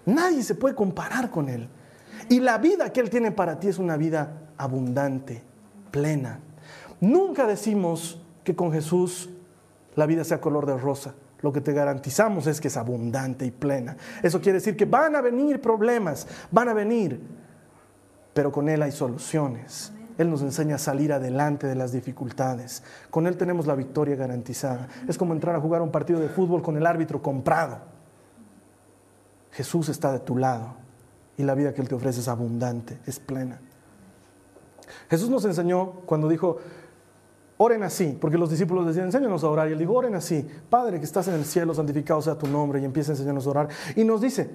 Nadie 0.05 0.43
se 0.43 0.55
puede 0.55 0.75
comparar 0.75 1.29
con 1.29 1.49
Él. 1.49 1.67
Y 2.29 2.39
la 2.39 2.57
vida 2.57 2.91
que 2.91 2.99
Él 2.99 3.09
tiene 3.09 3.31
para 3.31 3.59
ti 3.59 3.67
es 3.67 3.77
una 3.77 3.97
vida 3.97 4.49
abundante, 4.57 5.43
plena. 5.91 6.39
Nunca 6.99 7.45
decimos 7.45 8.21
que 8.43 8.55
con 8.55 8.71
Jesús 8.71 9.29
la 9.95 10.05
vida 10.05 10.23
sea 10.23 10.41
color 10.41 10.65
de 10.65 10.77
rosa. 10.77 11.13
Lo 11.41 11.53
que 11.53 11.61
te 11.61 11.73
garantizamos 11.73 12.47
es 12.47 12.59
que 12.59 12.67
es 12.67 12.77
abundante 12.77 13.45
y 13.45 13.51
plena. 13.51 13.95
Eso 14.23 14.41
quiere 14.41 14.59
decir 14.59 14.75
que 14.75 14.85
van 14.85 15.15
a 15.15 15.21
venir 15.21 15.61
problemas, 15.61 16.27
van 16.51 16.69
a 16.69 16.73
venir, 16.73 17.21
pero 18.33 18.51
con 18.51 18.69
Él 18.69 18.81
hay 18.81 18.91
soluciones. 18.91 19.93
Él 20.17 20.31
nos 20.31 20.41
enseña 20.41 20.75
a 20.75 20.79
salir 20.79 21.13
adelante 21.13 21.67
de 21.67 21.75
las 21.75 21.91
dificultades. 21.91 22.81
Con 23.11 23.27
Él 23.27 23.37
tenemos 23.37 23.67
la 23.67 23.75
victoria 23.75 24.15
garantizada. 24.15 24.87
Es 25.07 25.17
como 25.17 25.33
entrar 25.33 25.55
a 25.55 25.59
jugar 25.59 25.81
un 25.83 25.91
partido 25.91 26.19
de 26.19 26.27
fútbol 26.27 26.63
con 26.63 26.75
el 26.75 26.87
árbitro 26.87 27.21
comprado. 27.21 27.77
Jesús 29.51 29.89
está 29.89 30.11
de 30.11 30.19
tu 30.19 30.37
lado 30.37 30.75
y 31.37 31.43
la 31.43 31.53
vida 31.53 31.73
que 31.73 31.81
Él 31.81 31.87
te 31.87 31.95
ofrece 31.95 32.19
es 32.19 32.27
abundante, 32.27 32.97
es 33.05 33.19
plena. 33.19 33.59
Jesús 35.09 35.29
nos 35.29 35.45
enseñó 35.45 35.91
cuando 36.05 36.27
dijo, 36.27 36.57
oren 37.57 37.83
así, 37.83 38.17
porque 38.19 38.37
los 38.37 38.49
discípulos 38.49 38.85
decían, 38.85 39.05
enséñanos 39.05 39.43
a 39.43 39.49
orar. 39.49 39.69
Y 39.69 39.73
Él 39.73 39.79
dijo, 39.79 39.93
oren 39.93 40.15
así, 40.15 40.47
Padre 40.69 40.99
que 40.99 41.05
estás 41.05 41.27
en 41.27 41.35
el 41.35 41.45
cielo, 41.45 41.73
santificado 41.73 42.21
sea 42.21 42.37
tu 42.37 42.47
nombre, 42.47 42.79
y 42.79 42.85
empieza 42.85 43.11
a 43.11 43.15
enseñarnos 43.15 43.47
a 43.47 43.49
orar. 43.49 43.69
Y 43.95 44.03
nos 44.03 44.21
dice, 44.21 44.51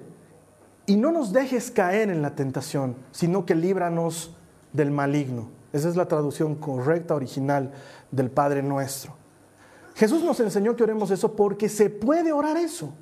y 0.86 0.96
no 0.96 1.12
nos 1.12 1.32
dejes 1.32 1.70
caer 1.70 2.10
en 2.10 2.22
la 2.22 2.34
tentación, 2.34 2.96
sino 3.10 3.44
que 3.46 3.54
líbranos 3.54 4.34
del 4.72 4.90
maligno. 4.90 5.48
Esa 5.72 5.88
es 5.88 5.96
la 5.96 6.06
traducción 6.06 6.54
correcta, 6.56 7.14
original 7.14 7.72
del 8.10 8.30
Padre 8.30 8.62
nuestro. 8.62 9.14
Jesús 9.94 10.22
nos 10.22 10.38
enseñó 10.40 10.74
que 10.76 10.82
oremos 10.82 11.10
eso 11.10 11.34
porque 11.34 11.68
se 11.68 11.90
puede 11.90 12.32
orar 12.32 12.56
eso. 12.56 12.92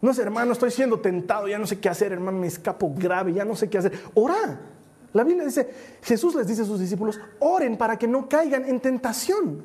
No 0.00 0.10
es, 0.10 0.18
hermano, 0.18 0.52
estoy 0.52 0.70
siendo 0.70 1.00
tentado, 1.00 1.48
ya 1.48 1.58
no 1.58 1.66
sé 1.66 1.80
qué 1.80 1.88
hacer, 1.88 2.12
hermano, 2.12 2.38
me 2.38 2.46
escapo 2.46 2.92
grave, 2.94 3.32
ya 3.32 3.44
no 3.44 3.56
sé 3.56 3.68
qué 3.68 3.78
hacer. 3.78 3.92
Ora. 4.14 4.60
La 5.16 5.24
Biblia 5.24 5.46
dice, 5.46 5.66
Jesús 6.02 6.34
les 6.34 6.46
dice 6.46 6.60
a 6.60 6.64
sus 6.66 6.78
discípulos, 6.78 7.18
oren 7.40 7.78
para 7.78 7.98
que 7.98 8.06
no 8.06 8.28
caigan 8.28 8.66
en 8.66 8.80
tentación. 8.80 9.62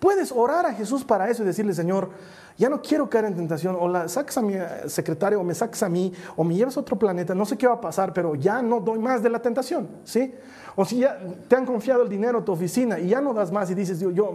Puedes 0.00 0.32
orar 0.32 0.66
a 0.66 0.74
Jesús 0.74 1.04
para 1.04 1.30
eso 1.30 1.44
y 1.44 1.46
decirle, 1.46 1.72
Señor, 1.72 2.10
ya 2.56 2.68
no 2.68 2.82
quiero 2.82 3.08
caer 3.08 3.26
en 3.26 3.36
tentación, 3.36 3.76
o 3.78 3.86
la 3.86 4.08
sacas 4.08 4.38
a 4.38 4.42
mi 4.42 4.54
secretario, 4.86 5.40
o 5.40 5.44
me 5.44 5.54
sacas 5.54 5.84
a 5.84 5.88
mí, 5.88 6.12
o 6.34 6.42
me 6.42 6.56
llevas 6.56 6.76
a 6.76 6.80
otro 6.80 6.98
planeta, 6.98 7.32
no 7.32 7.46
sé 7.46 7.56
qué 7.56 7.68
va 7.68 7.74
a 7.74 7.80
pasar, 7.80 8.12
pero 8.12 8.34
ya 8.34 8.60
no 8.60 8.80
doy 8.80 8.98
más 8.98 9.22
de 9.22 9.30
la 9.30 9.40
tentación, 9.40 9.88
¿sí? 10.02 10.34
O 10.74 10.84
si 10.84 10.98
ya 10.98 11.16
te 11.46 11.54
han 11.54 11.64
confiado 11.64 12.02
el 12.02 12.08
dinero 12.08 12.40
a 12.40 12.44
tu 12.44 12.50
oficina 12.50 12.98
y 12.98 13.08
ya 13.08 13.20
no 13.20 13.32
das 13.32 13.52
más 13.52 13.70
y 13.70 13.76
dices, 13.76 14.00
yo, 14.00 14.10
yo 14.10 14.32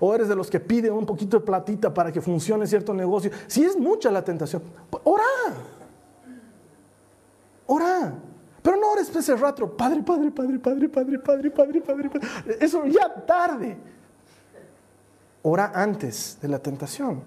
o 0.00 0.14
eres 0.14 0.28
de 0.28 0.36
los 0.36 0.50
que 0.50 0.60
piden 0.60 0.92
un 0.92 1.06
poquito 1.06 1.38
de 1.38 1.44
platita 1.44 1.92
para 1.94 2.12
que 2.12 2.20
funcione 2.20 2.66
cierto 2.66 2.92
negocio, 2.92 3.30
si 3.46 3.64
es 3.64 3.78
mucha 3.78 4.10
la 4.10 4.22
tentación, 4.22 4.62
ora, 5.04 5.24
ora. 7.64 8.14
Pero 8.66 8.78
no 8.78 8.90
ores 8.90 9.14
ese 9.14 9.36
rato, 9.36 9.76
padre, 9.76 10.02
padre, 10.02 10.28
padre, 10.32 10.58
padre, 10.58 10.88
padre, 10.88 11.18
padre, 11.20 11.50
padre, 11.52 11.80
padre, 11.80 12.10
padre. 12.10 12.58
Eso 12.58 12.84
ya 12.86 13.14
tarde. 13.24 13.76
Ora 15.42 15.70
antes 15.72 16.36
de 16.42 16.48
la 16.48 16.58
tentación. 16.58 17.22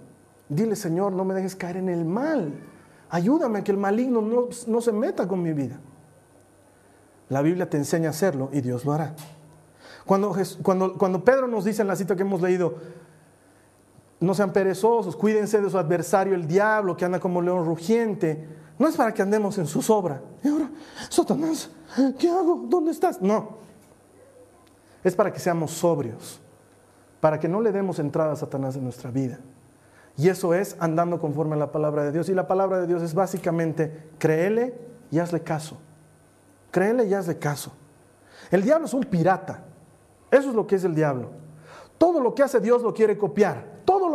Dile, 0.50 0.76
Señor, 0.76 1.14
no 1.14 1.24
me 1.24 1.34
dejes 1.34 1.56
caer 1.56 1.78
en 1.78 1.88
el 1.88 2.04
mal. 2.04 2.52
Ayúdame 3.10 3.60
a 3.60 3.64
que 3.64 3.72
el 3.72 3.78
maligno 3.78 4.22
no, 4.22 4.82
se 4.82 4.92
meta 4.92 5.30
con 5.30 5.42
mi 5.42 5.54
vida. 5.54 5.80
La 7.30 7.42
Biblia 7.42 7.70
te 7.70 7.78
enseña 7.78 8.08
a 8.08 8.10
hacerlo 8.10 8.50
y 8.52 8.60
Dios 8.60 8.84
lo 8.84 8.92
hará. 8.92 9.16
Cuando, 10.06 10.36
cuando, 10.62 10.98
cuando 10.98 11.24
Pedro 11.24 11.48
nos 11.48 11.64
dice 11.64 11.84
en 11.84 11.88
la 11.88 11.96
cita 11.96 12.18
que 12.18 12.24
hemos 12.24 12.42
leído, 12.42 12.76
no 14.20 14.34
sean 14.34 14.52
perezosos, 14.52 15.16
cuídense 15.16 15.62
de 15.62 15.70
su 15.70 15.78
adversario 15.78 16.36
el 16.36 16.50
diablo 16.50 16.98
que 16.98 17.06
anda 17.06 17.22
como 17.22 17.42
león 17.42 17.66
rugiente, 17.66 18.46
no 18.80 18.88
es 18.88 18.95
para 18.95 19.13
que 19.13 19.21
andemos 19.21 19.57
en 19.57 19.67
su 19.67 19.82
sobra. 19.82 20.21
Y 20.41 20.47
ahora, 20.47 20.69
Satanás, 21.09 21.69
¿qué 22.17 22.30
hago? 22.30 22.63
¿Dónde 22.67 22.91
estás? 22.91 23.21
No. 23.21 23.59
Es 25.03 25.15
para 25.15 25.34
que 25.34 25.39
seamos 25.39 25.71
sobrios, 25.71 26.39
para 27.19 27.39
que 27.39 27.49
no 27.49 27.59
le 27.59 27.73
demos 27.73 27.99
entrada 27.99 28.32
a 28.32 28.36
Satanás 28.38 28.77
en 28.77 28.86
nuestra 28.86 29.11
vida. 29.11 29.39
Y 30.15 30.30
eso 30.30 30.53
es 30.53 30.77
andando 30.80 31.19
conforme 31.19 31.55
a 31.55 31.59
la 31.59 31.71
palabra 31.73 32.03
de 32.03 32.13
Dios. 32.13 32.30
Y 32.30 32.34
la 32.34 32.47
palabra 32.47 32.80
de 32.80 32.88
Dios 32.88 33.01
es 33.01 33.13
básicamente 33.13 34.09
créele 34.17 34.73
y 35.11 35.19
hazle 35.19 35.41
caso. 35.41 35.77
Créele 36.71 37.05
y 37.05 37.13
hazle 37.13 37.38
caso. 37.38 37.73
El 38.49 38.63
diablo 38.63 38.86
es 38.86 38.93
un 38.93 39.03
pirata. 39.03 39.65
Eso 40.32 40.49
es 40.49 40.55
lo 40.55 40.65
que 40.65 40.75
es 40.75 40.86
el 40.86 40.95
diablo. 40.95 41.32
Todo 41.97 42.21
lo 42.21 42.34
que 42.34 42.43
hace 42.43 42.61
Dios 42.61 42.82
lo 42.82 42.93
quiere 42.93 43.17
copiar. 43.17 43.68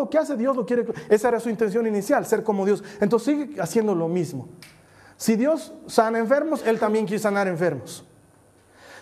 Lo 0.04 0.10
que 0.10 0.18
hace 0.18 0.36
Dios 0.36 0.54
lo 0.54 0.66
quiere. 0.66 0.84
Esa 1.08 1.28
era 1.28 1.40
su 1.40 1.48
intención 1.48 1.86
inicial, 1.86 2.26
ser 2.26 2.42
como 2.42 2.66
Dios. 2.66 2.84
Entonces 3.00 3.34
sigue 3.34 3.58
haciendo 3.58 3.94
lo 3.94 4.06
mismo. 4.06 4.50
Si 5.16 5.34
Dios 5.34 5.72
sana 5.86 6.18
enfermos, 6.18 6.62
Él 6.66 6.78
también 6.78 7.06
quiere 7.06 7.22
sanar 7.22 7.48
enfermos. 7.48 8.04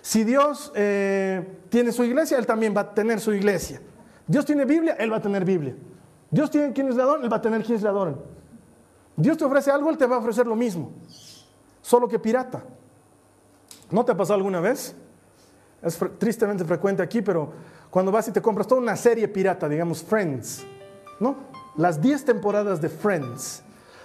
Si 0.01 0.23
Dios 0.23 0.71
eh, 0.77 1.59
tiene 1.71 1.91
su 1.91 2.05
iglesia, 2.05 2.39
Él 2.39 2.47
también 2.47 2.73
va 2.77 2.83
a 2.83 2.95
tener 2.95 3.19
su 3.19 3.33
iglesia. 3.33 3.81
Dios 4.29 4.45
tiene 4.45 4.65
Biblia, 4.65 4.95
Él 4.97 5.13
va 5.13 5.17
a 5.17 5.21
tener 5.21 5.45
Biblia. 5.45 5.75
Dios 6.31 6.53
tiene 6.53 6.73
quienes 6.73 6.95
le 6.95 7.03
adoran, 7.03 7.25
Él 7.25 7.33
va 7.33 7.39
a 7.39 7.43
tener 7.43 7.65
quienes 7.65 7.83
le 7.83 7.89
adoran. 7.89 8.17
Dios 9.17 9.37
te 9.37 9.45
ofrece 9.45 9.73
algo, 9.73 9.91
Él 9.91 9.99
te 9.99 10.07
va 10.07 10.15
a 10.15 10.19
ofrecer 10.21 10.47
lo 10.47 10.55
mismo. 10.55 10.93
Solo 11.81 12.07
que 12.07 12.21
pirata. 12.21 12.63
¿No 13.91 14.05
te 14.05 14.13
ha 14.13 14.17
pasado 14.17 14.37
alguna 14.37 14.61
vez? 14.61 14.95
Es 15.83 15.99
tristemente 16.19 16.65
frecuente 16.65 17.03
aquí, 17.03 17.23
pero 17.23 17.53
cuando 17.91 18.13
vas 18.13 18.29
y 18.29 18.31
te 18.31 18.41
compras 18.41 18.69
toda 18.69 18.81
una 18.81 18.95
serie 18.95 19.27
pirata, 19.27 19.69
digamos 19.69 20.01
Friends, 20.05 20.65
¿no? 21.23 21.37
Las 21.77 22.03
10 22.03 22.25
temporadas 22.25 22.83
de 22.83 22.89
Friends. 22.89 23.63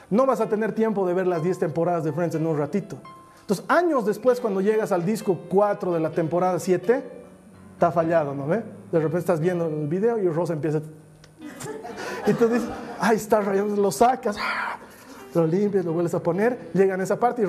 No 0.09 0.26
vas 0.26 0.39
a 0.39 0.47
tener 0.47 0.74
tiempo 0.74 1.05
de 1.05 1.13
ver 1.13 1.28
las 1.28 1.43
10 1.43 1.59
temporadas 1.59 2.03
de 2.03 2.13
Friends 2.13 2.36
en 2.36 2.47
un 2.47 2.57
ratito. 2.57 2.97
Entonces, 3.41 3.65
años 3.68 4.05
después, 4.05 4.39
cuando 4.39 4.61
llegas 4.61 4.91
al 4.91 5.05
disco 5.05 5.38
4 5.49 5.93
de 5.93 5.99
la 5.99 6.11
temporada 6.11 6.59
7, 6.59 7.03
está 7.74 7.91
fallado, 7.91 8.34
¿no 8.34 8.47
ve? 8.47 8.63
De 8.91 8.99
repente 8.99 9.20
estás 9.20 9.39
viendo 9.39 9.68
el 9.68 9.88
video 9.88 10.18
y 10.18 10.30
Rosa 10.30 10.53
empieza 10.53 10.82
y 12.28 12.34
tú 12.34 12.47
dices, 12.49 12.68
ay, 12.99 13.15
está 13.15 13.39
rayando, 13.39 13.82
lo 13.82 13.91
sacas, 13.91 14.36
lo 15.34 15.47
limpias, 15.47 15.86
lo 15.86 15.93
vuelves 15.93 16.13
a 16.13 16.22
poner, 16.22 16.72
llegan 16.74 16.99
a 16.99 17.03
esa 17.03 17.18
parte 17.18 17.41
y 17.41 17.45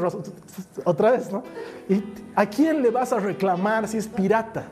otra 0.85 1.11
vez, 1.11 1.33
¿no? 1.33 1.43
¿Y 1.89 2.05
a 2.37 2.47
quién 2.47 2.81
le 2.81 2.91
vas 2.91 3.13
a 3.13 3.19
reclamar 3.19 3.89
si 3.89 3.99
es 3.99 4.07
pirata? 4.07 4.67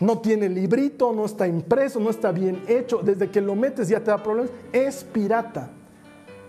No 0.00 0.18
tiene 0.18 0.48
librito, 0.48 1.12
no 1.12 1.26
está 1.26 1.46
impreso, 1.46 2.00
no 2.00 2.10
está 2.10 2.32
bien 2.32 2.62
hecho, 2.66 3.00
desde 3.02 3.30
que 3.30 3.40
lo 3.40 3.54
metes 3.54 3.88
ya 3.88 4.00
te 4.00 4.10
da 4.10 4.22
problemas, 4.22 4.50
es 4.72 5.04
pirata. 5.04 5.70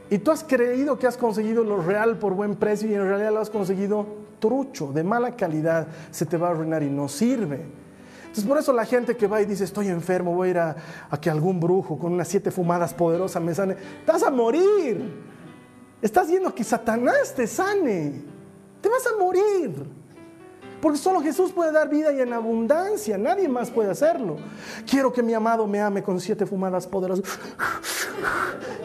Y 0.09 0.17
tú 0.19 0.31
has 0.31 0.43
creído 0.43 0.97
que 0.97 1.07
has 1.07 1.17
conseguido 1.17 1.63
lo 1.63 1.81
real 1.81 2.17
por 2.17 2.33
buen 2.33 2.55
precio 2.55 2.89
y 2.89 2.93
en 2.93 3.07
realidad 3.07 3.31
lo 3.31 3.39
has 3.39 3.49
conseguido 3.49 4.05
trucho, 4.39 4.91
de 4.91 5.03
mala 5.03 5.35
calidad, 5.35 5.87
se 6.11 6.25
te 6.25 6.37
va 6.37 6.47
a 6.47 6.51
arruinar 6.51 6.83
y 6.83 6.89
no 6.89 7.07
sirve. 7.07 7.61
Entonces 8.21 8.45
por 8.45 8.57
eso 8.57 8.71
la 8.71 8.85
gente 8.85 9.17
que 9.17 9.27
va 9.27 9.41
y 9.41 9.45
dice, 9.45 9.65
estoy 9.65 9.89
enfermo, 9.89 10.33
voy 10.33 10.47
a 10.47 10.51
ir 10.51 10.57
a, 10.57 10.75
que 11.19 11.29
algún 11.29 11.59
brujo 11.59 11.99
con 11.99 12.13
unas 12.13 12.29
siete 12.29 12.49
fumadas 12.49 12.93
poderosas 12.93 13.43
me 13.43 13.53
sane, 13.53 13.75
vas 14.07 14.23
a 14.23 14.31
morir. 14.31 15.13
Estás 16.01 16.29
viendo 16.29 16.55
que 16.55 16.63
Satanás 16.63 17.33
te 17.35 17.45
sane. 17.45 18.21
Te 18.81 18.87
vas 18.87 19.05
a 19.05 19.17
morir. 19.21 20.00
Porque 20.81 20.97
solo 20.97 21.21
Jesús 21.21 21.51
puede 21.51 21.71
dar 21.71 21.89
vida 21.89 22.11
y 22.11 22.21
en 22.21 22.33
abundancia. 22.33 23.17
Nadie 23.17 23.47
más 23.47 23.69
puede 23.69 23.91
hacerlo. 23.91 24.37
Quiero 24.89 25.13
que 25.13 25.21
mi 25.21 25.33
amado 25.33 25.67
me 25.67 25.79
ame 25.79 26.01
con 26.01 26.19
siete 26.19 26.45
fumadas 26.45 26.87
poderosas. 26.87 27.23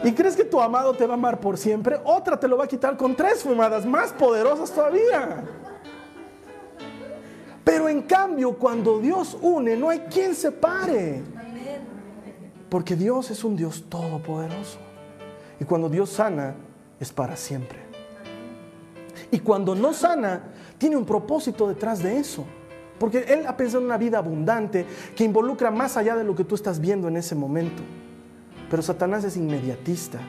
¿Y 0.03 0.11
crees 0.13 0.35
que 0.35 0.45
tu 0.45 0.61
amado 0.61 0.93
te 0.93 1.07
va 1.07 1.15
a 1.15 1.17
amar 1.17 1.39
por 1.39 1.57
siempre? 1.57 1.99
Otra 2.03 2.39
te 2.39 2.47
lo 2.47 2.57
va 2.57 2.65
a 2.65 2.67
quitar 2.67 2.95
con 2.95 3.15
tres 3.15 3.41
fumadas 3.41 3.85
más 3.85 4.13
poderosas 4.13 4.71
todavía. 4.71 5.43
Pero 7.63 7.89
en 7.89 8.03
cambio, 8.03 8.53
cuando 8.57 8.99
Dios 8.99 9.35
une, 9.41 9.75
no 9.75 9.89
hay 9.89 9.99
quien 10.01 10.35
se 10.35 10.51
pare. 10.51 11.23
Porque 12.69 12.95
Dios 12.95 13.31
es 13.31 13.43
un 13.43 13.55
Dios 13.55 13.85
todopoderoso. 13.89 14.77
Y 15.59 15.65
cuando 15.65 15.89
Dios 15.89 16.11
sana, 16.11 16.55
es 16.99 17.11
para 17.11 17.35
siempre. 17.35 17.79
Y 19.31 19.39
cuando 19.39 19.75
no 19.75 19.93
sana, 19.93 20.43
tiene 20.77 20.95
un 20.95 21.05
propósito 21.05 21.67
detrás 21.67 22.01
de 22.01 22.17
eso. 22.17 22.45
Porque 22.99 23.19
Él 23.27 23.45
ha 23.45 23.55
pensado 23.55 23.79
en 23.79 23.85
una 23.85 23.97
vida 23.97 24.17
abundante 24.17 24.85
que 25.15 25.23
involucra 25.23 25.69
más 25.69 25.97
allá 25.97 26.15
de 26.15 26.23
lo 26.23 26.35
que 26.35 26.43
tú 26.43 26.55
estás 26.55 26.79
viendo 26.79 27.07
en 27.07 27.17
ese 27.17 27.35
momento. 27.35 27.83
Pero 28.69 28.81
Satanás 28.81 29.23
es 29.23 29.37
inmediatista. 29.37 30.19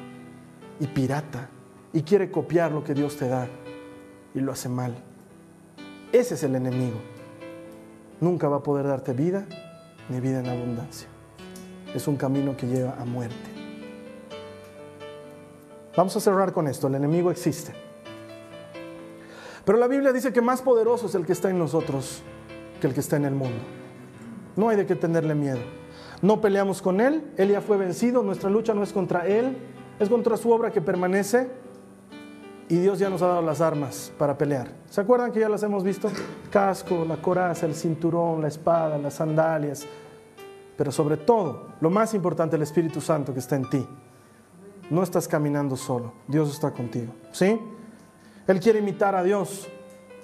y 0.81 0.87
pirata 0.87 1.49
y 1.93 2.03
quiere 2.03 2.31
copiar 2.31 2.71
lo 2.71 2.85
que 2.85 2.95
Dios 2.95 3.17
te 3.17 3.29
da 3.29 3.49
y 4.35 4.41
lo 4.41 4.53
hace 4.53 4.69
mal. 4.69 4.95
Ese 6.13 6.35
es 6.35 6.43
el 6.45 6.55
enemigo. 6.55 6.99
Nunca 8.21 8.49
va 8.49 8.59
a 8.59 8.63
poder 8.63 8.87
darte 8.87 9.13
vida 9.13 9.47
ni 10.09 10.21
vida 10.21 10.41
en 10.41 10.47
abundancia. 10.47 11.09
Es 11.95 12.07
un 12.07 12.17
camino 12.17 12.57
que 12.57 12.67
lleva 12.67 12.95
a 12.99 13.05
muerte. 13.05 13.37
Vamos 15.97 16.15
a 16.17 16.21
cerrar 16.21 16.53
con 16.53 16.69
esto. 16.69 16.87
El 16.87 16.95
enemigo 16.95 17.31
existe. 17.31 17.73
Pero 19.69 19.79
la 19.79 19.87
Biblia 19.87 20.15
dice 20.15 20.33
que 20.33 20.41
más 20.41 20.63
poderoso 20.63 21.09
es 21.09 21.15
el 21.15 21.27
que 21.27 21.33
está 21.33 21.51
en 21.51 21.59
nosotros 21.59 22.23
que 22.81 22.87
el 22.87 22.95
que 22.95 23.01
está 23.01 23.17
en 23.17 23.27
el 23.27 23.35
mundo. 23.35 23.59
No 24.57 24.71
hay 24.71 24.79
de 24.79 24.87
qué 24.87 24.95
tenerle 24.95 25.35
miedo. 25.35 25.59
No 26.23 26.41
peleamos 26.41 26.81
con 26.81 27.03
Él, 27.03 27.31
Él 27.37 27.51
ya 27.51 27.61
fue 27.61 27.77
vencido, 27.77 28.23
nuestra 28.23 28.49
lucha 28.49 28.73
no 28.73 28.83
es 28.83 28.95
contra 28.95 29.27
Él, 29.27 29.59
es 29.99 30.09
contra 30.09 30.39
su 30.39 30.51
obra 30.51 30.71
que 30.71 30.81
permanece 30.81 31.51
y 32.71 32.79
Dios 32.79 32.99
ya 32.99 33.11
nos 33.11 33.21
ha 33.21 33.27
dado 33.27 33.43
las 33.43 33.61
armas 33.61 34.11
para 34.17 34.39
pelear. 34.39 34.69
¿Se 34.89 35.03
acuerdan 35.03 35.33
que 35.33 35.41
ya 35.41 35.51
las 35.51 35.63
hemos 35.63 35.85
visto? 35.85 36.11
Casco, 36.51 37.05
la 37.07 37.19
coraza, 37.19 37.67
el 37.67 37.75
cinturón, 37.75 38.41
la 38.41 38.49
espada, 38.49 38.97
las 38.97 39.13
sandalias, 39.13 39.87
pero 40.79 40.91
sobre 40.91 41.19
todo, 41.19 41.75
lo 41.83 41.91
más 41.91 42.15
importante, 42.15 42.57
el 42.57 42.63
Espíritu 42.63 43.03
Santo 43.03 43.35
que 43.35 43.41
está 43.41 43.57
en 43.57 43.69
ti. 43.69 43.87
No 44.89 45.03
estás 45.03 45.29
caminando 45.29 45.77
solo, 45.77 46.15
Dios 46.27 46.51
está 46.51 46.71
contigo. 46.71 47.13
¿Sí? 47.33 47.61
Él 48.49 48.59
quiere 48.59 48.81
imitar 48.81 49.15
a 49.15 49.23
Dios, 49.23 49.69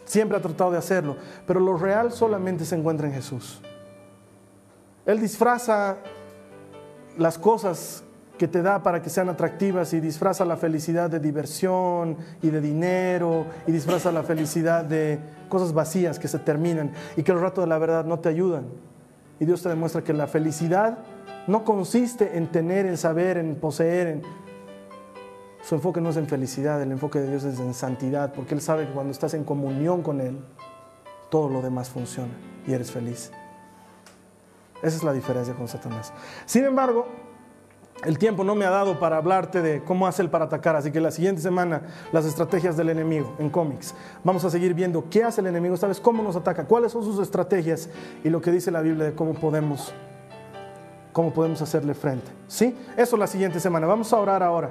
siempre 0.05 0.37
ha 0.37 0.41
tratado 0.41 0.73
de 0.73 0.79
hacerlo, 0.79 1.17
pero 1.47 1.61
lo 1.61 1.77
real 1.77 2.11
solamente 2.11 2.65
se 2.65 2.75
encuentra 2.75 3.07
en 3.07 3.13
Jesús. 3.13 3.61
Él 5.07 5.21
disfraza 5.21 5.99
las 7.19 7.39
cosas 7.39 8.03
que 8.39 8.49
te 8.49 8.63
da 8.63 8.83
para 8.83 9.01
que 9.01 9.11
sean 9.11 9.29
atractivas 9.29 9.93
y 9.93 10.01
disfraza 10.01 10.45
la 10.45 10.57
felicidad 10.57 11.09
de 11.09 11.21
diversión 11.21 12.17
y 12.43 12.51
de 12.51 12.61
dinero 12.61 13.47
y 13.67 13.73
disfraza 13.73 14.11
la 14.11 14.25
felicidad 14.25 14.85
de 14.85 15.21
cosas 15.49 15.73
vacías 15.73 16.19
que 16.19 16.27
se 16.27 16.39
terminan 16.41 16.93
y 17.17 17.23
que 17.23 17.31
el 17.31 17.41
rato 17.41 17.61
de 17.61 17.69
la 17.69 17.79
verdad 17.79 18.05
no 18.05 18.19
te 18.19 18.31
ayudan. 18.31 18.65
Y 19.39 19.45
Dios 19.45 19.63
te 19.63 19.69
demuestra 19.69 20.03
que 20.03 20.13
la 20.13 20.27
felicidad 20.27 20.99
no 21.47 21.65
consiste 21.65 22.37
en 22.37 22.51
tener, 22.51 22.87
en 22.87 22.97
saber, 22.97 23.37
en 23.37 23.55
poseer. 23.57 24.07
En... 24.09 24.23
Su 25.65 25.75
enfoque 25.77 26.03
no 26.03 26.11
es 26.11 26.17
en 26.19 26.27
felicidad, 26.27 26.83
el 26.83 26.93
enfoque 26.93 27.21
de 27.21 27.29
Dios 27.31 27.45
es 27.45 27.59
en 27.59 27.73
santidad, 27.73 28.35
porque 28.35 28.55
Él 28.55 28.61
sabe 28.61 28.87
que 28.87 28.93
cuando 28.93 29.13
estás 29.13 29.33
en 29.33 29.45
comunión 29.45 30.03
con 30.03 30.21
Él, 30.21 30.39
todo 31.31 31.49
lo 31.49 31.63
demás 31.63 31.89
funciona 31.89 32.33
y 32.67 32.75
eres 32.75 32.91
feliz. 32.91 33.33
Esa 34.83 34.97
es 34.97 35.03
la 35.03 35.15
diferencia 35.15 35.55
con 35.55 35.67
Satanás. 35.67 36.13
Sin 36.45 36.65
embargo, 36.65 37.07
el 38.05 38.19
tiempo 38.19 38.45
no 38.45 38.55
me 38.55 38.67
ha 38.67 38.71
dado 38.71 38.99
para 38.99 39.17
hablarte 39.17 39.63
de 39.63 39.83
cómo 39.83 40.07
hace 40.07 40.21
él 40.21 40.29
para 40.29 40.45
atacar, 40.45 40.77
así 40.77 40.91
que 40.91 41.01
la 41.01 41.11
siguiente 41.11 41.41
semana 41.41 41.81
las 42.13 42.27
estrategias 42.27 42.77
del 42.77 42.91
enemigo 42.91 43.35
en 43.39 43.49
cómics. 43.49 43.95
Vamos 44.23 44.45
a 44.45 44.51
seguir 44.51 44.75
viendo 44.75 45.09
qué 45.09 45.25
hace 45.25 45.41
el 45.41 45.47
enemigo, 45.47 45.79
sabes 45.79 45.99
cómo 45.99 46.23
nos 46.23 46.37
ataca, 46.37 46.67
cuáles 46.67 46.93
son 46.93 47.03
sus 47.03 47.19
estrategias 47.21 47.89
y 48.23 48.29
lo 48.29 48.43
que 48.43 48.51
dice 48.51 48.71
la 48.71 48.83
Biblia 48.83 49.07
de 49.07 49.15
cómo 49.15 49.33
podemos 49.33 49.95
cómo 51.15 51.33
podemos 51.33 51.63
hacerle 51.63 51.95
frente. 51.95 52.31
¿Sí? 52.49 52.77
Eso 52.97 53.17
la 53.17 53.29
siguiente 53.29 53.61
semana. 53.61 53.87
Vamos 53.87 54.13
a 54.13 54.19
orar 54.19 54.43
ahora. 54.43 54.71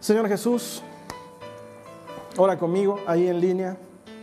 Señor 0.00 0.28
Jesús, 0.28 0.82
ora 2.36 2.58
conmigo 2.58 3.00
ahí 3.06 3.28
en 3.28 3.40
línea 3.40 3.76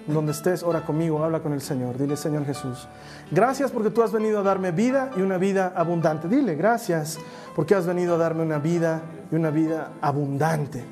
donde 0.07 0.31
estés, 0.31 0.63
ora 0.63 0.85
conmigo, 0.85 1.23
habla 1.23 1.41
con 1.41 1.53
el 1.53 1.61
Señor. 1.61 1.97
Dile, 1.97 2.15
Señor 2.15 2.45
Jesús, 2.45 2.87
gracias 3.31 3.71
porque 3.71 3.89
tú 3.89 4.03
has 4.03 4.11
venido 4.11 4.39
a 4.39 4.43
darme 4.43 4.71
vida 4.71 5.11
y 5.17 5.21
una 5.21 5.37
vida 5.37 5.73
abundante. 5.75 6.27
Dile, 6.27 6.55
gracias 6.55 7.17
porque 7.55 7.75
has 7.75 7.85
venido 7.85 8.15
a 8.15 8.17
darme 8.17 8.43
una 8.43 8.59
vida 8.59 9.01
y 9.31 9.35
una 9.35 9.49
vida 9.49 9.91
abundante. 10.01 10.83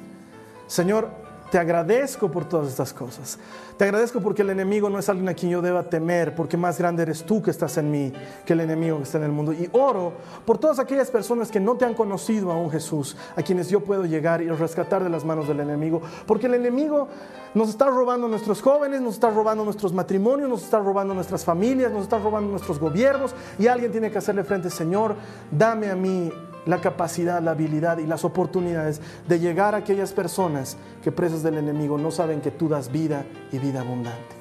Señor, 0.67 1.22
te 1.53 1.59
agradezco 1.59 2.31
por 2.31 2.45
todas 2.45 2.67
estas 2.67 2.93
cosas. 2.93 3.37
Te 3.77 3.83
agradezco 3.83 4.19
porque 4.19 4.41
el 4.41 4.49
enemigo 4.49 4.89
no 4.89 4.97
es 4.97 5.07
alguien 5.07 5.29
a 5.29 5.35
quien 5.35 5.51
yo 5.51 5.61
deba 5.61 5.83
temer, 5.83 6.33
porque 6.33 6.57
más 6.57 6.79
grande 6.79 7.03
eres 7.03 7.23
tú 7.25 7.43
que 7.43 7.51
estás 7.51 7.77
en 7.77 7.91
mí 7.91 8.11
que 8.43 8.53
el 8.53 8.61
enemigo 8.61 8.97
que 8.97 9.03
está 9.03 9.19
en 9.19 9.25
el 9.25 9.31
mundo. 9.31 9.53
Y 9.53 9.69
oro 9.71 10.13
por 10.47 10.57
todas 10.57 10.79
aquellas 10.79 11.11
personas 11.11 11.51
que 11.51 11.59
no 11.59 11.75
te 11.75 11.85
han 11.85 11.93
conocido 11.93 12.51
aún 12.51 12.71
Jesús, 12.71 13.15
a 13.35 13.43
quienes 13.43 13.69
yo 13.69 13.81
puedo 13.81 14.05
llegar 14.05 14.41
y 14.41 14.49
rescatar 14.49 15.03
de 15.03 15.11
las 15.11 15.25
manos 15.25 15.47
del 15.47 15.59
enemigo. 15.59 16.01
Porque 16.25 16.47
el 16.47 16.55
enemigo 16.55 17.07
nos 17.53 17.69
está 17.69 17.85
robando 17.85 18.27
nuestros 18.27 18.59
jóvenes, 18.59 18.99
nos 19.01 19.13
está 19.13 19.29
robando 19.29 19.63
nuestros 19.63 19.93
matrimonios, 19.93 20.49
nos 20.49 20.63
está 20.63 20.79
robando 20.79 21.13
nuestras 21.13 21.45
familias, 21.45 21.91
nos 21.91 22.01
está 22.01 22.17
robando 22.17 22.49
nuestros 22.49 22.79
gobiernos. 22.79 23.35
Y 23.59 23.67
alguien 23.67 23.91
tiene 23.91 24.09
que 24.09 24.17
hacerle 24.17 24.43
frente, 24.43 24.71
Señor, 24.71 25.15
dame 25.51 25.91
a 25.91 25.95
mí 25.95 26.31
la 26.65 26.79
capacidad, 26.81 27.41
la 27.41 27.51
habilidad 27.51 27.97
y 27.97 28.07
las 28.07 28.23
oportunidades 28.23 29.01
de 29.27 29.39
llegar 29.39 29.75
a 29.75 29.79
aquellas 29.79 30.13
personas 30.13 30.77
que 31.03 31.11
presas 31.11 31.43
del 31.43 31.57
enemigo 31.57 31.97
no 31.97 32.11
saben 32.11 32.41
que 32.41 32.51
tú 32.51 32.69
das 32.69 32.91
vida 32.91 33.25
y 33.51 33.59
vida 33.59 33.81
abundante. 33.81 34.35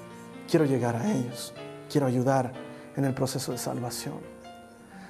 Quiero 0.48 0.64
llegar 0.64 0.96
a 0.96 1.12
ellos, 1.12 1.52
quiero 1.90 2.06
ayudar 2.06 2.52
en 2.96 3.04
el 3.04 3.14
proceso 3.14 3.52
de 3.52 3.58
salvación. 3.58 4.32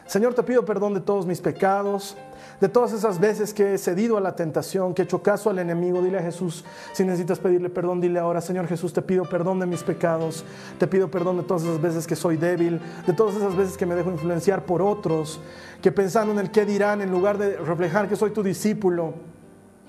Señor, 0.07 0.35
te 0.35 0.43
pido 0.43 0.65
perdón 0.65 0.95
de 0.95 1.01
todos 1.01 1.27
mis 1.27 1.41
pecados, 1.41 2.17
de 2.63 2.69
todas 2.69 2.93
esas 2.93 3.19
veces 3.19 3.53
que 3.53 3.75
he 3.75 3.79
cedido 3.79 4.17
a 4.17 4.21
la 4.21 4.37
tentación, 4.37 4.95
que 4.95 5.03
he 5.03 5.05
hecho 5.05 5.21
caso 5.21 5.51
al 5.51 5.59
enemigo. 5.59 6.01
Dile 6.01 6.19
a 6.19 6.23
Jesús, 6.23 6.65
si 6.93 7.03
necesitas 7.03 7.41
pedirle 7.41 7.69
perdón, 7.69 8.01
dile 8.01 8.21
ahora, 8.21 8.41
Señor 8.41 8.69
Jesús, 8.69 8.93
te 8.93 9.03
pido 9.03 9.25
perdón 9.25 9.59
de 9.59 9.67
mis 9.67 9.83
pecados, 9.83 10.45
te 10.79 10.87
pido 10.87 11.11
perdón 11.11 11.39
de 11.39 11.43
todas 11.43 11.65
esas 11.65 11.83
veces 11.83 12.07
que 12.07 12.15
soy 12.15 12.37
débil, 12.37 12.81
de 13.05 13.13
todas 13.15 13.35
esas 13.35 13.57
veces 13.57 13.77
que 13.77 13.85
me 13.85 13.97
dejo 13.97 14.13
influenciar 14.13 14.65
por 14.65 14.81
otros, 14.81 15.41
que 15.83 15.91
pensando 15.91 16.33
en 16.33 16.39
el 16.39 16.53
qué 16.53 16.65
dirán, 16.65 17.01
en 17.01 17.11
lugar 17.11 17.37
de 17.37 17.57
reflejar 17.57 18.09
que 18.09 18.15
soy 18.15 18.31
tu 18.31 18.45
discípulo, 18.45 19.15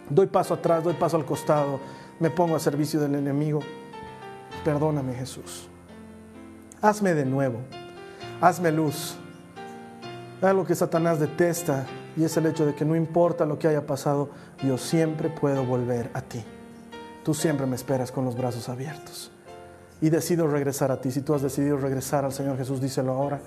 doy 0.09 0.25
paso 0.25 0.55
atrás, 0.55 0.83
doy 0.83 0.95
paso 0.95 1.15
al 1.15 1.25
costado, 1.25 1.79
me 2.19 2.31
pongo 2.31 2.55
a 2.55 2.59
servicio 2.59 2.99
del 2.99 3.13
enemigo. 3.13 3.59
Perdóname 4.65 5.13
Jesús. 5.13 5.69
Hazme 6.81 7.13
de 7.13 7.25
nuevo, 7.25 7.59
hazme 8.41 8.71
luz. 8.71 9.15
Algo 10.41 10.65
que 10.65 10.73
Satanás 10.73 11.19
detesta 11.19 11.85
y 12.15 12.23
es 12.23 12.37
el 12.37 12.45
hecho 12.45 12.65
de 12.65 12.75
que 12.75 12.85
no 12.85 12.95
importa 12.95 13.45
lo 13.45 13.57
que 13.57 13.67
haya 13.67 13.85
pasado, 13.85 14.29
yo 14.63 14.77
siempre 14.77 15.29
puedo 15.29 15.65
volver 15.65 16.11
a 16.13 16.21
ti. 16.21 16.43
Tú 17.23 17.33
siempre 17.33 17.65
me 17.65 17.75
esperas 17.75 18.11
con 18.11 18.25
los 18.25 18.35
brazos 18.35 18.69
abiertos. 18.69 19.31
Y 20.01 20.09
decido 20.09 20.47
regresar 20.47 20.91
a 20.91 20.99
ti. 20.99 21.11
Si 21.11 21.21
tú 21.21 21.33
has 21.33 21.41
decidido 21.41 21.77
regresar 21.77 22.25
al 22.25 22.33
Señor 22.33 22.57
Jesús, 22.57 22.81
díselo 22.81 23.13
ahora. 23.13 23.39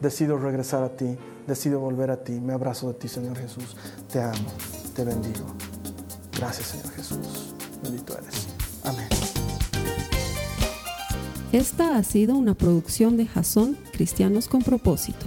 Decido 0.00 0.38
regresar 0.38 0.82
a 0.84 0.90
ti, 0.90 1.18
decido 1.46 1.80
volver 1.80 2.10
a 2.10 2.16
ti. 2.16 2.40
Me 2.40 2.52
abrazo 2.52 2.88
de 2.88 2.94
ti, 2.94 3.08
Señor 3.08 3.36
Jesús. 3.36 3.76
Te 4.10 4.20
amo, 4.20 4.48
te 4.94 5.04
bendigo. 5.04 5.46
Gracias, 6.36 6.68
Señor 6.68 6.90
Jesús. 6.92 7.54
Bendito 7.82 8.16
eres. 8.16 8.46
Amén. 8.84 9.08
Esta 11.52 11.96
ha 11.96 12.02
sido 12.04 12.36
una 12.36 12.54
producción 12.54 13.16
de 13.16 13.26
Jason 13.26 13.76
Cristianos 13.92 14.48
con 14.48 14.62
propósito. 14.62 15.26